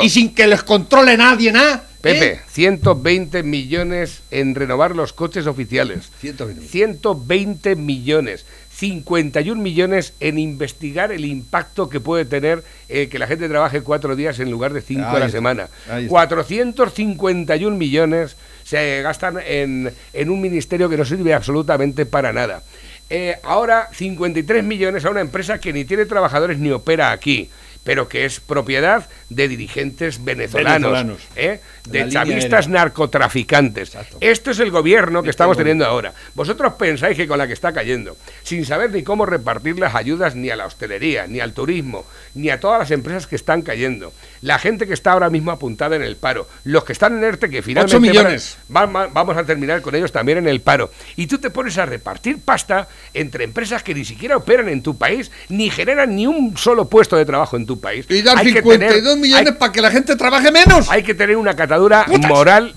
¿eh? 0.00 0.04
Y 0.04 0.08
sin 0.10 0.32
que 0.34 0.46
les 0.46 0.62
controle 0.62 1.16
nadie 1.16 1.50
nada. 1.52 1.74
¿eh? 1.76 1.80
Pepe, 2.00 2.40
120 2.52 3.42
millones 3.42 4.20
en 4.30 4.54
renovar 4.54 4.94
los 4.94 5.12
coches 5.12 5.46
oficiales. 5.48 6.08
120. 6.20 6.66
120 6.68 7.74
millones. 7.76 8.44
51 8.78 9.60
millones 9.62 10.12
en 10.20 10.38
investigar 10.38 11.10
el 11.10 11.24
impacto 11.24 11.88
que 11.88 11.98
puede 11.98 12.26
tener 12.26 12.62
eh, 12.90 13.08
que 13.08 13.18
la 13.18 13.26
gente 13.26 13.48
trabaje 13.48 13.80
cuatro 13.80 14.14
días 14.16 14.38
en 14.38 14.50
lugar 14.50 14.74
de 14.74 14.82
cinco 14.82 15.06
Ahí 15.08 15.16
a 15.16 15.18
la 15.20 15.26
está, 15.26 15.36
semana. 15.38 15.68
ahí 15.88 16.02
está. 16.04 16.10
451 16.10 17.74
millones 17.76 18.36
se 18.64 19.00
gastan 19.02 19.38
en, 19.46 19.92
en 20.12 20.30
un 20.30 20.40
ministerio 20.42 20.88
que 20.90 20.96
no 20.98 21.04
sirve 21.06 21.32
absolutamente 21.32 22.04
para 22.04 22.32
nada. 22.34 22.62
Eh, 23.08 23.36
ahora 23.44 23.88
53 23.92 24.62
millones 24.64 25.04
a 25.04 25.10
una 25.10 25.20
empresa 25.20 25.58
que 25.58 25.72
ni 25.72 25.84
tiene 25.84 26.04
trabajadores 26.04 26.58
ni 26.58 26.70
opera 26.70 27.12
aquí, 27.12 27.48
pero 27.86 28.06
que 28.08 28.26
es 28.26 28.40
propiedad 28.40 29.08
de 29.30 29.48
dirigentes 29.48 30.22
venezolanos, 30.22 30.90
Venezolanos. 30.92 31.20
¿eh? 31.36 31.60
De 31.88 32.08
chavistas 32.08 32.68
narcotraficantes. 32.68 33.94
Exacto. 33.94 34.18
Esto 34.20 34.50
es 34.50 34.58
el 34.58 34.70
gobierno 34.72 35.22
que 35.22 35.28
Este 35.30 35.36
estamos 35.36 35.56
gobierno. 35.56 35.70
teniendo 35.84 35.86
ahora. 35.86 36.12
Vosotros 36.34 36.74
pensáis 36.74 37.16
que 37.16 37.26
con 37.28 37.38
la 37.38 37.46
que 37.46 37.52
está 37.52 37.72
cayendo, 37.72 38.16
sin 38.42 38.66
saber 38.66 38.90
ni 38.90 39.02
cómo 39.02 39.24
repartir 39.24 39.78
las 39.78 39.94
ayudas 39.94 40.34
ni 40.34 40.50
a 40.50 40.56
la 40.56 40.66
hostelería, 40.66 41.26
ni 41.28 41.40
al 41.40 41.52
turismo, 41.52 42.04
ni 42.34 42.50
a 42.50 42.58
todas 42.60 42.80
las 42.80 42.90
empresas 42.90 43.26
que 43.26 43.36
están 43.36 43.62
cayendo, 43.62 44.12
la 44.42 44.58
gente 44.58 44.86
que 44.86 44.92
está 44.94 45.12
ahora 45.12 45.30
mismo 45.30 45.52
apuntada 45.52 45.94
en 45.96 46.02
el 46.02 46.16
paro, 46.16 46.48
los 46.64 46.84
que 46.84 46.92
están 46.92 47.16
en 47.16 47.24
ERTE 47.24 47.48
que 47.48 47.62
finalmente 47.62 47.96
Ocho 47.96 48.00
millones. 48.00 48.58
van 48.68 48.90
a- 48.90 48.92
van- 48.92 49.14
vamos 49.14 49.36
a 49.36 49.44
terminar 49.44 49.80
con 49.80 49.94
ellos 49.94 50.10
también 50.12 50.38
en 50.38 50.48
el 50.48 50.60
paro. 50.60 50.90
Y 51.14 51.28
tú 51.28 51.38
te 51.38 51.50
pones 51.50 51.78
a 51.78 51.86
repartir 51.86 52.40
pasta 52.44 52.88
entre 53.14 53.44
empresas 53.44 53.82
que 53.84 53.94
ni 53.94 54.04
siquiera 54.04 54.36
operan 54.36 54.68
en 54.68 54.82
tu 54.82 54.98
país, 54.98 55.30
ni 55.48 55.70
generan 55.70 56.16
ni 56.16 56.26
un 56.26 56.56
solo 56.56 56.88
puesto 56.88 57.16
de 57.16 57.24
trabajo 57.24 57.56
en 57.56 57.64
tu 57.66 57.75
país. 57.80 58.06
Y 58.08 58.22
dar 58.22 58.38
Hay 58.38 58.46
que 58.46 58.60
52 58.60 59.02
tener- 59.02 59.18
millones 59.18 59.46
hay- 59.52 59.58
para 59.58 59.72
que 59.72 59.80
la 59.80 59.90
gente 59.90 60.16
trabaje 60.16 60.50
menos. 60.52 60.88
hay 60.90 61.02
que 61.02 61.14
tener 61.14 61.36
una 61.36 61.54
catadura 61.54 62.04
¡Putas! 62.06 62.28
moral 62.30 62.74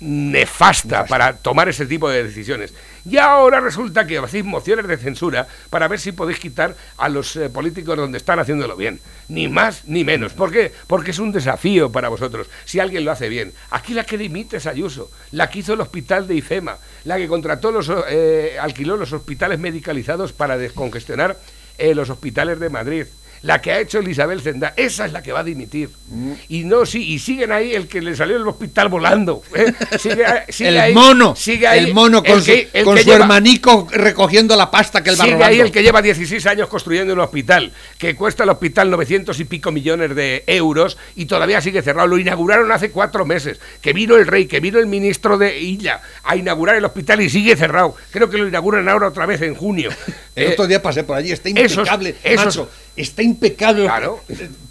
nefasta 0.00 1.04
para 1.04 1.34
tomar 1.36 1.68
ese 1.68 1.86
tipo 1.86 2.08
de 2.08 2.24
decisiones. 2.24 2.72
Y 3.08 3.16
ahora 3.16 3.60
resulta 3.60 4.06
que 4.06 4.18
hacéis 4.18 4.44
mociones 4.44 4.86
de 4.86 4.96
censura 4.98 5.46
para 5.70 5.88
ver 5.88 5.98
si 6.00 6.12
podéis 6.12 6.38
quitar 6.38 6.74
a 6.98 7.08
los 7.08 7.34
eh, 7.36 7.48
políticos 7.48 7.96
donde 7.96 8.18
están 8.18 8.38
haciéndolo 8.38 8.76
bien. 8.76 9.00
Ni 9.28 9.48
más 9.48 9.84
ni 9.86 10.04
menos. 10.04 10.32
¿Por 10.34 10.50
qué? 10.52 10.72
Porque 10.86 11.10
es 11.12 11.18
un 11.18 11.32
desafío 11.32 11.90
para 11.92 12.08
vosotros. 12.08 12.46
Si 12.64 12.78
alguien 12.78 13.04
lo 13.04 13.12
hace 13.12 13.28
bien. 13.28 13.52
Aquí 13.70 13.94
la 13.94 14.04
que 14.04 14.18
dimite 14.18 14.58
es 14.58 14.66
Ayuso. 14.66 15.10
La 15.32 15.48
que 15.50 15.60
hizo 15.60 15.72
el 15.74 15.80
hospital 15.80 16.26
de 16.26 16.34
IFEMA. 16.36 16.76
La 17.04 17.16
que 17.16 17.28
contrató 17.28 17.70
los, 17.72 17.90
eh, 18.08 18.56
alquiló 18.60 18.96
los 18.96 19.12
hospitales 19.12 19.58
medicalizados 19.58 20.32
para 20.32 20.58
descongestionar 20.58 21.38
eh, 21.78 21.94
los 21.94 22.10
hospitales 22.10 22.60
de 22.60 22.68
Madrid. 22.68 23.06
La 23.42 23.60
que 23.62 23.72
ha 23.72 23.80
hecho 23.80 24.00
el 24.00 24.08
Isabel 24.08 24.42
Zendá, 24.42 24.74
esa 24.76 25.06
es 25.06 25.12
la 25.12 25.22
que 25.22 25.32
va 25.32 25.40
a 25.40 25.44
dimitir. 25.44 25.88
Mm. 26.08 26.32
Y 26.50 26.64
no, 26.64 26.84
sí, 26.84 27.12
y 27.14 27.18
siguen 27.18 27.52
ahí 27.52 27.72
el 27.74 27.88
que 27.88 28.02
le 28.02 28.14
salió 28.14 28.36
del 28.38 28.46
hospital 28.46 28.88
volando. 28.90 29.42
¿eh? 29.54 29.72
Sigue, 29.98 30.24
sigue 30.50 30.68
el 30.68 30.78
ahí- 30.78 30.92
mono, 30.94 31.34
sigue 31.34 31.66
ahí 31.66 31.84
el 31.86 31.94
mono 31.94 32.22
con, 32.22 32.32
el 32.38 32.44
que- 32.44 32.68
su, 32.70 32.76
el 32.78 32.84
con 32.84 32.96
que 32.96 33.02
su 33.02 33.08
lleva- 33.10 33.22
hermanico 33.24 33.88
recogiendo 33.90 34.54
la 34.56 34.70
pasta 34.70 35.02
que 35.02 35.08
él 35.10 35.16
va 35.18 35.24
Sigue 35.24 35.36
robando. 35.36 35.54
ahí 35.54 35.60
el 35.60 35.72
que 35.72 35.82
lleva 35.82 36.02
16 36.02 36.44
años 36.46 36.68
construyendo 36.68 37.14
un 37.14 37.20
hospital, 37.20 37.72
que 37.96 38.14
cuesta 38.14 38.44
el 38.44 38.50
hospital 38.50 38.90
900 38.90 39.40
y 39.40 39.44
pico 39.44 39.72
millones 39.72 40.14
de 40.14 40.44
euros 40.46 40.98
y 41.16 41.24
todavía 41.24 41.62
sigue 41.62 41.80
cerrado. 41.80 42.08
Lo 42.08 42.18
inauguraron 42.18 42.70
hace 42.72 42.90
cuatro 42.90 43.24
meses. 43.24 43.58
Que 43.80 43.94
vino 43.94 44.16
el 44.16 44.26
rey, 44.26 44.46
que 44.46 44.60
vino 44.60 44.78
el 44.78 44.86
ministro 44.86 45.38
de 45.38 45.58
Illa 45.60 46.02
a 46.24 46.36
inaugurar 46.36 46.76
el 46.76 46.84
hospital 46.84 47.22
y 47.22 47.30
sigue 47.30 47.56
cerrado. 47.56 47.96
Creo 48.10 48.28
que 48.28 48.36
lo 48.36 48.46
inauguran 48.48 48.86
ahora 48.88 49.08
otra 49.08 49.24
vez 49.24 49.40
en 49.40 49.54
junio. 49.54 49.90
El 50.36 50.44
Eh, 50.48 50.52
otro 50.52 50.66
día 50.66 50.82
pasé 50.82 51.04
por 51.04 51.16
allí, 51.16 51.32
está 51.32 51.48
impecable, 51.48 52.16
esos- 52.22 52.44
macho, 52.44 52.70
está 52.96 53.22
impecable. 53.22 53.84
Claro. 53.84 54.20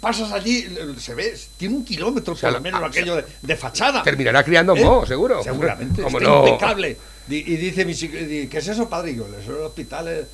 Pasas 0.00 0.32
allí, 0.32 0.66
se 0.98 1.14
ve, 1.14 1.34
tiene 1.56 1.76
un 1.76 1.84
kilómetro 1.84 2.36
sea, 2.36 2.50
por 2.50 2.58
lo 2.58 2.62
menos 2.62 2.80
ah, 2.82 2.86
aquello 2.86 3.16
de, 3.16 3.24
de 3.42 3.56
fachada. 3.56 4.02
terminará 4.02 4.42
criando 4.44 4.74
¿Eh? 4.74 5.06
seguro. 5.06 5.42
Seguramente, 5.42 6.02
está 6.02 6.18
no. 6.20 6.46
impecable. 6.46 6.96
Y 7.28 7.42
dice 7.56 7.84
mi 7.84 7.94
chico, 7.94 8.14
¿qué 8.18 8.48
es 8.58 8.68
eso, 8.68 8.88
padre? 8.88 9.12
Y 9.12 9.16
yo, 9.16 9.26
eso 9.26 9.38
es 9.52 9.58
el 9.58 9.64
hospital. 9.64 10.08
eh". 10.08 10.26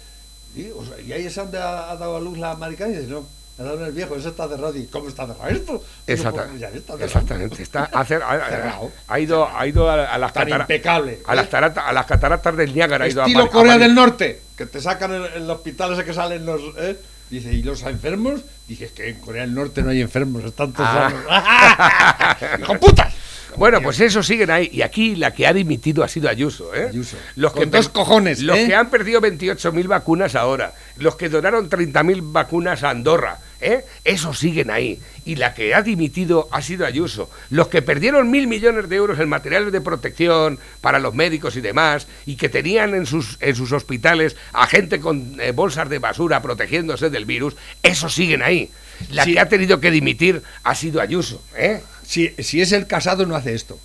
Y, 0.57 0.71
o 0.71 0.85
sea, 0.87 0.99
y 1.01 1.13
ahí 1.13 1.27
es 1.27 1.35
donde 1.35 1.59
ha, 1.59 1.91
ha 1.91 1.97
dado 1.97 2.17
a 2.17 2.21
luz 2.21 2.39
la 2.39 2.53
americana 2.53 2.93
y 2.95 2.97
dice, 2.97 3.09
no, 3.11 3.27
ha 3.59 3.63
dado 3.63 3.85
el 3.85 3.93
viejo, 3.93 4.17
eso 4.17 4.31
está 4.31 4.49
cerrado. 4.49 4.75
Y, 4.77 4.87
¿cómo 4.87 5.09
está 5.09 5.27
cerrado 5.27 5.49
esto? 5.51 5.83
"Pues 6.07 6.19
está 6.21 6.31
cerrado". 6.33 6.99
exactamente. 7.05 7.63
Está 7.63 7.91
cer- 7.91 8.23
ha- 8.25 8.49
Cerrado. 8.49 8.91
ha 9.09 9.21
ido, 9.21 9.47
ha 9.55 9.67
ido 9.67 9.91
a, 9.91 10.05
a 10.07 10.17
las 10.19 10.33
Tan 10.33 10.45
catara- 10.49 10.63
impecable. 10.63 11.19
a 11.27 11.35
las, 11.35 11.47
¿eh? 11.47 11.49
tarata- 11.51 11.87
a 11.87 11.93
las 11.93 12.07
cataratas 12.07 12.57
del 12.57 12.75
Niágara. 12.75 13.05
ha 13.05 13.09
ido 13.09 13.23
a 13.23 13.27
Estilo 13.27 13.45
a 13.45 13.51
Corea 13.51 13.77
del 13.77 13.95
Norte, 13.95 14.41
que 14.57 14.65
te 14.65 14.81
sacan 14.81 15.13
en, 15.13 15.25
en 15.27 15.43
el 15.43 15.51
hospital 15.51 15.93
ese 15.93 16.05
que 16.05 16.15
salen 16.15 16.47
los... 16.47 16.63
¿eh? 16.79 16.97
Dice, 17.31 17.53
¿y 17.53 17.63
los 17.63 17.83
enfermos? 17.83 18.41
Dices 18.69 18.93
que 18.93 19.09
en 19.09 19.17
Corea 19.21 19.43
del 19.43 19.55
Norte 19.55 19.83
no 19.83 19.91
hay 19.91 20.01
enfermos, 20.01 20.45
están 20.45 20.73
todos 20.73 20.89
Ah. 20.91 22.37
sanos. 22.39 22.61
¡Hijo 22.63 22.79
putas! 22.79 23.15
Bueno, 23.57 23.81
pues 23.81 23.99
eso 24.01 24.23
siguen 24.23 24.51
ahí. 24.51 24.69
Y 24.73 24.83
aquí 24.83 25.17
la 25.17 25.33
que 25.33 25.47
ha 25.47 25.53
dimitido 25.53 26.05
ha 26.05 26.09
sido 26.09 26.29
Ayuso. 26.29 26.75
¿eh? 26.75 26.89
Ayuso. 26.91 27.17
Los 27.37 27.53
Con 27.53 27.63
per- 27.63 27.71
dos 27.71 27.89
cojones, 27.89 28.41
Los 28.43 28.59
¿eh? 28.59 28.67
que 28.67 28.75
han 28.75 28.91
perdido 28.91 29.21
28.000 29.21 29.87
vacunas 29.89 30.35
ahora. 30.35 30.73
Los 30.99 31.17
que 31.17 31.29
donaron 31.31 31.71
30.000 31.71 32.21
vacunas 32.33 32.83
a 32.83 32.91
Andorra. 32.91 33.39
¿Eh? 33.61 33.85
Esos 34.05 34.39
siguen 34.39 34.71
ahí. 34.71 35.01
Y 35.25 35.37
la 35.37 35.55
que 35.55 35.75
ha 35.75 35.83
dimitido 35.83 36.49
ha 36.53 36.63
sido 36.63 36.87
Ayuso. 36.87 37.29
Los 37.51 37.69
que 37.69 37.83
perdieron 37.83 38.31
mil 38.31 38.47
millones 38.47 38.89
de 38.89 38.97
euros 38.97 39.19
en 39.19 39.29
materiales 39.29 39.73
de 39.73 39.81
protección 39.81 40.59
para 40.81 40.99
los 40.99 41.15
médicos 41.15 41.57
y 41.57 41.61
demás. 41.61 42.07
Y 42.27 42.37
que 42.37 42.49
tenían 42.49 42.95
en 42.95 43.07
sus, 43.07 43.37
en 43.41 43.55
sus 43.57 43.73
hospitales 43.73 44.37
a 44.53 44.67
gente 44.67 45.01
con 45.01 45.41
eh, 45.41 45.53
bolsas 45.53 45.89
de 45.89 45.99
basura 45.99 46.43
protegiéndose 46.43 47.11
del 47.11 47.25
virus. 47.25 47.57
Esos 47.83 48.15
siguen 48.15 48.43
ahí. 48.43 48.71
La 49.11 49.25
Sí. 49.25 49.35
que 49.35 49.41
ha 49.41 49.49
tenido 49.49 49.81
que 49.81 49.91
dimitir 49.91 50.43
ha 50.63 50.75
sido 50.75 51.01
Ayuso. 51.01 51.43
¿eh? 51.57 51.83
Si, 52.07 52.29
si 52.39 52.61
es 52.61 52.73
el 52.73 52.87
casado, 52.87 53.27
no 53.27 53.35
hace 53.37 53.55
esto. 53.55 53.79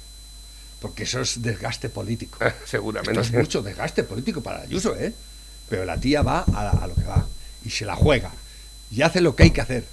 Porque 0.79 1.03
eso 1.03 1.21
es 1.21 1.41
desgaste 1.41 1.89
político. 1.89 2.37
Seguramente. 2.65 3.19
Esto 3.19 3.21
es 3.37 3.41
mucho 3.43 3.61
desgaste 3.61 4.03
político 4.03 4.41
para 4.41 4.61
Ayuso, 4.61 4.95
¿eh? 4.95 5.13
Pero 5.69 5.85
la 5.85 5.97
tía 5.97 6.21
va 6.21 6.43
a, 6.53 6.69
a 6.83 6.87
lo 6.87 6.95
que 6.95 7.03
va 7.03 7.25
y 7.65 7.69
se 7.69 7.85
la 7.85 7.95
juega. 7.95 8.31
Y 8.91 9.01
hace 9.01 9.21
lo 9.21 9.35
que 9.35 9.43
hay 9.43 9.51
que 9.51 9.61
hacer 9.61 9.83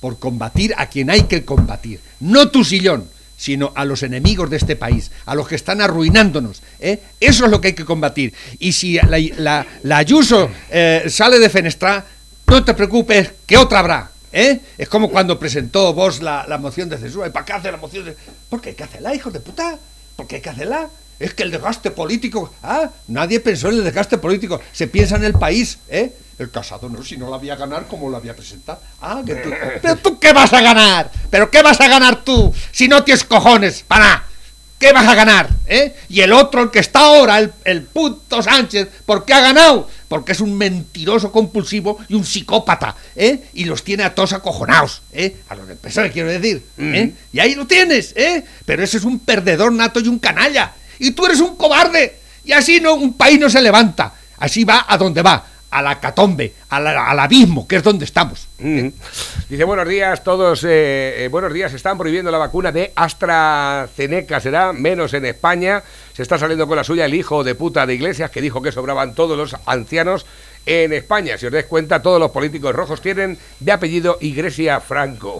por 0.00 0.18
combatir 0.18 0.74
a 0.76 0.86
quien 0.86 1.10
hay 1.10 1.22
que 1.22 1.44
combatir. 1.44 2.00
No 2.20 2.50
tu 2.50 2.64
sillón, 2.64 3.08
sino 3.36 3.72
a 3.74 3.84
los 3.84 4.02
enemigos 4.02 4.50
de 4.50 4.56
este 4.56 4.76
país, 4.76 5.10
a 5.26 5.34
los 5.34 5.48
que 5.48 5.54
están 5.56 5.80
arruinándonos. 5.80 6.62
¿eh? 6.80 7.00
Eso 7.20 7.44
es 7.46 7.50
lo 7.50 7.60
que 7.60 7.68
hay 7.68 7.74
que 7.74 7.84
combatir. 7.84 8.32
Y 8.58 8.72
si 8.72 8.94
la, 8.94 9.18
la- 9.36 9.66
la 9.82 9.96
Ayuso 9.98 10.50
eh, 10.70 11.04
sale 11.08 11.38
de 11.38 11.48
Fenestra, 11.50 12.04
no 12.46 12.64
te 12.64 12.74
preocupes, 12.74 13.30
que 13.46 13.56
otra 13.56 13.78
habrá. 13.78 14.10
¿eh? 14.32 14.60
Es 14.76 14.88
como 14.88 15.10
cuando 15.10 15.38
presentó 15.38 15.92
vos 15.94 16.20
la, 16.20 16.44
la 16.48 16.58
moción 16.58 16.88
de 16.88 16.98
censura. 16.98 17.28
¿Y 17.28 17.30
para 17.30 17.44
qué 17.46 17.52
hace 17.54 17.70
la 17.72 17.78
moción 17.78 18.04
de 18.04 18.16
Porque 18.50 18.70
hay 18.70 18.74
que 18.74 18.84
hacerla, 18.84 19.14
hijos 19.14 19.32
de 19.32 19.40
puta. 19.40 19.78
Porque 20.16 20.36
hay 20.36 20.42
que 20.42 20.50
hacerla. 20.50 20.88
Es 21.22 21.34
que 21.34 21.44
el 21.44 21.52
desgaste 21.52 21.92
político. 21.92 22.52
Ah, 22.62 22.90
nadie 23.06 23.38
pensó 23.38 23.68
en 23.68 23.76
el 23.76 23.84
desgaste 23.84 24.18
político. 24.18 24.60
Se 24.72 24.88
piensa 24.88 25.16
en 25.16 25.24
el 25.24 25.34
país, 25.34 25.78
¿eh? 25.88 26.12
El 26.38 26.50
casado 26.50 26.88
no, 26.88 27.04
si 27.04 27.16
no 27.16 27.30
la 27.30 27.36
voy 27.36 27.50
a 27.50 27.54
ganar, 27.54 27.86
¿cómo 27.86 28.10
la 28.10 28.18
voy 28.18 28.28
a 28.28 28.34
presentar? 28.34 28.80
Ah, 29.00 29.22
que 29.24 29.36
tú. 29.36 29.50
¿Pero 29.80 29.96
tú 29.96 30.18
qué 30.18 30.32
vas 30.32 30.52
a 30.52 30.60
ganar? 30.60 31.12
¿Pero 31.30 31.48
qué 31.48 31.62
vas 31.62 31.80
a 31.80 31.86
ganar 31.86 32.24
tú 32.24 32.52
si 32.72 32.88
no 32.88 33.04
tienes 33.04 33.22
cojones? 33.22 33.84
Para. 33.86 34.24
¿Qué 34.80 34.92
vas 34.92 35.06
a 35.06 35.14
ganar? 35.14 35.48
¿Eh? 35.68 35.94
Y 36.08 36.22
el 36.22 36.32
otro, 36.32 36.60
el 36.60 36.70
que 36.72 36.80
está 36.80 36.98
ahora, 36.98 37.38
el, 37.38 37.52
el 37.64 37.82
puto 37.82 38.42
Sánchez, 38.42 38.88
¿por 39.06 39.24
qué 39.24 39.32
ha 39.32 39.40
ganado? 39.40 39.88
Porque 40.08 40.32
es 40.32 40.40
un 40.40 40.58
mentiroso 40.58 41.30
compulsivo 41.30 41.98
y 42.08 42.14
un 42.14 42.24
psicópata, 42.24 42.96
¿eh? 43.14 43.44
Y 43.54 43.64
los 43.66 43.84
tiene 43.84 44.02
a 44.02 44.12
todos 44.12 44.32
acojonados, 44.32 45.02
¿eh? 45.12 45.36
A 45.48 45.54
los 45.54 45.68
del 45.68 45.76
PSOE, 45.76 46.10
quiero 46.10 46.30
decir, 46.30 46.66
¿eh? 46.78 47.12
Y 47.32 47.38
ahí 47.38 47.54
lo 47.54 47.68
tienes, 47.68 48.12
¿eh? 48.16 48.42
Pero 48.66 48.82
ese 48.82 48.96
es 48.96 49.04
un 49.04 49.20
perdedor 49.20 49.72
nato 49.72 50.00
y 50.00 50.08
un 50.08 50.18
canalla. 50.18 50.72
Y 50.98 51.12
tú 51.12 51.26
eres 51.26 51.40
un 51.40 51.56
cobarde. 51.56 52.16
Y 52.44 52.52
así 52.52 52.80
no, 52.80 52.94
un 52.94 53.14
país 53.14 53.38
no 53.38 53.48
se 53.48 53.62
levanta. 53.62 54.12
Así 54.38 54.64
va 54.64 54.84
a 54.88 54.96
donde 54.98 55.22
va, 55.22 55.44
a 55.70 55.80
la 55.82 56.00
catombe, 56.00 56.52
a 56.70 56.80
la- 56.80 57.08
al 57.08 57.18
abismo, 57.20 57.66
que 57.68 57.76
es 57.76 57.82
donde 57.82 58.04
estamos. 58.04 58.48
Mm. 58.58 58.88
Dice, 59.48 59.64
buenos 59.64 59.88
días, 59.88 60.22
todos, 60.24 60.64
eh, 60.64 61.24
eh, 61.24 61.28
buenos 61.30 61.52
días, 61.52 61.72
están 61.72 61.96
prohibiendo 61.98 62.30
la 62.30 62.38
vacuna 62.38 62.72
de 62.72 62.92
AstraZeneca, 62.96 64.40
será 64.40 64.72
menos 64.72 65.14
en 65.14 65.24
España, 65.26 65.82
se 66.14 66.22
está 66.22 66.38
saliendo 66.38 66.66
con 66.66 66.76
la 66.76 66.84
suya 66.84 67.04
el 67.04 67.14
hijo 67.14 67.44
de 67.44 67.54
puta 67.54 67.86
de 67.86 67.94
Iglesias 67.94 68.30
que 68.30 68.40
dijo 68.40 68.60
que 68.62 68.72
sobraban 68.72 69.14
todos 69.14 69.36
los 69.36 69.56
ancianos 69.66 70.26
en 70.66 70.92
España. 70.92 71.36
Si 71.38 71.46
os 71.46 71.52
dais 71.52 71.66
cuenta, 71.66 72.02
todos 72.02 72.20
los 72.20 72.30
políticos 72.30 72.74
rojos 72.74 73.00
tienen 73.00 73.38
de 73.60 73.72
apellido 73.72 74.18
Iglesia 74.20 74.80
Franco. 74.80 75.38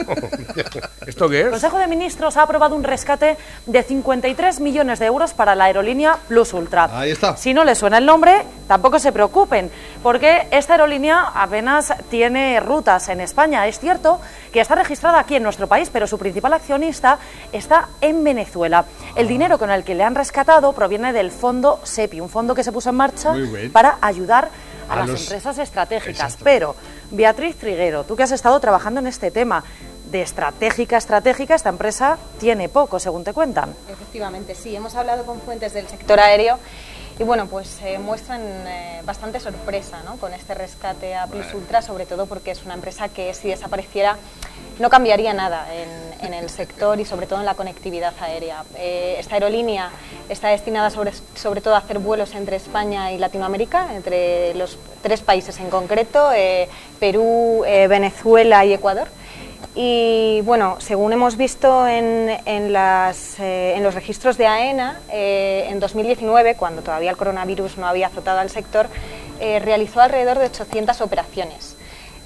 ¿Esto 1.07 1.29
qué 1.29 1.41
El 1.41 1.47
es? 1.47 1.51
Consejo 1.53 1.79
de 1.79 1.87
Ministros 1.87 2.37
ha 2.37 2.43
aprobado 2.43 2.75
un 2.75 2.85
rescate 2.85 3.37
de 3.67 3.83
53 3.83 4.61
millones 4.61 4.99
de 4.99 5.07
euros 5.07 5.35
para 5.35 5.55
la 5.55 5.65
aerolínea 5.65 6.19
Plus 6.29 6.53
Ultra. 6.53 6.91
Ahí 6.93 7.11
está. 7.11 7.37
Si 7.37 7.55
no 7.55 7.65
les 7.65 7.79
suena 7.79 7.99
el 7.99 8.07
nombre, 8.07 8.45
tampoco 8.67 8.99
se 8.99 9.13
preocupen, 9.13 9.71
porque 10.03 10.47
esta 10.51 10.75
aerolínea 10.75 11.33
apenas 11.35 11.93
tiene 12.11 12.59
rutas 12.61 13.09
en 13.09 13.21
España. 13.21 13.67
Es 13.67 13.79
cierto 13.79 14.21
que 14.53 14.61
está 14.61 14.75
registrada 14.75 15.19
aquí 15.19 15.37
en 15.37 15.43
nuestro 15.43 15.67
país, 15.67 15.91
pero 15.93 16.07
su 16.07 16.19
principal 16.19 16.53
accionista 16.53 17.19
está 17.53 17.89
en 18.01 18.23
Venezuela. 18.25 18.85
El 19.17 19.29
dinero 19.29 19.59
con 19.59 19.71
el 19.71 19.85
que 19.85 19.95
le 19.95 20.05
han 20.05 20.15
rescatado 20.15 20.73
proviene 20.73 21.13
del 21.13 21.31
fondo 21.31 21.81
SEPI, 21.83 22.21
un 22.21 22.29
fondo 22.29 22.55
que 22.55 22.65
se 22.65 22.73
puso 22.73 22.91
en 22.91 22.97
marcha 22.97 23.35
para 23.73 23.99
ayudar 24.01 24.43
a, 24.45 24.72
A 24.93 24.97
las 25.01 25.09
los- 25.11 25.21
empresas 25.23 25.59
estratégicas. 25.59 26.21
Exacto. 26.21 26.45
Pero, 26.45 26.77
Beatriz 27.11 27.57
Triguero, 27.57 28.05
tú 28.05 28.17
que 28.17 28.23
has 28.23 28.33
estado 28.33 28.59
trabajando 28.61 29.01
en 29.01 29.07
este 29.07 29.31
tema, 29.31 29.65
de 30.11 30.21
estratégica 30.21 30.97
a 30.97 30.99
estratégica, 30.99 31.55
esta 31.55 31.71
empresa 31.71 32.19
tiene 32.39 32.69
poco, 32.69 32.99
según 32.99 33.25
te 33.25 33.33
cuentan. 33.33 33.75
Efectivamente, 33.89 34.55
sí. 34.55 34.77
Hemos 34.77 34.95
hablado 34.95 35.25
con 35.25 35.41
fuentes 35.41 35.73
del 35.73 35.89
sector 35.89 36.21
aéreo 36.21 36.59
y 37.19 37.25
bueno, 37.25 37.47
pues 37.47 37.79
eh, 37.83 37.99
muestran 37.99 38.41
eh, 38.41 39.03
bastante 39.05 39.39
sorpresa 39.39 40.03
¿no? 40.05 40.17
con 40.17 40.33
este 40.33 40.55
rescate 40.55 41.15
a 41.15 41.27
Plus 41.27 41.53
Ultra, 41.55 41.83
sobre 41.83 42.07
todo 42.07 42.27
porque 42.27 42.53
es 42.53 42.65
una 42.65 42.75
empresa 42.75 43.09
que 43.09 43.35
si 43.35 43.49
desapareciera 43.49 44.17
no 44.79 44.89
cambiaría 44.89 45.35
nada 45.35 45.67
en, 45.75 46.27
en 46.27 46.35
el 46.35 46.49
sector 46.49 46.99
y 46.99 47.05
sobre 47.05 47.27
todo 47.27 47.41
en 47.41 47.45
la 47.45 47.55
conectividad 47.55 48.15
aérea. 48.21 48.65
Eh, 48.77 49.17
esta 49.19 49.35
aerolínea 49.35 49.91
está 50.29 50.49
destinada 50.49 50.89
sobre, 50.91 51.13
sobre 51.35 51.61
todo 51.61 51.75
a 51.75 51.79
hacer 51.79 51.99
vuelos 51.99 52.35
entre 52.35 52.57
España 52.57 53.13
y 53.13 53.19
Latinoamérica, 53.19 53.95
entre 53.95 54.55
los 54.55 54.79
tres 55.03 55.21
países 55.21 55.61
en 55.61 55.69
concreto, 55.69 56.33
eh, 56.33 56.69
Perú, 56.99 57.63
Venezuela 57.63 58.65
y 58.65 58.73
Ecuador. 58.73 59.09
Y 59.75 60.43
bueno, 60.43 60.77
según 60.81 61.13
hemos 61.13 61.37
visto 61.37 61.87
en, 61.87 62.29
en 62.45 62.75
eh, 62.75 63.79
los 63.81 63.95
registros 63.95 64.37
de 64.37 64.47
AENA, 64.47 65.01
eh, 65.11 65.67
en 65.69 65.81
2019, 65.81 66.57
cuando 66.57 66.83
todavía 66.83 67.11
el 67.11 67.17
coronavirus 67.17 67.79
no 67.79 67.87
había 67.87 68.09
azotado 68.09 68.41
al 68.41 68.51
sector, 68.51 68.89
eh, 69.41 69.59
realizó 69.61 70.01
alrededor 70.01 70.39
de 70.39 70.47
800 70.47 71.01
operaciones. 71.01 71.77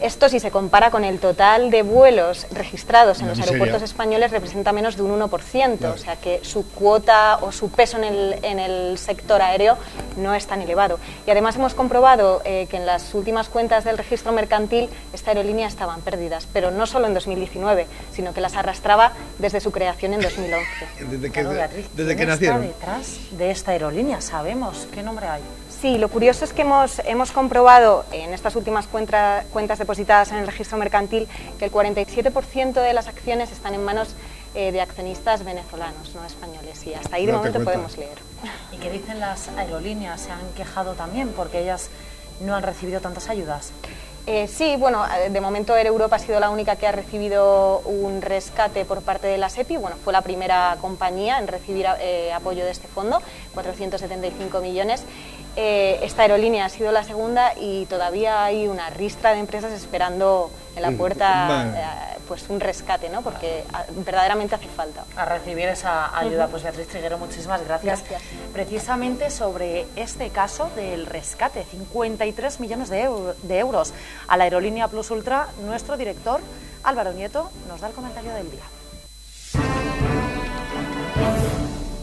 Esto, 0.01 0.29
si 0.29 0.41
se 0.41 0.51
compara 0.51 0.91
con 0.91 1.05
el 1.05 1.19
total 1.19 1.71
de 1.71 1.83
vuelos 1.83 2.47
registrados 2.51 3.21
en 3.21 3.29
los 3.29 3.39
miseria. 3.39 3.55
aeropuertos 3.57 3.83
españoles, 3.89 4.31
representa 4.31 4.73
menos 4.73 4.97
de 4.97 5.03
un 5.03 5.19
1%. 5.19 5.93
O 5.95 5.97
sea 5.97 6.17
que 6.17 6.41
su 6.43 6.69
cuota 6.71 7.39
o 7.41 7.51
su 7.51 7.71
peso 7.71 7.97
en 7.97 8.05
el, 8.05 8.39
en 8.43 8.59
el 8.59 8.99
sector 8.99 9.41
aéreo 9.41 9.79
no 10.17 10.35
es 10.35 10.47
tan 10.47 10.61
elevado. 10.61 10.99
Y 11.27 11.31
además 11.31 11.57
hemos 11.57 11.75
comprobado 11.75 12.43
eh, 12.45 12.67
que 12.71 12.77
en 12.77 12.85
las 12.85 13.15
últimas 13.15 13.49
cuentas 13.49 13.85
del 13.85 13.97
registro 13.97 14.33
mercantil 14.33 14.91
esta 15.15 15.31
aerolínea 15.31 15.67
estaban 15.67 16.03
pérdidas, 16.03 16.47
pero 16.53 16.71
no 16.71 16.87
solo 16.87 17.07
en 17.07 17.15
2019, 17.15 17.87
sino 18.13 18.35
que 18.35 18.41
las 18.43 18.55
arrastraba 18.55 19.13
desde 19.39 19.61
su 19.61 19.73
creación 19.73 20.13
en 20.15 20.21
2011. 20.21 20.67
Desde 21.11 21.31
que, 21.31 21.41
Claro, 21.41 21.51
Beatriz, 21.51 21.87
desde 21.95 22.11
que 22.11 22.17
¿quién 22.17 22.29
nacieron. 22.29 22.65
está 22.65 22.79
detrás 22.79 23.19
de 23.31 23.51
esta 23.51 23.71
aerolínea? 23.73 24.21
¿Sabemos 24.21 24.89
qué 24.93 25.03
nombre 25.03 25.27
hay? 25.27 25.43
Sí, 25.81 25.99
lo 25.99 26.09
curioso 26.09 26.45
es 26.45 26.53
que 26.53 26.63
hemos, 26.63 27.01
hemos 27.01 27.33
comprobado 27.33 28.05
en 28.11 28.33
estas 28.33 28.57
últimas 28.57 28.87
cuenta- 28.87 29.45
cuentas 29.53 29.79
depositadas 29.79 30.31
en 30.33 30.39
el 30.39 30.47
registro 30.47 30.79
mercantil 30.79 31.29
que 31.59 31.67
el 31.67 31.71
47% 31.73 32.73
de 32.81 32.93
las 32.95 33.09
acciones 33.09 33.53
están 33.53 33.75
en 33.75 33.85
manos 33.85 34.09
eh, 34.55 34.73
de 34.73 34.81
accionistas 34.81 35.45
venezolanos, 35.45 36.15
no 36.15 36.25
españoles. 36.25 36.85
Y 36.87 36.95
hasta 36.95 37.17
ahí 37.17 37.27
de 37.27 37.33
Date 37.33 37.39
momento 37.51 37.59
cuenta. 37.59 37.73
podemos 37.73 37.99
leer. 37.99 38.19
¿Y 38.73 38.79
qué 38.79 38.91
dicen 38.91 39.21
las 39.21 39.49
aerolíneas? 39.49 40.23
¿Se 40.23 40.31
han 40.33 40.51
quejado 40.57 40.95
también 40.95 41.29
porque 41.37 41.61
ellas 41.61 41.91
no 42.41 42.55
han 42.57 42.63
recibido 42.63 43.01
tantas 43.01 43.29
ayudas? 43.29 43.73
Eh, 44.29 44.49
sí, 44.49 44.75
bueno, 44.77 45.05
eh, 45.07 45.31
de 45.31 45.41
momento 45.41 45.77
Air 45.77 45.87
Europa 45.87 46.17
ha 46.17 46.19
sido 46.19 46.41
la 46.41 46.51
única 46.51 46.75
que 46.75 46.89
ha 46.89 46.91
recibido 46.91 47.79
un 47.85 48.21
rescate 48.23 48.85
por 48.85 49.03
parte 49.03 49.29
de 49.29 49.39
la 49.39 49.49
SEPI. 49.49 49.77
Bueno, 49.77 49.97
fue 50.03 50.13
la 50.13 50.23
primera 50.23 50.77
compañía 50.81 51.39
en 51.39 51.47
recibir 51.47 51.87
eh, 52.01 52.33
apoyo 52.33 52.65
de 52.65 52.73
este 52.73 52.89
fondo, 52.89 53.23
475 53.55 54.59
millones. 54.61 55.05
Eh, 55.57 56.01
esta 56.03 56.23
aerolínea 56.23 56.67
ha 56.67 56.69
sido 56.69 56.93
la 56.93 57.03
segunda 57.03 57.55
y 57.59 57.87
todavía 57.87 58.45
hay 58.45 58.69
una 58.69 58.91
ristra 58.91 59.33
de 59.33 59.41
empresas 59.41 59.73
esperando 59.73 60.51
en 60.77 60.83
la 60.83 60.91
Mm, 60.91 60.97
puerta 60.99 61.47
vale. 61.49 61.71
eh, 61.79 62.19
pues 62.29 62.45
un 62.51 62.61
rescate, 62.61 63.09
¿no? 63.09 63.23
Porque 63.23 63.65
ah, 63.73 63.85
verdaderamente 64.05 64.55
hace 64.55 64.67
falta. 64.69 65.05
A 65.17 65.25
recibir 65.25 65.67
esa 65.69 66.15
ayuda, 66.19 66.49
pues 66.49 66.63
Beatriz 66.63 66.89
Triguero, 66.89 67.17
muchísimas 67.19 67.65
gracias. 67.65 68.01
Gracias. 68.01 68.23
Precisamente 68.53 69.31
sobre 69.31 69.87
este 69.97 70.29
caso 70.31 70.69
del 70.77 71.07
rescate, 71.07 71.65
53 71.65 72.61
millones 72.61 72.89
de, 72.91 73.09
eu- 73.09 73.35
de 73.43 73.59
euros 73.59 73.95
a 74.29 74.37
la 74.37 74.45
aerolínea 74.45 74.89
Plus 74.89 75.11
Ultra, 75.11 75.47
nuestro 75.65 75.97
director 75.97 76.41
Álvaro 76.83 77.13
Nieto 77.13 77.51
nos 77.69 77.81
da 77.81 77.89
el 77.89 77.95
comentario 77.95 78.35
del 78.35 78.51
día. 78.51 78.63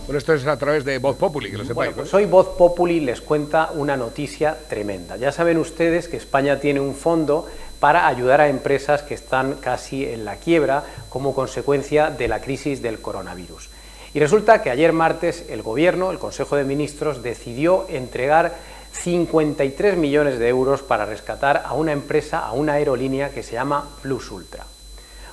Bueno, 0.06 0.18
esto 0.18 0.34
es 0.34 0.46
a 0.46 0.58
través 0.58 0.84
de 0.84 0.98
Voz 0.98 1.16
Populi, 1.16 1.50
que 1.50 1.58
lo 1.58 1.64
sepáis. 1.64 1.76
Bueno, 1.76 1.96
pues 1.96 2.14
hoy 2.14 2.26
Voz 2.26 2.50
Populi 2.58 3.00
les 3.00 3.22
cuenta 3.22 3.72
una 3.74 3.96
noticia 3.96 4.58
tremenda. 4.68 5.16
Ya 5.16 5.32
saben 5.32 5.58
ustedes 5.58 6.10
que 6.10 6.18
España 6.18 6.60
tiene 6.60 6.82
un 6.82 6.94
fondo 6.94 7.48
para 7.80 8.08
ayudar 8.08 8.42
a 8.42 8.50
empresas 8.50 9.02
que 9.02 9.14
están 9.14 9.56
casi 9.56 10.06
en 10.06 10.26
la 10.26 10.36
quiebra 10.36 10.84
como 11.08 11.34
consecuencia 11.34 12.10
de 12.10 12.28
la 12.28 12.42
crisis 12.42 12.82
del 12.82 13.00
coronavirus. 13.00 13.70
Y 14.14 14.20
resulta 14.20 14.62
que 14.62 14.70
ayer 14.70 14.92
martes 14.92 15.46
el 15.50 15.62
Gobierno, 15.62 16.12
el 16.12 16.20
Consejo 16.20 16.58
de 16.58 16.66
Ministros, 16.66 17.24
decidió 17.24 17.86
entregar 17.88 18.56
53 18.92 19.96
millones 19.96 20.38
de 20.38 20.50
euros 20.50 20.82
para 20.82 21.06
rescatar 21.06 21.64
a 21.66 21.74
una 21.76 21.94
empresa, 21.94 22.40
a 22.40 22.52
una 22.52 22.74
aerolínea 22.74 23.30
que 23.30 23.42
se 23.42 23.54
llama 23.54 23.88
Plus 24.02 24.30
Ultra. 24.32 24.66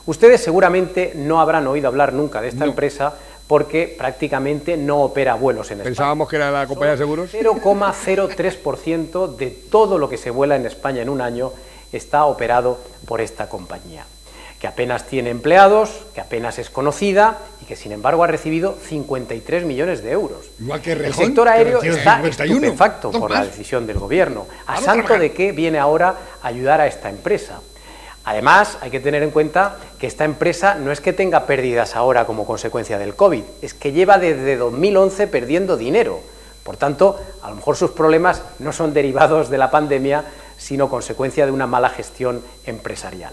Ustedes 0.06 0.40
seguramente 0.42 1.12
no 1.14 1.40
habrán 1.40 1.66
oído 1.66 1.88
hablar 1.88 2.12
nunca 2.12 2.40
de 2.40 2.48
esta 2.48 2.64
empresa 2.64 3.14
porque 3.50 3.92
prácticamente 3.98 4.76
no 4.76 5.02
opera 5.02 5.34
vuelos 5.34 5.72
en 5.72 5.78
España. 5.78 5.90
Pensábamos 5.90 6.28
que 6.28 6.36
era 6.36 6.52
la 6.52 6.68
compañía 6.68 6.92
de 6.92 6.98
seguros. 6.98 7.34
0,03% 7.34 9.34
de 9.34 9.50
todo 9.50 9.98
lo 9.98 10.08
que 10.08 10.18
se 10.18 10.30
vuela 10.30 10.54
en 10.54 10.66
España 10.66 11.02
en 11.02 11.08
un 11.08 11.20
año 11.20 11.52
está 11.90 12.26
operado 12.26 12.78
por 13.08 13.20
esta 13.20 13.48
compañía, 13.48 14.04
que 14.60 14.68
apenas 14.68 15.08
tiene 15.08 15.30
empleados, 15.30 16.02
que 16.14 16.20
apenas 16.20 16.60
es 16.60 16.70
conocida 16.70 17.38
y 17.60 17.64
que 17.64 17.74
sin 17.74 17.90
embargo 17.90 18.22
ha 18.22 18.28
recibido 18.28 18.78
53 18.80 19.64
millones 19.64 20.04
de 20.04 20.12
euros. 20.12 20.46
Igual 20.60 20.80
que 20.80 20.92
El 20.92 21.00
Rejón, 21.00 21.26
sector 21.26 21.48
que 21.48 21.52
aéreo 21.52 21.82
está 21.82 22.18
51. 22.18 22.54
estupefacto 22.54 23.10
por 23.10 23.32
la 23.32 23.44
decisión 23.44 23.84
del 23.84 23.98
gobierno. 23.98 24.46
¿A 24.68 24.80
santo 24.80 25.18
de 25.18 25.32
qué 25.32 25.50
viene 25.50 25.80
ahora 25.80 26.14
a 26.40 26.46
ayudar 26.46 26.80
a 26.80 26.86
esta 26.86 27.10
empresa? 27.10 27.60
Además, 28.24 28.78
hay 28.80 28.90
que 28.90 29.00
tener 29.00 29.22
en 29.22 29.30
cuenta 29.30 29.76
que 29.98 30.06
esta 30.06 30.24
empresa 30.24 30.74
no 30.74 30.92
es 30.92 31.00
que 31.00 31.12
tenga 31.12 31.46
pérdidas 31.46 31.96
ahora 31.96 32.26
como 32.26 32.46
consecuencia 32.46 32.98
del 32.98 33.14
COVID, 33.14 33.42
es 33.62 33.74
que 33.74 33.92
lleva 33.92 34.18
desde 34.18 34.56
2011 34.56 35.26
perdiendo 35.26 35.76
dinero. 35.76 36.20
Por 36.62 36.76
tanto, 36.76 37.18
a 37.42 37.48
lo 37.48 37.56
mejor 37.56 37.76
sus 37.76 37.92
problemas 37.92 38.42
no 38.58 38.72
son 38.72 38.92
derivados 38.92 39.48
de 39.48 39.58
la 39.58 39.70
pandemia, 39.70 40.24
sino 40.58 40.90
consecuencia 40.90 41.46
de 41.46 41.52
una 41.52 41.66
mala 41.66 41.88
gestión 41.88 42.42
empresarial. 42.66 43.32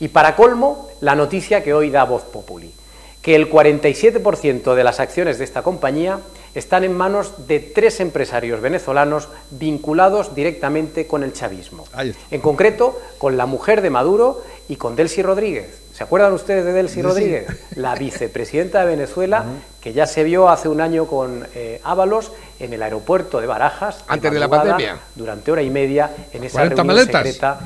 Y 0.00 0.08
para 0.08 0.34
colmo, 0.34 0.88
la 1.00 1.14
noticia 1.14 1.62
que 1.62 1.74
hoy 1.74 1.90
da 1.90 2.04
Voz 2.04 2.22
Populi, 2.22 2.72
que 3.20 3.36
el 3.36 3.50
47% 3.50 4.74
de 4.74 4.84
las 4.84 4.98
acciones 4.98 5.38
de 5.38 5.44
esta 5.44 5.62
compañía 5.62 6.18
están 6.54 6.84
en 6.84 6.92
manos 6.96 7.46
de 7.46 7.60
tres 7.60 8.00
empresarios 8.00 8.60
venezolanos 8.60 9.28
vinculados 9.50 10.34
directamente 10.34 11.06
con 11.06 11.22
el 11.22 11.32
chavismo. 11.32 11.84
En 12.30 12.40
concreto, 12.40 13.00
con 13.18 13.36
la 13.36 13.46
mujer 13.46 13.80
de 13.82 13.90
Maduro 13.90 14.42
y 14.68 14.76
con 14.76 14.96
Delcy 14.96 15.22
Rodríguez. 15.22 15.80
¿Se 15.92 16.04
acuerdan 16.04 16.32
ustedes 16.32 16.64
de 16.64 16.72
Delcy 16.72 16.94
Sí. 16.96 17.02
Rodríguez? 17.02 17.46
La 17.76 17.94
vicepresidenta 17.94 18.80
de 18.80 18.86
Venezuela, 18.86 19.44
que 19.80 19.92
ya 19.92 20.06
se 20.06 20.24
vio 20.24 20.48
hace 20.48 20.68
un 20.68 20.80
año 20.80 21.06
con 21.06 21.46
eh, 21.54 21.80
Ábalos 21.84 22.32
en 22.60 22.72
el 22.72 22.82
aeropuerto 22.82 23.40
de 23.40 23.46
Barajas. 23.46 24.04
Antes 24.08 24.32
de 24.32 24.38
la 24.40 24.48
pandemia. 24.48 24.98
Durante 25.14 25.52
hora 25.52 25.62
y 25.62 25.70
media 25.70 26.10
en 26.32 26.44
esa 26.44 26.58
40 26.60 26.74
reunión 26.76 26.86
maletas. 26.86 27.22
secreta 27.22 27.60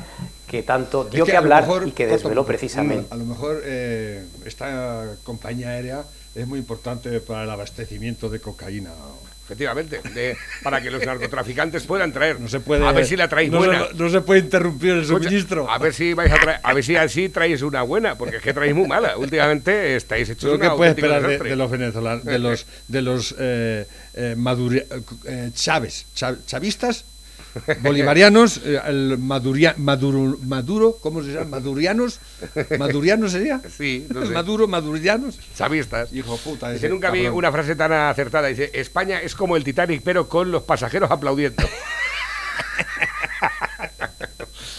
que 0.47 0.63
tanto 0.63 1.03
Es 1.05 1.11
dio 1.11 1.25
que, 1.25 1.35
hablar 1.35 1.63
mejor, 1.63 1.87
y 1.87 1.91
que 1.91 2.07
desveló 2.07 2.45
precisamente. 2.45 3.13
A 3.13 3.17
lo 3.17 3.25
mejor 3.25 3.61
eh, 3.65 4.25
esta 4.45 5.03
compañía 5.23 5.69
aérea 5.69 6.03
es 6.37 6.47
muy 6.47 6.59
importante 6.59 7.19
para 7.19 7.43
el 7.43 7.49
abastecimiento 7.49 8.29
de 8.29 8.39
cocaína. 8.39 8.91
Efectivamente, 9.45 10.01
de- 10.13 10.35
para 10.61 10.81
que 10.81 10.91
los 10.91 11.05
narcotraficantes 11.05 11.83
puedan 11.83 12.11
traer. 12.11 12.37
No 12.37 12.49
se 12.49 12.59
puede. 12.59 12.85
a 12.85 12.91
ver 12.91 13.05
si 13.05 13.15
la 13.15 13.29
traéis 13.29 13.49
no 13.49 13.59
buena. 13.59 13.87
Se, 13.87 13.93
no 13.93 14.09
se 14.09 14.19
puede 14.19 14.41
interrumpir 14.41 14.91
el 14.91 15.05
suministro. 15.05 15.71
A 15.71 15.77
ver 15.77 15.93
si 15.93 16.13
vais 16.13 16.29
a 16.33 16.35
traer, 16.35 16.59
a 16.61 16.73
ver 16.73 16.83
si 16.83 16.97
así 16.97 17.29
traéis 17.29 17.61
una 17.61 17.81
buena, 17.81 18.17
porque 18.17 18.35
es 18.37 18.41
que 18.43 18.53
traéis 18.53 18.75
muy 18.75 18.87
mala. 18.89 19.17
Últimamente 19.17 19.95
estáis 19.95 20.29
hechos 20.29 20.43
Lo 20.49 20.55
un 20.55 20.59
que 20.59 20.69
puede 20.71 20.89
auténtico 20.89 21.07
esperar 21.15 21.43
de, 21.43 21.49
de 21.49 21.55
los 21.55 21.71
venezolanos, 21.71 22.25
de 22.25 22.39
los, 22.39 22.65
de 22.89 23.01
los 23.01 23.35
eh, 23.39 23.87
eh, 24.15 24.35
eh, 25.25 25.51
Chávez, 25.53 26.07
cha- 26.13 26.35
chavistas, 26.45 27.05
bolivarianos, 27.81 28.61
eh, 28.65 28.79
el 28.87 29.17
maduria- 29.17 29.75
maduro, 29.77 30.37
Maduro, 30.43 30.97
¿cómo 31.01 31.23
se 31.23 31.33
llama? 31.33 31.45
Madurianos, 31.57 32.19
Madurianos 32.77 33.31
sería. 33.31 33.61
Sí, 33.75 34.07
no 34.09 34.25
sé. 34.25 34.33
Maduro, 34.33 34.67
madurianos. 34.67 35.39
Chavistas. 35.55 36.11
Hijo 36.13 36.37
puta. 36.37 36.73
Ese 36.73 36.89
nunca 36.89 37.11
vi 37.11 37.27
una 37.27 37.51
frase 37.51 37.75
tan 37.75 37.91
acertada. 37.93 38.47
Dice, 38.47 38.71
España 38.73 39.19
es 39.21 39.35
como 39.35 39.55
el 39.57 39.63
Titanic, 39.63 40.01
pero 40.03 40.27
con 40.29 40.51
los 40.51 40.63
pasajeros 40.63 41.09
aplaudiendo. 41.11 41.63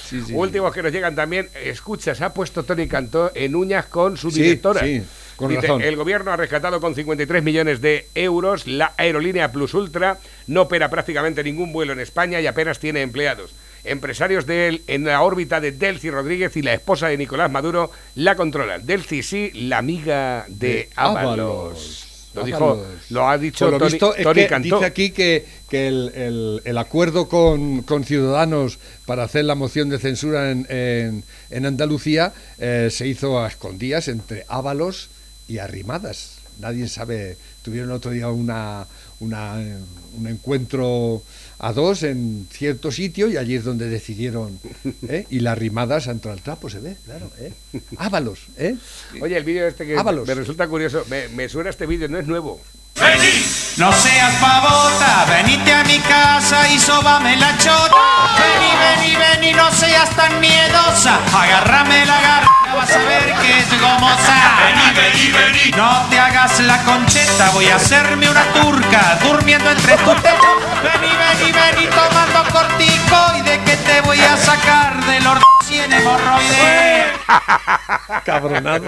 Sí, 0.09 0.23
sí, 0.27 0.33
Últimos 0.33 0.73
que 0.73 0.83
nos 0.83 0.91
llegan 0.91 1.15
también. 1.15 1.51
Escucha, 1.63 2.15
se 2.15 2.25
ha 2.25 2.33
puesto 2.33 2.63
Tony 2.63 2.89
Cantó 2.89 3.31
en 3.35 3.55
uñas 3.55 3.85
con 3.87 4.17
su 4.17 4.31
Sí, 4.31 4.41
directora. 4.41 4.81
sí, 4.81 5.03
con 5.39 5.49
Dice, 5.49 5.63
razón. 5.63 5.81
el 5.83 5.97
gobierno 5.97 6.31
ha 6.33 6.37
rescatado 6.37 6.81
con 6.81 6.95
53 6.95 7.43
millones 7.43 7.81
de 7.81 8.07
euros 8.15 8.67
la 8.67 8.93
aerolínea 8.99 9.51
Plus 9.53 9.73
Ultra. 9.73 10.19
No 10.49 10.63
opera 10.63 10.91
prácticamente 10.91 11.43
ningún 11.45 11.73
vuelo 11.73 11.93
en 11.95 12.01
España 12.01 12.41
y 12.41 12.47
apenas 12.47 12.79
tiene 12.81 13.01
empleados. 13.03 13.53
Empresarios 13.85 14.45
de 14.47 14.67
él 14.69 14.83
en 14.89 15.05
la 15.05 15.23
órbita 15.23 15.61
de 15.61 15.71
Delcy 15.73 16.11
Rodríguez 16.11 16.57
y 16.57 16.63
la 16.63 16.75
esposa 16.75 17.07
de 17.09 17.17
Nicolás 17.17 17.51
Maduro 17.51 17.91
la 18.17 18.35
controlan. 18.35 18.85
Delcy 18.85 19.23
sí, 19.23 19.51
la 19.55 19.79
amiga 19.79 20.45
de, 20.49 20.69
De 20.69 20.89
Ábalos. 20.97 22.05
Lo 22.35 22.43
dijo, 22.45 22.85
lo 23.11 23.29
ha 23.29 23.39
dicho 23.39 23.71
lo 23.71 23.79
Tony, 23.79 23.91
visto, 23.93 24.15
es 24.15 24.23
Tony 24.23 24.43
que 24.43 24.47
Cantó. 24.49 24.77
dice 24.77 24.87
aquí 24.87 25.11
que, 25.11 25.47
que 25.71 25.89
el, 25.89 26.13
el- 26.15 26.63
el 26.65 26.79
acuerdo 26.79 27.29
con, 27.29 27.83
con 27.83 28.05
Ciudadanos 28.05 28.79
para 29.07 29.23
hacer 29.25 29.45
la 29.47 29.55
moción 29.55 29.89
de 29.89 29.99
censura 29.99 30.51
en, 30.51 30.67
en- 30.69 31.25
en 31.51 31.67
Andalucía 31.67 32.33
eh, 32.59 32.89
se 32.93 33.07
hizo 33.09 33.41
a 33.43 33.49
escondidas 33.49 34.09
entre 34.09 34.45
Ábalos 34.49 35.09
y 35.49 35.59
Arrimadas. 35.59 36.39
Nadie 36.61 36.89
sabe. 36.89 37.37
Tuvieron 37.63 37.91
otro 37.93 38.11
día 38.11 38.29
una, 38.29 38.87
una, 39.21 39.55
un 40.17 40.27
encuentro 40.27 41.23
a 41.59 41.73
dos 41.73 42.03
en 42.03 42.47
cierto 42.51 42.91
sitio 42.91 43.29
y 43.29 43.37
allí 43.37 43.55
es 43.55 43.65
donde 43.65 43.89
decidieron. 43.89 44.59
¿eh? 45.09 45.27
Y 45.31 45.41
la 45.41 45.53
Arrimadas 45.53 46.07
entró 46.07 46.33
al 46.33 46.41
trapo, 46.41 46.69
se 46.69 46.81
ve, 46.81 46.97
claro. 47.05 47.31
¿eh? 47.39 47.53
Ábalos, 47.97 48.41
¿eh? 48.57 48.77
Oye, 49.21 49.37
el 49.37 49.45
vídeo 49.45 49.67
este 49.67 49.87
que 49.87 49.97
Ábalos. 49.97 50.27
me 50.27 50.35
resulta 50.35 50.69
curioso, 50.69 51.05
me, 51.09 51.29
me 51.29 51.49
suena 51.49 51.71
este 51.71 51.87
vídeo, 51.87 52.09
no 52.09 52.19
es 52.19 52.27
nuevo. 52.27 52.61
No 53.79 53.93
seas 53.93 54.35
pavota, 54.41 55.25
venite 55.29 55.73
a 55.73 55.85
mi 55.85 56.01
casa 56.01 56.69
y 56.69 56.81
sobame 56.81 57.37
la 57.37 57.57
chota. 57.59 57.97
Vení, 58.37 58.73
vení, 58.77 59.17
vení, 59.17 59.53
no 59.53 59.71
seas 59.71 60.11
tan 60.17 60.41
miedosa. 60.41 61.21
Agárrame 61.33 62.05
la 62.07 62.21
garra, 62.21 62.49
vas 62.75 62.91
a 62.91 62.99
ver 62.99 63.35
que 63.41 63.59
es 63.61 63.81
gomosa. 63.81 64.35
Vení, 64.59 64.91
vení, 64.97 65.31
vení. 65.31 65.71
No 65.77 66.07
te 66.11 66.19
hagas 66.19 66.59
la 66.59 66.83
concheta, 66.83 67.51
voy 67.51 67.69
a 67.69 67.77
hacerme 67.77 68.29
una 68.29 68.45
turca 68.47 69.17
durmiendo 69.23 69.71
entre 69.71 69.97
tus 69.99 70.17
tetas. 70.17 70.41
Vení, 70.83 71.15
vení, 71.15 71.53
vení, 71.53 71.87
tomando 71.87 72.51
cortico 72.51 73.33
y 73.39 73.43
de 73.43 73.61
que 73.61 73.77
te 73.77 74.01
voy 74.01 74.21
a 74.21 74.37
sacar 74.37 75.05
del 75.05 75.25
orto 75.25 75.47
en 75.71 75.93
hemorroide. 75.93 77.13
Cabronado. 78.25 78.87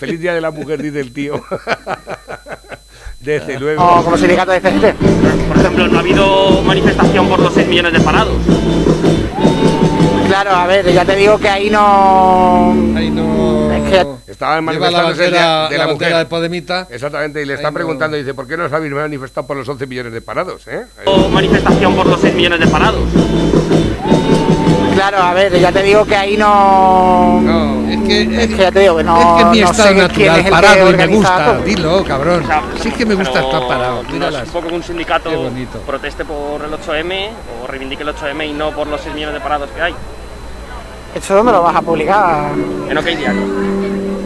Feliz 0.00 0.18
Día 0.18 0.32
de 0.32 0.40
la 0.40 0.50
Mujer, 0.50 0.80
dice 0.82 0.98
el 0.98 1.12
tío. 1.12 1.34
Desde 3.20 3.60
luego. 3.60 3.84
O 3.84 4.02
como 4.02 4.16
sindicato 4.16 4.50
de 4.50 4.60
CGT. 4.60 4.94
Por 5.46 5.58
ejemplo, 5.58 5.88
no 5.88 5.98
ha 5.98 6.00
habido 6.00 6.62
manifestación 6.62 7.28
por 7.28 7.38
los 7.38 7.52
6 7.52 7.68
millones 7.68 7.92
de 7.92 8.00
parados. 8.00 8.34
Claro, 10.26 10.52
a 10.52 10.66
ver, 10.66 10.90
ya 10.90 11.04
te 11.04 11.16
digo 11.16 11.36
que 11.38 11.50
ahí 11.50 11.68
no. 11.68 12.72
Ahí 12.96 13.10
no. 13.10 13.69
Que 13.90 14.32
Estaban 14.32 14.66
Lleva 14.66 14.90
la 14.90 15.02
bandera, 15.02 15.68
de 15.68 15.76
la 15.78 15.84
la 15.84 15.86
bandera 15.86 15.86
mujer. 15.92 16.16
de 16.16 16.24
Podemita. 16.26 16.86
Exactamente, 16.90 17.42
y 17.42 17.44
le 17.46 17.54
están 17.54 17.66
Ahí 17.66 17.72
no. 17.72 17.74
preguntando, 17.74 18.16
dice, 18.16 18.34
¿por 18.34 18.46
qué 18.46 18.56
no 18.56 18.64
os 18.64 18.72
habéis 18.72 18.92
manifestado 18.92 19.46
por 19.46 19.56
los 19.56 19.68
11 19.68 19.86
millones 19.86 20.12
de 20.12 20.20
parados? 20.20 20.66
¿eh? 20.68 20.84
O 21.06 21.28
manifestación 21.28 21.94
por 21.94 22.06
los 22.06 22.20
6 22.20 22.34
millones 22.34 22.60
de 22.60 22.66
parados. 22.68 23.02
Claro, 24.94 25.18
a 25.18 25.32
ver, 25.32 25.58
ya 25.58 25.72
te 25.72 25.82
digo 25.82 26.04
que 26.04 26.14
ahí 26.16 26.36
no. 26.36 27.40
No, 27.40 27.88
es 27.90 28.00
que, 28.06 28.42
Es 28.42 28.48
que 28.50 28.56
ya 28.56 28.72
te 28.72 28.80
digo 28.80 28.96
que 28.98 29.04
no. 29.04 29.18
es 29.18 29.34
que 29.36 29.40
es 29.42 29.46
mi 29.50 29.60
no 29.60 29.70
estado 29.70 29.94
natural, 29.94 30.40
es 30.40 30.50
parado, 30.50 30.90
y 30.90 30.96
me 30.96 31.06
gusta. 31.06 31.44
todo. 31.46 31.60
Dilo, 31.62 32.04
cabrón. 32.04 32.44
sí 32.82 32.88
es 32.88 32.94
que 32.94 33.06
me 33.06 33.14
gusta 33.14 33.40
estar 33.40 33.66
parado. 33.66 34.02
no 34.02 34.28
es 34.28 34.34
un 34.36 34.44
poco 34.50 34.68
que 34.68 34.74
un 34.74 34.82
sindicato 34.82 35.30
proteste 35.86 36.24
por 36.24 36.62
el 36.64 36.72
8M 36.72 37.28
o 37.62 37.66
reivindique 37.66 38.02
el 38.02 38.10
8M 38.14 38.50
y 38.50 38.52
no 38.52 38.72
por 38.72 38.88
los 38.88 39.00
6 39.00 39.14
millones 39.14 39.34
de 39.36 39.40
parados 39.40 39.70
que 39.70 39.80
hay. 39.80 39.94
¿Eso 41.14 41.34
dónde 41.34 41.52
lo 41.52 41.62
vas 41.62 41.76
a 41.76 41.82
publicar? 41.82 42.50
En 42.88 42.96
OK 42.98 43.04
Diario. 43.04 43.42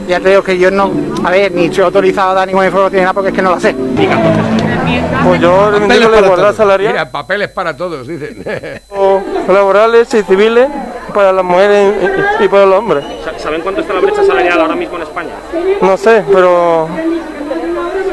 Ya 0.07 0.21
te 0.21 0.29
digo 0.31 0.43
que 0.43 0.59
yo 0.59 0.71
no. 0.71 0.91
A 1.25 1.31
ver, 1.31 1.51
ni 1.53 1.67
estoy 1.67 1.85
autorizado 1.85 2.31
a 2.33 2.35
dar 2.35 2.47
ninguna 2.47 2.67
información 2.67 2.97
ni 2.99 3.03
nada 3.03 3.15
porque 3.15 3.31
es 3.31 3.35
que 3.35 3.41
no 3.43 3.53
la 3.53 3.61
sé. 3.61 3.75
Pues 5.25 5.41
yo 5.41 5.71
reivindico 5.71 6.11
la 6.11 6.19
igualdad 6.21 6.55
salarial 6.55 6.93
Mira, 6.93 7.11
papeles 7.11 7.49
para 7.49 7.75
todos, 7.75 8.07
dicen. 8.07 8.45
o 8.91 9.21
laborales 9.51 10.13
y 10.13 10.23
civiles 10.23 10.69
para 11.15 11.33
las 11.33 11.45
mujeres 11.45 11.95
y, 12.41 12.45
y 12.45 12.49
para 12.49 12.67
los 12.67 12.79
hombres. 12.79 13.05
Sa- 13.25 13.39
¿Saben 13.39 13.63
cuánto 13.63 13.81
está 13.81 13.95
la 13.95 14.01
brecha 14.01 14.23
salarial 14.25 14.61
ahora 14.61 14.75
mismo 14.77 14.97
en 14.97 15.03
España? 15.03 15.31
No 15.81 15.97
sé, 15.97 16.23
pero. 16.31 16.89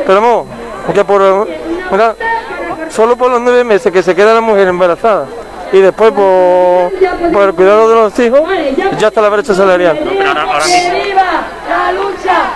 Pero 0.08 0.22
vamos, 0.22 0.46
que 0.94 1.04
por. 1.04 1.48
Mira, 1.92 2.16
solo 2.90 3.18
por 3.18 3.30
los 3.32 3.42
nueve 3.42 3.66
meses 3.66 3.92
que 3.92 4.02
se 4.02 4.16
queda 4.16 4.34
la 4.34 4.42
mujer 4.42 4.70
embarazada 4.70 5.26
y 5.74 5.80
después 5.80 6.12
por, 6.12 7.32
por 7.32 7.44
el 7.50 7.54
cuidado 7.56 7.90
de 7.90 7.96
los 7.96 8.20
hijos, 8.20 8.42
ya 9.00 9.08
está 9.08 9.22
la 9.22 9.30
brecha 9.30 9.54
salarial. 9.54 10.00
Pero 10.04 10.28
ahora, 10.28 10.42
ahora 10.44 10.66
mismo. 10.66 11.22
la 11.70 11.92
lucha! 11.94 12.50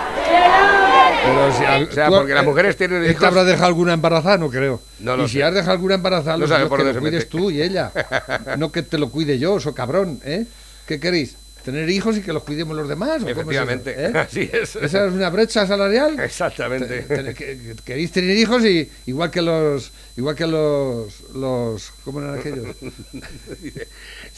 Pero 1.25 1.51
si 1.53 1.65
al- 1.65 1.83
O 1.87 1.91
sea, 1.91 2.09
porque 2.09 2.33
las 2.33 2.43
eh, 2.43 2.45
mujeres 2.45 2.77
tienen 2.77 3.01
¿Esta 3.03 3.11
hijos- 3.13 3.23
habrá 3.27 3.43
dejado 3.43 3.65
alguna 3.67 3.93
embarazada? 3.93 4.37
No 4.37 4.49
creo. 4.49 4.79
No 4.99 5.17
lo 5.17 5.23
y 5.25 5.27
si 5.27 5.37
sé. 5.37 5.43
has 5.43 5.53
dejado 5.53 5.71
alguna 5.73 5.95
embarazada, 5.95 6.37
No 6.37 6.45
lo 6.45 6.47
que 6.55 6.61
dónde 6.69 6.83
lo 6.85 6.93
se 6.93 6.99
cuides 6.99 7.13
mete. 7.25 7.25
tú 7.25 7.51
y 7.51 7.61
ella. 7.61 7.91
no 8.57 8.71
que 8.71 8.83
te 8.83 8.97
lo 8.97 9.09
cuide 9.09 9.39
yo, 9.39 9.59
so 9.59 9.73
cabrón, 9.73 10.19
¿eh? 10.23 10.45
¿Qué 10.87 10.99
queréis? 10.99 11.35
¿Tener 11.65 11.89
hijos 11.89 12.15
y 12.17 12.21
que 12.21 12.31
los 12.31 12.43
cuidemos 12.43 12.77
los 12.77 12.87
demás? 12.87 13.23
¿o 13.23 13.25
cómo 13.25 13.29
es 13.29 13.35
eso, 13.35 13.41
Efectivamente, 13.41 13.95
eh? 13.97 14.11
así 14.15 14.49
es. 14.53 14.75
¿Esa 14.75 15.07
es 15.07 15.11
una 15.13 15.29
brecha 15.31 15.65
salarial? 15.65 16.19
Exactamente. 16.19 17.01
Te- 17.01 17.33
que- 17.33 17.75
queréis 17.83 18.11
tener 18.11 18.37
hijos 18.37 18.63
y 18.63 18.89
igual 19.07 19.31
que 19.31 19.41
los 19.41 19.91
igual 20.15 20.35
que 20.35 20.45
los 20.47 21.21
los 21.33 21.91
¿cómo 22.05 22.21
eran 22.21 22.37
aquellos? 22.39 22.67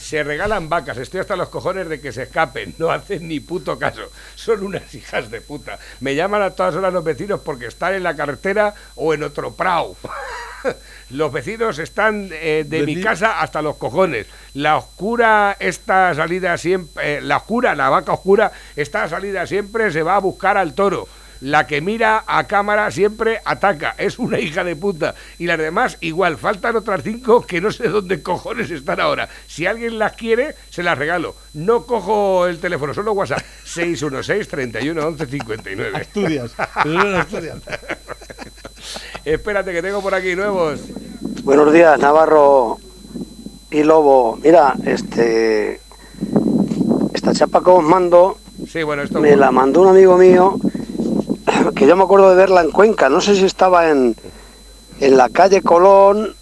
Se 0.07 0.23
regalan 0.23 0.69
vacas, 0.69 0.97
estoy 0.99 1.19
hasta 1.19 1.35
los 1.35 1.49
cojones 1.49 1.89
de 1.89 1.99
que 1.99 2.13
se 2.13 2.23
escapen, 2.23 2.73
no 2.77 2.91
hacen 2.91 3.27
ni 3.27 3.41
puto 3.41 3.77
caso, 3.77 4.09
son 4.35 4.63
unas 4.63 4.95
hijas 4.95 5.29
de 5.29 5.41
puta. 5.41 5.79
Me 5.99 6.15
llaman 6.15 6.43
a 6.43 6.51
todas 6.51 6.75
horas 6.75 6.93
los 6.93 7.03
vecinos 7.03 7.41
porque 7.41 7.65
están 7.65 7.93
en 7.93 8.03
la 8.03 8.15
carretera 8.15 8.73
o 8.95 9.13
en 9.13 9.23
otro 9.23 9.53
prau. 9.53 9.97
Los 11.09 11.33
vecinos 11.33 11.77
están 11.79 12.29
eh, 12.31 12.63
de 12.65 12.83
mi 12.83 13.01
casa 13.01 13.41
hasta 13.41 13.61
los 13.61 13.75
cojones. 13.75 14.27
La 14.53 14.77
oscura, 14.77 15.57
esta 15.59 16.13
salida 16.13 16.57
siempre, 16.57 17.17
eh, 17.17 17.21
la 17.21 17.37
oscura, 17.37 17.75
la 17.75 17.89
vaca 17.89 18.13
oscura, 18.13 18.53
esta 18.77 19.07
salida 19.09 19.45
siempre 19.45 19.91
se 19.91 20.03
va 20.03 20.15
a 20.15 20.19
buscar 20.19 20.57
al 20.57 20.73
toro. 20.73 21.07
La 21.41 21.67
que 21.67 21.81
mira 21.81 22.23
a 22.25 22.45
cámara 22.45 22.89
siempre 22.91 23.41
ataca. 23.45 23.95
Es 23.97 24.19
una 24.19 24.39
hija 24.39 24.63
de 24.63 24.75
puta. 24.75 25.15
Y 25.37 25.45
las 25.45 25.57
demás 25.57 25.97
igual. 26.01 26.37
Faltan 26.37 26.75
otras 26.75 27.03
cinco 27.03 27.41
que 27.41 27.61
no 27.61 27.71
sé 27.71 27.89
dónde 27.89 28.21
cojones 28.21 28.71
están 28.71 28.99
ahora. 28.99 29.29
Si 29.47 29.65
alguien 29.65 29.99
las 29.99 30.13
quiere, 30.13 30.55
se 30.69 30.83
las 30.83 30.97
regalo. 30.97 31.35
No 31.53 31.85
cojo 31.85 32.47
el 32.47 32.59
teléfono, 32.59 32.93
solo 32.93 33.13
WhatsApp. 33.13 33.41
616 33.63 34.47
31 34.47 35.07
11 35.07 35.25
59. 35.25 35.97
Asturias. 35.97 36.51
Eso 36.85 37.01
era 37.01 37.21
Asturias. 37.21 37.57
Espérate 39.25 39.73
que 39.73 39.81
tengo 39.81 40.01
por 40.01 40.15
aquí 40.15 40.35
nuevos. 40.35 40.79
Buenos 41.43 41.71
días, 41.73 41.99
Navarro 41.99 42.77
y 42.79 43.79
y 43.79 43.83
Lobo. 43.83 44.37
Mira, 44.37 44.75
este. 44.85 45.81
Esta 47.13 47.33
chapa 47.33 47.61
que 47.63 47.69
os 47.69 47.83
mando 47.83 48.37
Sí, 48.65 48.81
bueno, 48.83 49.03
esto 49.03 49.19
me 49.21 49.35
la 49.35 49.51
mandó 49.51 49.81
un 49.81 49.89
amigo 49.89 50.17
mío 50.17 50.57
que 51.73 51.87
yo 51.87 51.95
me 51.95 52.03
acuerdo 52.03 52.29
de 52.29 52.35
verla 52.35 52.61
en 52.61 52.71
Cuenca. 52.71 53.09
No 53.09 53.21
sé 53.21 53.35
si 53.35 53.45
estaba 53.45 53.89
en, 53.89 54.15
en 54.99 55.17
la 55.17 55.29
calle 55.29 55.61
Colón, 55.61 56.35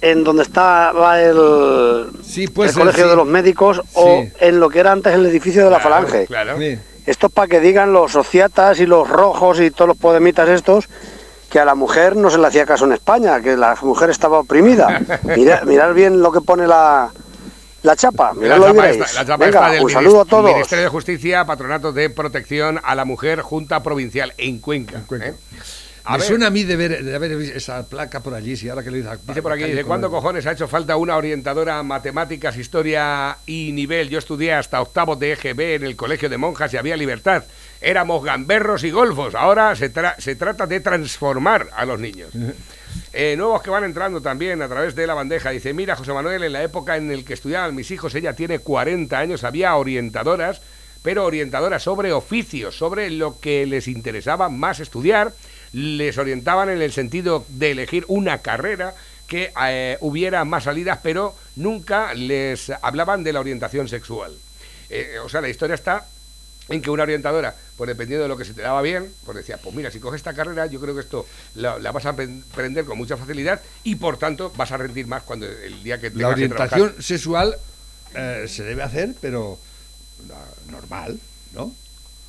en 0.00 0.24
donde 0.24 0.42
estaba 0.42 1.20
el, 1.20 1.36
el 1.36 2.22
ser, 2.24 2.52
Colegio 2.52 3.04
sí. 3.04 3.10
de 3.10 3.16
los 3.16 3.26
Médicos, 3.26 3.82
o 3.94 4.22
Sí. 4.22 4.32
en 4.40 4.60
lo 4.60 4.70
que 4.70 4.80
era 4.80 4.92
antes 4.92 5.14
el 5.14 5.26
edificio 5.26 5.64
de 5.64 5.70
la 5.70 5.80
Falange. 5.80 6.26
Claro. 6.26 6.56
Esto 7.06 7.26
es 7.26 7.32
para 7.32 7.48
que 7.48 7.60
digan 7.60 7.92
los 7.92 8.12
sociatas 8.12 8.78
y 8.80 8.86
los 8.86 9.08
rojos 9.08 9.60
y 9.60 9.70
todos 9.70 9.88
los 9.88 9.96
podemitas 9.96 10.48
estos 10.48 10.88
que 11.50 11.58
a 11.58 11.64
la 11.64 11.74
mujer 11.74 12.14
no 12.16 12.30
se 12.30 12.38
le 12.38 12.46
hacía 12.46 12.64
caso 12.64 12.84
en 12.84 12.92
España, 12.92 13.40
que 13.40 13.56
la 13.56 13.76
mujer 13.82 14.10
estaba 14.10 14.38
oprimida. 14.38 15.00
Mira, 15.36 15.62
mirad 15.66 15.92
bien 15.94 16.22
lo 16.22 16.30
que 16.30 16.40
pone 16.40 16.66
la, 16.66 17.10
la 17.82 17.96
chapa, 17.96 18.32
La 18.34 18.58
chapa 18.58 18.72
la 18.92 19.24
chapa 19.26 19.36
Venga, 19.36 19.70
del 19.70 19.82
un 19.84 19.90
saludo 19.90 20.20
a 20.22 20.24
todos. 20.24 20.52
Ministerio 20.52 20.84
de 20.84 20.90
Justicia, 20.90 21.44
Patronato 21.44 21.92
de 21.92 22.10
Protección 22.10 22.80
a 22.82 22.94
la 22.94 23.04
Mujer, 23.04 23.40
Junta 23.40 23.82
Provincial 23.82 24.32
en 24.38 24.58
Cuenca. 24.58 25.02
¿eh? 25.12 25.34
A 26.04 26.12
Me 26.12 26.18
ver, 26.18 26.26
suena 26.26 26.46
a 26.46 26.50
mí 26.50 26.64
de, 26.64 26.76
ver, 26.76 27.04
de 27.04 27.14
haber 27.14 27.36
visto 27.36 27.56
esa 27.56 27.86
placa 27.86 28.20
por 28.20 28.32
allí, 28.34 28.56
si 28.56 28.68
ahora 28.68 28.82
que 28.82 28.90
lo 28.90 28.96
dice. 28.96 29.08
Dice 29.26 29.42
por 29.42 29.52
aquí, 29.52 29.64
dice, 29.64 29.84
¿cuándo 29.84 30.10
cojones 30.10 30.46
ha 30.46 30.52
hecho 30.52 30.66
falta 30.66 30.96
una 30.96 31.16
orientadora 31.16 31.82
matemáticas, 31.82 32.56
historia 32.56 33.36
y 33.46 33.70
nivel? 33.72 34.08
Yo 34.08 34.18
estudié 34.18 34.54
hasta 34.54 34.80
octavo 34.80 35.14
de 35.16 35.32
EGB 35.32 35.60
en 35.76 35.84
el 35.84 35.96
colegio 35.96 36.28
de 36.30 36.38
monjas 36.38 36.72
y 36.72 36.78
había 36.78 36.96
libertad. 36.96 37.44
Éramos 37.82 38.24
gamberros 38.24 38.82
y 38.84 38.90
golfos. 38.90 39.34
Ahora 39.34 39.76
se, 39.76 39.92
tra- 39.92 40.16
se 40.18 40.34
trata 40.36 40.66
de 40.66 40.80
transformar 40.80 41.68
a 41.76 41.84
los 41.84 42.00
niños. 42.00 42.30
Eh, 43.12 43.34
nuevos 43.36 43.60
que 43.62 43.70
van 43.70 43.82
entrando 43.84 44.20
también 44.20 44.62
a 44.62 44.68
través 44.68 44.94
de 44.94 45.06
la 45.06 45.14
bandeja. 45.14 45.50
Dice, 45.50 45.74
mira, 45.74 45.96
José 45.96 46.12
Manuel, 46.12 46.44
en 46.44 46.52
la 46.52 46.62
época 46.62 46.96
en 46.96 47.14
la 47.14 47.22
que 47.24 47.34
estudiaban 47.34 47.74
mis 47.74 47.90
hijos, 47.90 48.14
ella 48.14 48.34
tiene 48.34 48.60
40 48.60 49.18
años, 49.18 49.42
había 49.42 49.74
orientadoras, 49.74 50.62
pero 51.02 51.24
orientadoras 51.24 51.82
sobre 51.82 52.12
oficios, 52.12 52.76
sobre 52.76 53.10
lo 53.10 53.40
que 53.40 53.66
les 53.66 53.88
interesaba 53.88 54.48
más 54.48 54.78
estudiar. 54.80 55.32
Les 55.72 56.18
orientaban 56.18 56.68
en 56.68 56.82
el 56.82 56.92
sentido 56.92 57.44
de 57.48 57.72
elegir 57.72 58.04
una 58.08 58.38
carrera 58.38 58.94
que 59.26 59.52
eh, 59.64 59.96
hubiera 60.00 60.44
más 60.44 60.64
salidas, 60.64 60.98
pero 61.02 61.34
nunca 61.56 62.14
les 62.14 62.70
hablaban 62.82 63.24
de 63.24 63.32
la 63.32 63.40
orientación 63.40 63.88
sexual. 63.88 64.36
Eh, 64.88 65.18
o 65.24 65.28
sea, 65.28 65.40
la 65.40 65.48
historia 65.48 65.74
está 65.74 66.06
en 66.70 66.80
que 66.82 66.90
una 66.90 67.02
orientadora, 67.02 67.54
pues 67.76 67.88
dependiendo 67.88 68.22
de 68.22 68.28
lo 68.28 68.36
que 68.36 68.44
se 68.44 68.54
te 68.54 68.62
daba 68.62 68.80
bien, 68.80 69.12
pues 69.24 69.36
decía, 69.36 69.58
pues 69.58 69.74
mira, 69.74 69.90
si 69.90 69.98
coges 69.98 70.18
esta 70.20 70.34
carrera, 70.34 70.66
yo 70.66 70.80
creo 70.80 70.94
que 70.94 71.00
esto 71.00 71.26
la, 71.56 71.78
la 71.78 71.90
vas 71.92 72.06
a 72.06 72.10
aprender 72.10 72.84
con 72.84 72.96
mucha 72.96 73.16
facilidad 73.16 73.60
y 73.82 73.96
por 73.96 74.18
tanto 74.18 74.52
vas 74.56 74.70
a 74.72 74.76
rendir 74.76 75.06
más 75.06 75.22
cuando 75.24 75.46
el 75.46 75.82
día 75.82 75.96
que 76.00 76.10
tengas 76.10 76.22
La 76.22 76.28
orientación 76.28 76.80
trabajar. 76.88 77.02
sexual 77.02 77.56
eh, 78.14 78.46
se 78.48 78.62
debe 78.62 78.82
hacer, 78.82 79.14
pero 79.20 79.58
normal, 80.70 81.18
¿no? 81.54 81.74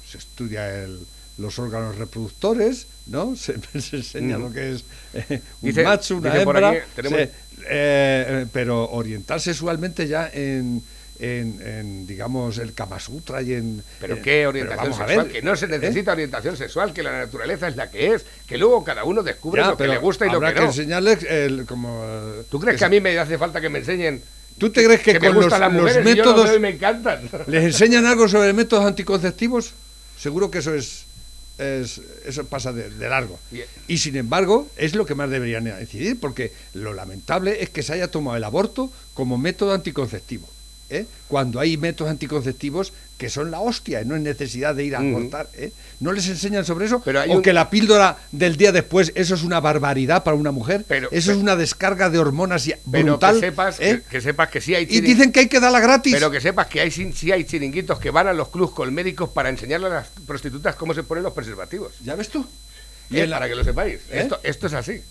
Se 0.08 0.18
estudia 0.18 0.84
el- 0.84 1.00
los 1.38 1.58
órganos 1.60 1.96
reproductores, 1.98 2.88
¿no? 3.08 3.36
Se, 3.36 3.56
se 3.82 3.98
enseña 3.98 4.38
Ujú. 4.38 4.48
lo 4.48 4.54
que 4.54 4.74
es 4.74 4.84
eh, 5.14 5.42
un 5.62 5.70
Dice- 5.70 5.84
macho, 5.84 6.18
una 6.18 6.36
hembra, 6.36 6.74
tenemos- 6.96 7.20
se- 7.20 7.32
eh, 7.70 8.46
pero 8.52 8.90
orientar 8.92 9.40
sexualmente 9.40 10.08
ya 10.08 10.30
en, 10.34 10.82
en, 11.22 11.62
en, 11.64 12.08
digamos, 12.08 12.58
el 12.58 12.74
Kama 12.74 13.00
Sutra 13.00 13.42
y 13.44 13.54
en... 13.54 13.84
Pero 14.00 14.16
en- 14.18 14.22
qué 14.24 14.48
orientación 14.48 14.94
sexual, 14.94 15.18
ver, 15.26 15.32
que 15.32 15.42
no 15.44 15.56
se 15.56 15.66
¿eh? 15.66 15.70
necesita 15.70 16.12
orientación 16.14 16.58
sexual, 16.58 16.94
que 16.94 17.04
la 17.04 17.20
naturaleza 17.20 17.68
es 17.68 17.76
la 17.76 17.90
que 17.92 18.14
es, 18.16 18.26
que 18.48 18.58
luego 18.58 18.84
cada 18.84 19.04
uno 19.04 19.22
descubre 19.22 19.62
Ya, 19.62 19.70
lo 19.70 19.78
que 19.78 19.88
le 19.88 19.98
gusta 20.00 20.26
y 20.26 20.30
lo 20.30 20.38
habrá 20.38 20.54
que 20.54 20.62
no. 20.62 20.66
enseñarles 20.68 21.24
el, 21.24 21.66
como... 21.66 22.04
eh, 22.06 22.44
¿Tú 22.50 22.60
crees 22.60 22.78
que 22.80 22.86
a 22.86 22.90
mí 22.90 23.00
me 23.00 23.18
hace 23.18 23.38
falta 23.38 23.62
que 23.62 23.70
me 23.70 23.80
enseñen 23.80 24.22
¿Tú 24.58 24.70
te 24.72 24.84
crees 24.84 25.00
que, 25.02 25.18
con 25.18 25.34
los, 25.34 25.46
los 25.60 25.72
mujeres 25.72 26.04
métodos 26.04 26.60
me 26.60 26.70
encantan? 26.70 27.22
les 27.48 27.64
enseñan 27.64 28.06
algo 28.06 28.28
sobre 28.28 28.52
métodos 28.54 28.86
anticonceptivos? 28.86 29.74
Seguro 30.20 30.52
que 30.52 30.60
eso 30.60 30.74
es, 30.76 31.06
es- 31.58 32.02
eso 32.26 32.46
pasa 32.46 32.72
de, 32.74 32.90
de 32.90 33.10
largo. 33.10 33.40
Y 33.88 33.98
sin 34.00 34.16
embargo, 34.18 34.68
es 34.78 34.94
lo 34.96 35.06
que 35.06 35.16
más 35.16 35.30
deberían 35.30 35.64
decidir, 35.64 36.20
porque 36.20 36.52
lo 36.74 36.94
lamentable 36.94 37.64
es 37.64 37.70
que 37.70 37.82
se 37.84 37.94
haya 37.94 38.10
tomado 38.10 38.38
el 38.38 38.44
aborto 38.44 38.92
como 39.14 39.38
método 39.38 39.74
anticonceptivo. 39.74 40.48
¿Eh? 40.92 41.06
Cuando 41.28 41.60
hay 41.60 41.78
métodos 41.78 42.12
anticonceptivos 42.12 42.94
que 43.18 43.30
son 43.30 43.52
la 43.52 43.60
hostia, 43.60 44.02
y 44.02 44.06
no 44.06 44.16
hay 44.16 44.22
necesidad 44.22 44.74
de 44.74 44.84
ir 44.84 44.96
a 44.96 45.00
Ujú. 45.00 45.10
abortar. 45.18 45.48
¿eh? 45.54 45.72
¿No 46.00 46.12
les 46.12 46.28
enseñan 46.28 46.66
sobre 46.66 46.88
eso? 46.88 47.02
Pero 47.06 47.22
o 47.22 47.36
un- 47.38 47.42
que 47.44 47.54
la 47.54 47.70
píldora 47.70 48.18
del 48.32 48.58
día 48.58 48.72
después, 48.72 49.12
eso 49.14 49.36
es 49.36 49.44
una 49.44 49.60
barbaridad 49.60 50.24
para 50.24 50.36
una 50.36 50.52
mujer. 50.52 50.86
Pero- 50.88 51.08
eso 51.12 51.28
pero- 51.28 51.38
es 51.38 51.44
una 51.44 51.56
descarga 51.56 52.10
de 52.10 52.18
hormonas 52.18 52.68
y- 52.68 52.74
Pero 52.92 53.06
brutal. 53.06 53.36
que 53.36 53.40
sepas, 53.42 53.80
¿eh? 53.80 54.02
que, 54.04 54.10
que 54.10 54.22
sepas 54.22 54.50
que 54.50 54.60
sí 54.60 54.74
hay 54.74 54.88
Y 54.90 55.02
dicen 55.02 55.32
que 55.32 55.42
hay 55.42 55.48
que 55.48 55.60
darla 55.60 55.80
gratis. 55.80 56.14
Pero 56.14 56.32
que 56.32 56.42
sepas 56.42 56.66
que 56.66 56.82
hay, 56.82 56.90
sí 56.90 57.32
hay 57.32 57.44
chiringuitos 57.46 58.00
que 58.00 58.10
van 58.10 58.28
a 58.28 58.34
los 58.34 58.50
clubs 58.50 58.72
con 58.74 58.92
médicos 58.92 59.30
para 59.30 59.50
enseñarle 59.50 59.86
a 59.88 59.90
las 59.92 60.08
prostitutas 60.26 60.76
cómo 60.76 60.96
se 60.96 61.04
ponen 61.04 61.24
los 61.24 61.34
preservativos. 61.34 61.94
¿Ya 62.04 62.16
ves 62.16 62.30
tú? 62.30 62.44
Y 63.12 63.18
Y 63.18 63.20
en 63.22 63.30
la- 63.30 63.36
para 63.38 63.50
que 63.50 63.56
lo 63.56 63.64
sepáis. 63.64 63.96
¿Eh? 64.10 64.22
Esto, 64.22 64.40
esto 64.42 64.68
es 64.68 64.74
así. 64.74 65.02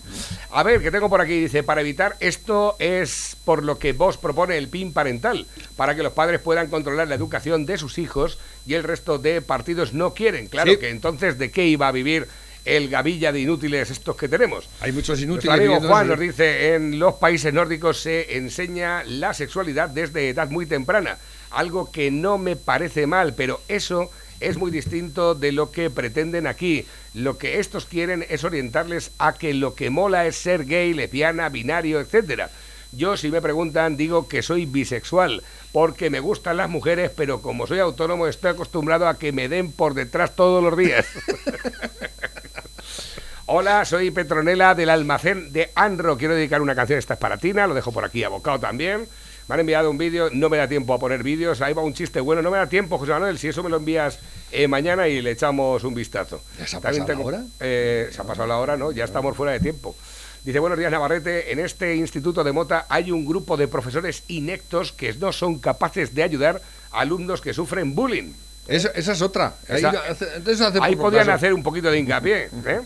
A 0.52 0.62
ver, 0.62 0.80
que 0.82 0.90
tengo 0.90 1.08
por 1.10 1.20
aquí, 1.20 1.38
dice, 1.40 1.62
para 1.62 1.82
evitar 1.82 2.16
esto 2.20 2.74
es 2.78 3.36
por 3.44 3.62
lo 3.62 3.78
que 3.78 3.92
vos 3.92 4.16
propone 4.16 4.56
el 4.56 4.68
PIN 4.68 4.92
parental, 4.92 5.46
para 5.76 5.94
que 5.94 6.02
los 6.02 6.12
padres 6.14 6.40
puedan 6.40 6.68
controlar 6.68 7.06
la 7.08 7.14
educación 7.14 7.66
de 7.66 7.76
sus 7.78 7.98
hijos 7.98 8.38
y 8.66 8.74
el 8.74 8.82
resto 8.84 9.18
de 9.18 9.42
partidos 9.42 9.92
no 9.92 10.14
quieren. 10.14 10.46
Claro 10.48 10.72
Sí. 10.72 10.78
que 10.78 10.88
entonces, 10.88 11.38
¿de 11.38 11.50
qué 11.50 11.66
iba 11.66 11.88
a 11.88 11.92
vivir 11.92 12.26
el 12.64 12.88
gavilla 12.88 13.32
de 13.32 13.40
inútiles 13.40 13.90
estos 13.90 14.16
que 14.16 14.28
tenemos? 14.28 14.68
Hay 14.80 14.92
muchos 14.92 15.20
inútiles. 15.20 15.44
Nuestro 15.56 15.74
amigo 15.74 15.88
Juan 15.88 16.08
nos 16.08 16.18
dice, 16.18 16.74
en 16.74 16.98
los 16.98 17.14
países 17.16 17.52
nórdicos 17.52 18.00
se 18.00 18.36
enseña 18.36 19.04
la 19.04 19.34
sexualidad 19.34 19.90
desde 19.90 20.28
edad 20.30 20.48
muy 20.50 20.66
temprana, 20.66 21.18
algo 21.50 21.90
que 21.92 22.10
no 22.10 22.38
me 22.38 22.56
parece 22.56 23.06
mal, 23.06 23.34
pero 23.34 23.60
eso 23.68 24.10
es 24.40 24.58
muy 24.58 24.70
distinto 24.70 25.34
de 25.34 25.52
lo 25.52 25.70
que 25.70 25.90
pretenden 25.90 26.46
aquí. 26.46 26.86
Lo 27.14 27.38
que 27.38 27.60
estos 27.60 27.86
quieren 27.86 28.24
es 28.28 28.44
orientarles 28.44 29.12
a 29.18 29.34
que 29.34 29.54
lo 29.54 29.74
que 29.74 29.90
mola 29.90 30.26
es 30.26 30.36
ser 30.36 30.64
gay, 30.64 30.94
lesbiana, 30.94 31.48
binario, 31.48 32.00
etcétera. 32.00 32.50
Yo, 32.92 33.16
si 33.16 33.30
me 33.30 33.40
preguntan, 33.40 33.96
digo 33.96 34.26
que 34.26 34.42
soy 34.42 34.66
bisexual, 34.66 35.44
porque 35.72 36.10
me 36.10 36.18
gustan 36.18 36.56
las 36.56 36.68
mujeres, 36.68 37.12
pero 37.14 37.40
como 37.40 37.66
soy 37.66 37.78
autónomo 37.78 38.26
estoy 38.26 38.50
acostumbrado 38.50 39.06
a 39.06 39.16
que 39.16 39.30
me 39.30 39.48
den 39.48 39.70
por 39.70 39.94
detrás 39.94 40.34
todos 40.34 40.62
los 40.62 40.76
días. 40.76 41.06
Hola, 43.46 43.84
soy 43.84 44.10
Petronela 44.10 44.74
del 44.74 44.90
almacén 44.90 45.52
de 45.52 45.70
Anro. 45.74 46.16
Quiero 46.16 46.34
dedicar 46.34 46.62
una 46.62 46.74
canción, 46.74 46.98
esta 46.98 47.14
es 47.14 47.20
para 47.20 47.36
Tina, 47.36 47.66
lo 47.66 47.74
dejo 47.74 47.92
por 47.92 48.04
aquí 48.04 48.24
abocado 48.24 48.60
también. 48.60 49.06
Me 49.50 49.54
han 49.54 49.60
enviado 49.62 49.90
un 49.90 49.98
vídeo, 49.98 50.30
no 50.32 50.48
me 50.48 50.58
da 50.58 50.68
tiempo 50.68 50.94
a 50.94 50.98
poner 51.00 51.24
vídeos, 51.24 51.60
ahí 51.60 51.72
va 51.74 51.82
un 51.82 51.92
chiste 51.92 52.20
bueno, 52.20 52.40
no 52.40 52.52
me 52.52 52.58
da 52.58 52.68
tiempo, 52.68 52.98
José 52.98 53.10
Manuel, 53.10 53.36
si 53.36 53.48
eso 53.48 53.64
me 53.64 53.68
lo 53.68 53.78
envías 53.78 54.20
eh, 54.52 54.68
mañana 54.68 55.08
y 55.08 55.20
le 55.20 55.32
echamos 55.32 55.82
un 55.82 55.92
vistazo. 55.92 56.40
¿Ya 56.56 56.68
se 56.68 56.76
ha 56.76 56.80
pasado 56.80 57.04
la 57.12 57.18
hora? 57.18 57.42
eh, 57.58 58.08
se 58.12 58.20
ha 58.20 58.24
pasado 58.24 58.46
la 58.46 58.58
hora, 58.58 58.76
¿no? 58.76 58.92
Ya 58.92 59.02
estamos 59.02 59.36
fuera 59.36 59.50
de 59.52 59.58
tiempo. 59.58 59.96
Dice, 60.44 60.60
buenos 60.60 60.78
días 60.78 60.92
Navarrete, 60.92 61.50
en 61.50 61.58
este 61.58 61.96
instituto 61.96 62.44
de 62.44 62.52
Mota 62.52 62.86
hay 62.88 63.10
un 63.10 63.26
grupo 63.26 63.56
de 63.56 63.66
profesores 63.66 64.22
inectos 64.28 64.92
que 64.92 65.12
no 65.14 65.32
son 65.32 65.58
capaces 65.58 66.14
de 66.14 66.22
ayudar 66.22 66.62
a 66.92 67.00
alumnos 67.00 67.40
que 67.40 67.52
sufren 67.52 67.96
bullying. 67.96 68.32
Esa, 68.68 68.90
esa 68.94 69.10
es 69.14 69.20
otra. 69.20 69.54
Ahí, 69.68 69.78
Esa- 69.78 69.88
hace- 69.90 70.26
hace 70.64 70.78
Ahí 70.80 70.94
caso. 70.94 71.32
hacer 71.32 71.52
un 71.54 71.64
poquito 71.64 71.90
de 71.90 71.98
hincapié. 71.98 72.50
¿eh? 72.66 72.80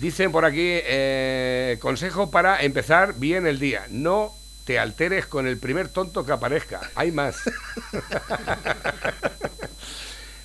Dicen 0.00 0.32
por 0.32 0.46
aquí, 0.46 0.58
eh, 0.62 1.76
consejo 1.80 2.30
para 2.30 2.62
empezar 2.62 3.12
bien 3.18 3.46
el 3.46 3.58
día. 3.58 3.84
No 3.90 4.32
te 4.68 4.78
alteres 4.78 5.24
con 5.24 5.46
el 5.46 5.56
primer 5.56 5.88
tonto 5.88 6.26
que 6.26 6.32
aparezca. 6.32 6.82
Hay 6.94 7.10
más. 7.10 7.36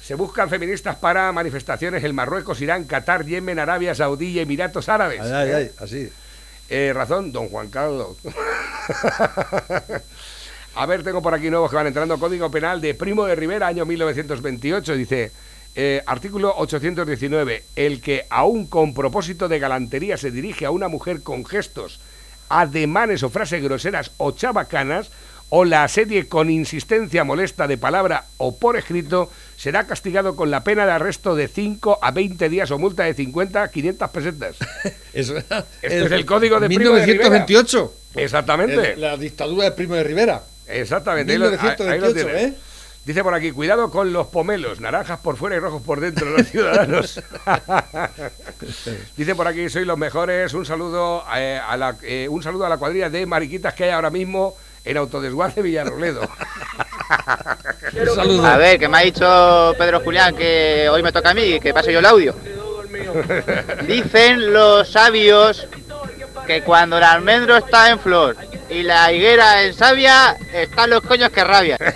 Se 0.02 0.16
buscan 0.16 0.50
feministas 0.50 0.96
para 0.96 1.30
manifestaciones 1.34 2.02
en 2.06 2.16
Marruecos, 2.16 2.62
Irán, 2.62 2.86
Qatar, 2.86 3.26
Yemen, 3.26 3.60
Arabia 3.60 3.94
Saudí 3.94 4.28
y 4.28 4.40
Emiratos 4.40 4.88
Árabes. 4.88 5.20
Ay, 5.20 5.32
ay, 5.34 5.50
¿eh? 5.50 5.56
ay, 5.56 5.72
así. 5.78 6.10
Eh, 6.70 6.94
razón, 6.96 7.34
don 7.34 7.50
Juan 7.50 7.68
Carlos. 7.68 8.16
A 10.76 10.86
ver, 10.86 11.04
tengo 11.04 11.22
por 11.22 11.34
aquí 11.34 11.50
nuevos 11.50 11.70
que 11.70 11.76
van 11.76 11.88
entrando. 11.88 12.18
Código 12.18 12.50
Penal 12.50 12.80
de 12.80 12.94
Primo 12.94 13.26
de 13.26 13.36
Rivera, 13.36 13.68
año 13.68 13.86
1928. 13.86 14.96
Dice, 14.96 15.34
eh, 15.76 16.02
artículo 16.06 16.54
819. 16.56 17.62
El 17.76 18.00
que 18.00 18.26
aún 18.30 18.68
con 18.68 18.94
propósito 18.94 19.50
de 19.50 19.60
galantería 19.60 20.16
se 20.16 20.32
dirige 20.32 20.66
a 20.66 20.72
una 20.72 20.88
mujer 20.88 21.24
con 21.24 21.44
gestos, 21.44 22.00
ademanes 22.50 23.24
o 23.24 23.30
frases 23.30 23.62
groseras 23.64 24.12
o 24.18 24.32
chabacanas, 24.32 25.10
o 25.56 25.66
la 25.66 25.84
asedie 25.84 26.28
con 26.28 26.50
insistencia 26.50 27.24
molesta 27.24 27.68
de 27.68 27.78
palabra 27.78 28.26
o 28.38 28.58
por 28.58 28.76
escrito, 28.76 29.30
será 29.56 29.86
castigado 29.86 30.36
con 30.36 30.50
la 30.50 30.64
pena 30.64 30.86
de 30.88 30.94
arresto 30.94 31.36
de 31.36 31.48
5 31.48 32.00
a 32.02 32.10
20 32.10 32.50
días 32.50 32.72
o 32.72 32.80
multa 32.80 33.04
de 33.04 33.14
50 33.14 33.62
a 33.62 33.68
500 33.70 34.10
pesetas. 34.10 34.56
Eso 35.14 35.38
era 35.38 35.64
Este 35.82 36.06
es 36.06 36.12
el 36.12 36.26
código 36.26 36.60
de 36.60 36.68
Primo 36.68 36.96
de 36.96 37.06
Rivera. 37.06 37.30
1928. 37.30 37.94
Exactamente. 38.16 38.94
El- 38.94 39.02
la 39.02 39.16
dictadura 39.18 39.66
de 39.66 39.72
Primo 39.72 39.94
de 39.94 40.04
Rivera. 40.04 40.42
Exactamente. 40.68 41.32
ahí 41.34 41.38
lo- 41.38 41.50
ahí- 41.50 41.52
ahí 41.54 42.00
lo 42.00 42.08
1928. 42.08 42.30
¿eh? 42.30 42.54
Dice 43.06 43.22
por 43.22 43.34
aquí, 43.34 43.52
cuidado 43.52 43.92
con 43.92 44.14
los 44.14 44.28
pomelos, 44.28 44.80
naranjas 44.80 45.20
por 45.20 45.36
fuera 45.36 45.58
y 45.58 45.60
rojos 45.60 45.82
por 45.82 46.00
dentro, 46.00 46.30
los 46.30 46.48
ciudadanos. 46.48 47.22
Dice 49.18 49.36
por 49.36 49.46
aquí, 49.46 49.70
soy 49.70 49.84
los 49.84 49.98
mejores, 49.98 50.54
un 50.54 50.66
saludo, 50.66 51.26
eh, 51.36 51.60
a 51.62 51.76
la, 51.76 51.98
eh, 52.02 52.30
un 52.30 52.42
saludo 52.42 52.66
a 52.66 52.70
la 52.70 52.78
cuadrilla 52.78 53.10
de 53.10 53.26
mariquitas 53.26 53.74
que 53.74 53.84
hay 53.84 53.90
ahora 53.90 54.10
mismo 54.10 54.56
en 54.86 54.96
Autodesguace 54.96 55.62
Villarroledo. 55.62 56.22
A 58.44 58.58
ver, 58.58 58.80
que 58.80 58.88
me 58.88 58.98
ha 58.98 59.02
dicho 59.02 59.76
Pedro 59.78 60.00
Julián 60.00 60.36
que 60.36 60.88
hoy 60.90 61.04
me 61.04 61.12
toca 61.12 61.32
a 61.32 61.34
mí, 61.34 61.60
que 61.60 61.74
paso 61.74 61.92
yo 61.92 62.00
el 62.00 62.06
audio. 62.06 62.34
Dicen 63.88 64.54
los 64.54 64.90
sabios 64.90 65.68
que 66.48 66.64
cuando 66.64 66.98
el 66.98 67.04
almendro 67.04 67.58
está 67.58 67.90
en 67.90 68.00
flor 68.00 68.36
y 68.74 68.84
la 68.84 69.12
higuera 69.12 69.64
en 69.64 69.74
savia, 69.74 70.36
están 70.52 70.90
los 70.90 71.02
coños 71.02 71.30
que 71.30 71.44
rabian. 71.44 71.78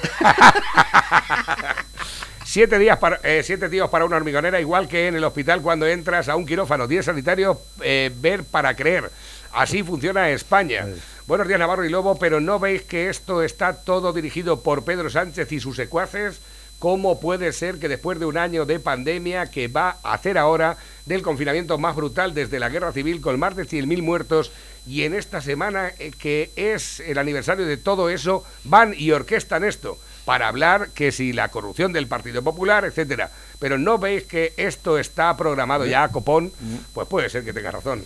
Siete, 2.46 2.78
días 2.80 2.98
para, 2.98 3.20
eh, 3.24 3.42
siete 3.44 3.68
tíos 3.68 3.90
para 3.90 4.06
una 4.06 4.16
hormigonera, 4.16 4.60
igual 4.60 4.88
que 4.88 5.08
en 5.08 5.16
el 5.16 5.24
hospital 5.24 5.62
cuando 5.62 5.86
entras 5.86 6.30
a 6.30 6.36
un 6.36 6.46
quirófano. 6.46 6.88
Diez 6.88 7.06
sanitarios, 7.06 7.58
eh, 7.82 8.10
ver 8.16 8.44
para 8.46 8.74
creer. 8.76 9.12
Así 9.52 9.84
funciona 9.84 10.30
España. 10.30 10.88
Buenos 11.26 11.48
días, 11.48 11.60
Navarro 11.60 11.84
y 11.84 11.90
Lobo, 11.90 12.18
pero 12.18 12.40
¿no 12.40 12.58
veis 12.58 12.84
que 12.84 13.10
esto 13.10 13.44
está 13.44 13.74
todo 13.74 14.14
dirigido 14.14 14.62
por 14.62 14.86
Pedro 14.86 15.10
Sánchez 15.10 15.52
y 15.52 15.60
sus 15.60 15.76
secuaces? 15.76 16.40
¿Cómo 16.80 17.20
puede 17.20 17.54
ser 17.54 17.80
que 17.80 17.90
después 17.90 18.20
de 18.20 18.26
un 18.26 18.38
año 18.38 18.66
de 18.66 18.80
pandemia 18.80 19.48
que 19.48 19.68
va 19.68 19.98
a 20.04 20.14
hacer 20.14 20.38
ahora 20.38 20.78
del 21.06 21.24
confinamiento 21.24 21.78
más 21.78 21.96
brutal 21.96 22.34
desde 22.34 22.60
la 22.60 22.70
guerra 22.70 22.92
civil 22.92 23.20
con 23.20 23.40
más 23.40 23.56
de 23.56 23.66
100.000 23.66 24.02
muertos 24.04 24.52
y 24.86 25.04
en 25.04 25.16
esta 25.16 25.42
semana 25.42 25.92
eh, 25.98 26.12
que 26.18 26.52
es 26.56 27.00
el 27.00 27.18
aniversario 27.18 27.66
de 27.66 27.78
todo 27.78 28.10
eso 28.10 28.44
van 28.64 28.94
y 28.96 29.12
orquestan 29.12 29.64
esto 29.64 29.98
para 30.24 30.50
hablar 30.50 30.90
que 30.90 31.12
si 31.12 31.32
la 31.32 31.48
corrupción 31.50 31.94
del 31.94 32.08
Partido 32.08 32.44
Popular, 32.44 32.84
etcétera. 32.84 33.32
Pero 33.60 33.78
no 33.78 33.98
veis 33.98 34.26
que 34.26 34.54
esto 34.58 35.00
está 35.00 35.36
programado 35.38 35.86
ya 35.86 36.04
a 36.04 36.12
copón, 36.12 36.52
pues 36.94 37.08
puede 37.08 37.30
ser 37.30 37.46
que 37.46 37.54
tenga 37.54 37.72
razón. 37.72 38.04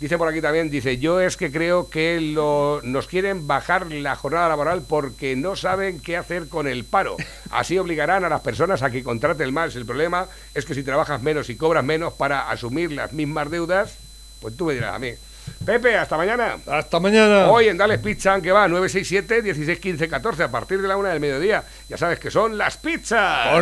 Dice 0.00 0.18
por 0.18 0.28
aquí 0.28 0.40
también, 0.40 0.70
dice, 0.70 0.98
yo 0.98 1.20
es 1.20 1.36
que 1.36 1.52
creo 1.52 1.88
que 1.88 2.20
lo, 2.20 2.80
nos 2.82 3.06
quieren 3.06 3.46
bajar 3.46 3.90
la 3.92 4.16
jornada 4.16 4.48
laboral 4.48 4.82
porque 4.86 5.36
no 5.36 5.54
saben 5.56 6.00
qué 6.00 6.16
hacer 6.16 6.48
con 6.48 6.66
el 6.66 6.84
paro. 6.84 7.16
Así 7.50 7.78
obligarán 7.78 8.24
a 8.24 8.28
las 8.28 8.40
personas 8.40 8.82
a 8.82 8.90
que 8.90 9.04
contraten 9.04 9.54
más. 9.54 9.76
El 9.76 9.86
problema 9.86 10.26
es 10.52 10.64
que 10.64 10.74
si 10.74 10.82
trabajas 10.82 11.22
menos 11.22 11.48
y 11.48 11.56
cobras 11.56 11.84
menos 11.84 12.12
para 12.14 12.50
asumir 12.50 12.92
las 12.92 13.12
mismas 13.12 13.50
deudas, 13.50 13.96
pues 14.40 14.56
tú 14.56 14.66
me 14.66 14.74
dirás 14.74 14.94
a 14.94 14.98
mí. 14.98 15.12
Pepe, 15.64 15.96
hasta 15.96 16.16
mañana. 16.16 16.56
Hasta 16.66 17.00
mañana. 17.00 17.48
Hoy 17.48 17.68
en 17.68 17.76
Dales 17.76 17.98
Pizza, 17.98 18.40
que 18.40 18.52
va 18.52 18.68
967 18.68 19.42
16 19.42 19.78
15 19.78 20.08
14 20.08 20.42
a 20.42 20.50
partir 20.50 20.80
de 20.80 20.88
la 20.88 20.96
una 20.96 21.10
del 21.10 21.20
mediodía. 21.20 21.64
Ya 21.88 21.96
sabes 21.96 22.18
que 22.18 22.30
son 22.30 22.58
las 22.58 22.76
pizzas. 22.76 23.54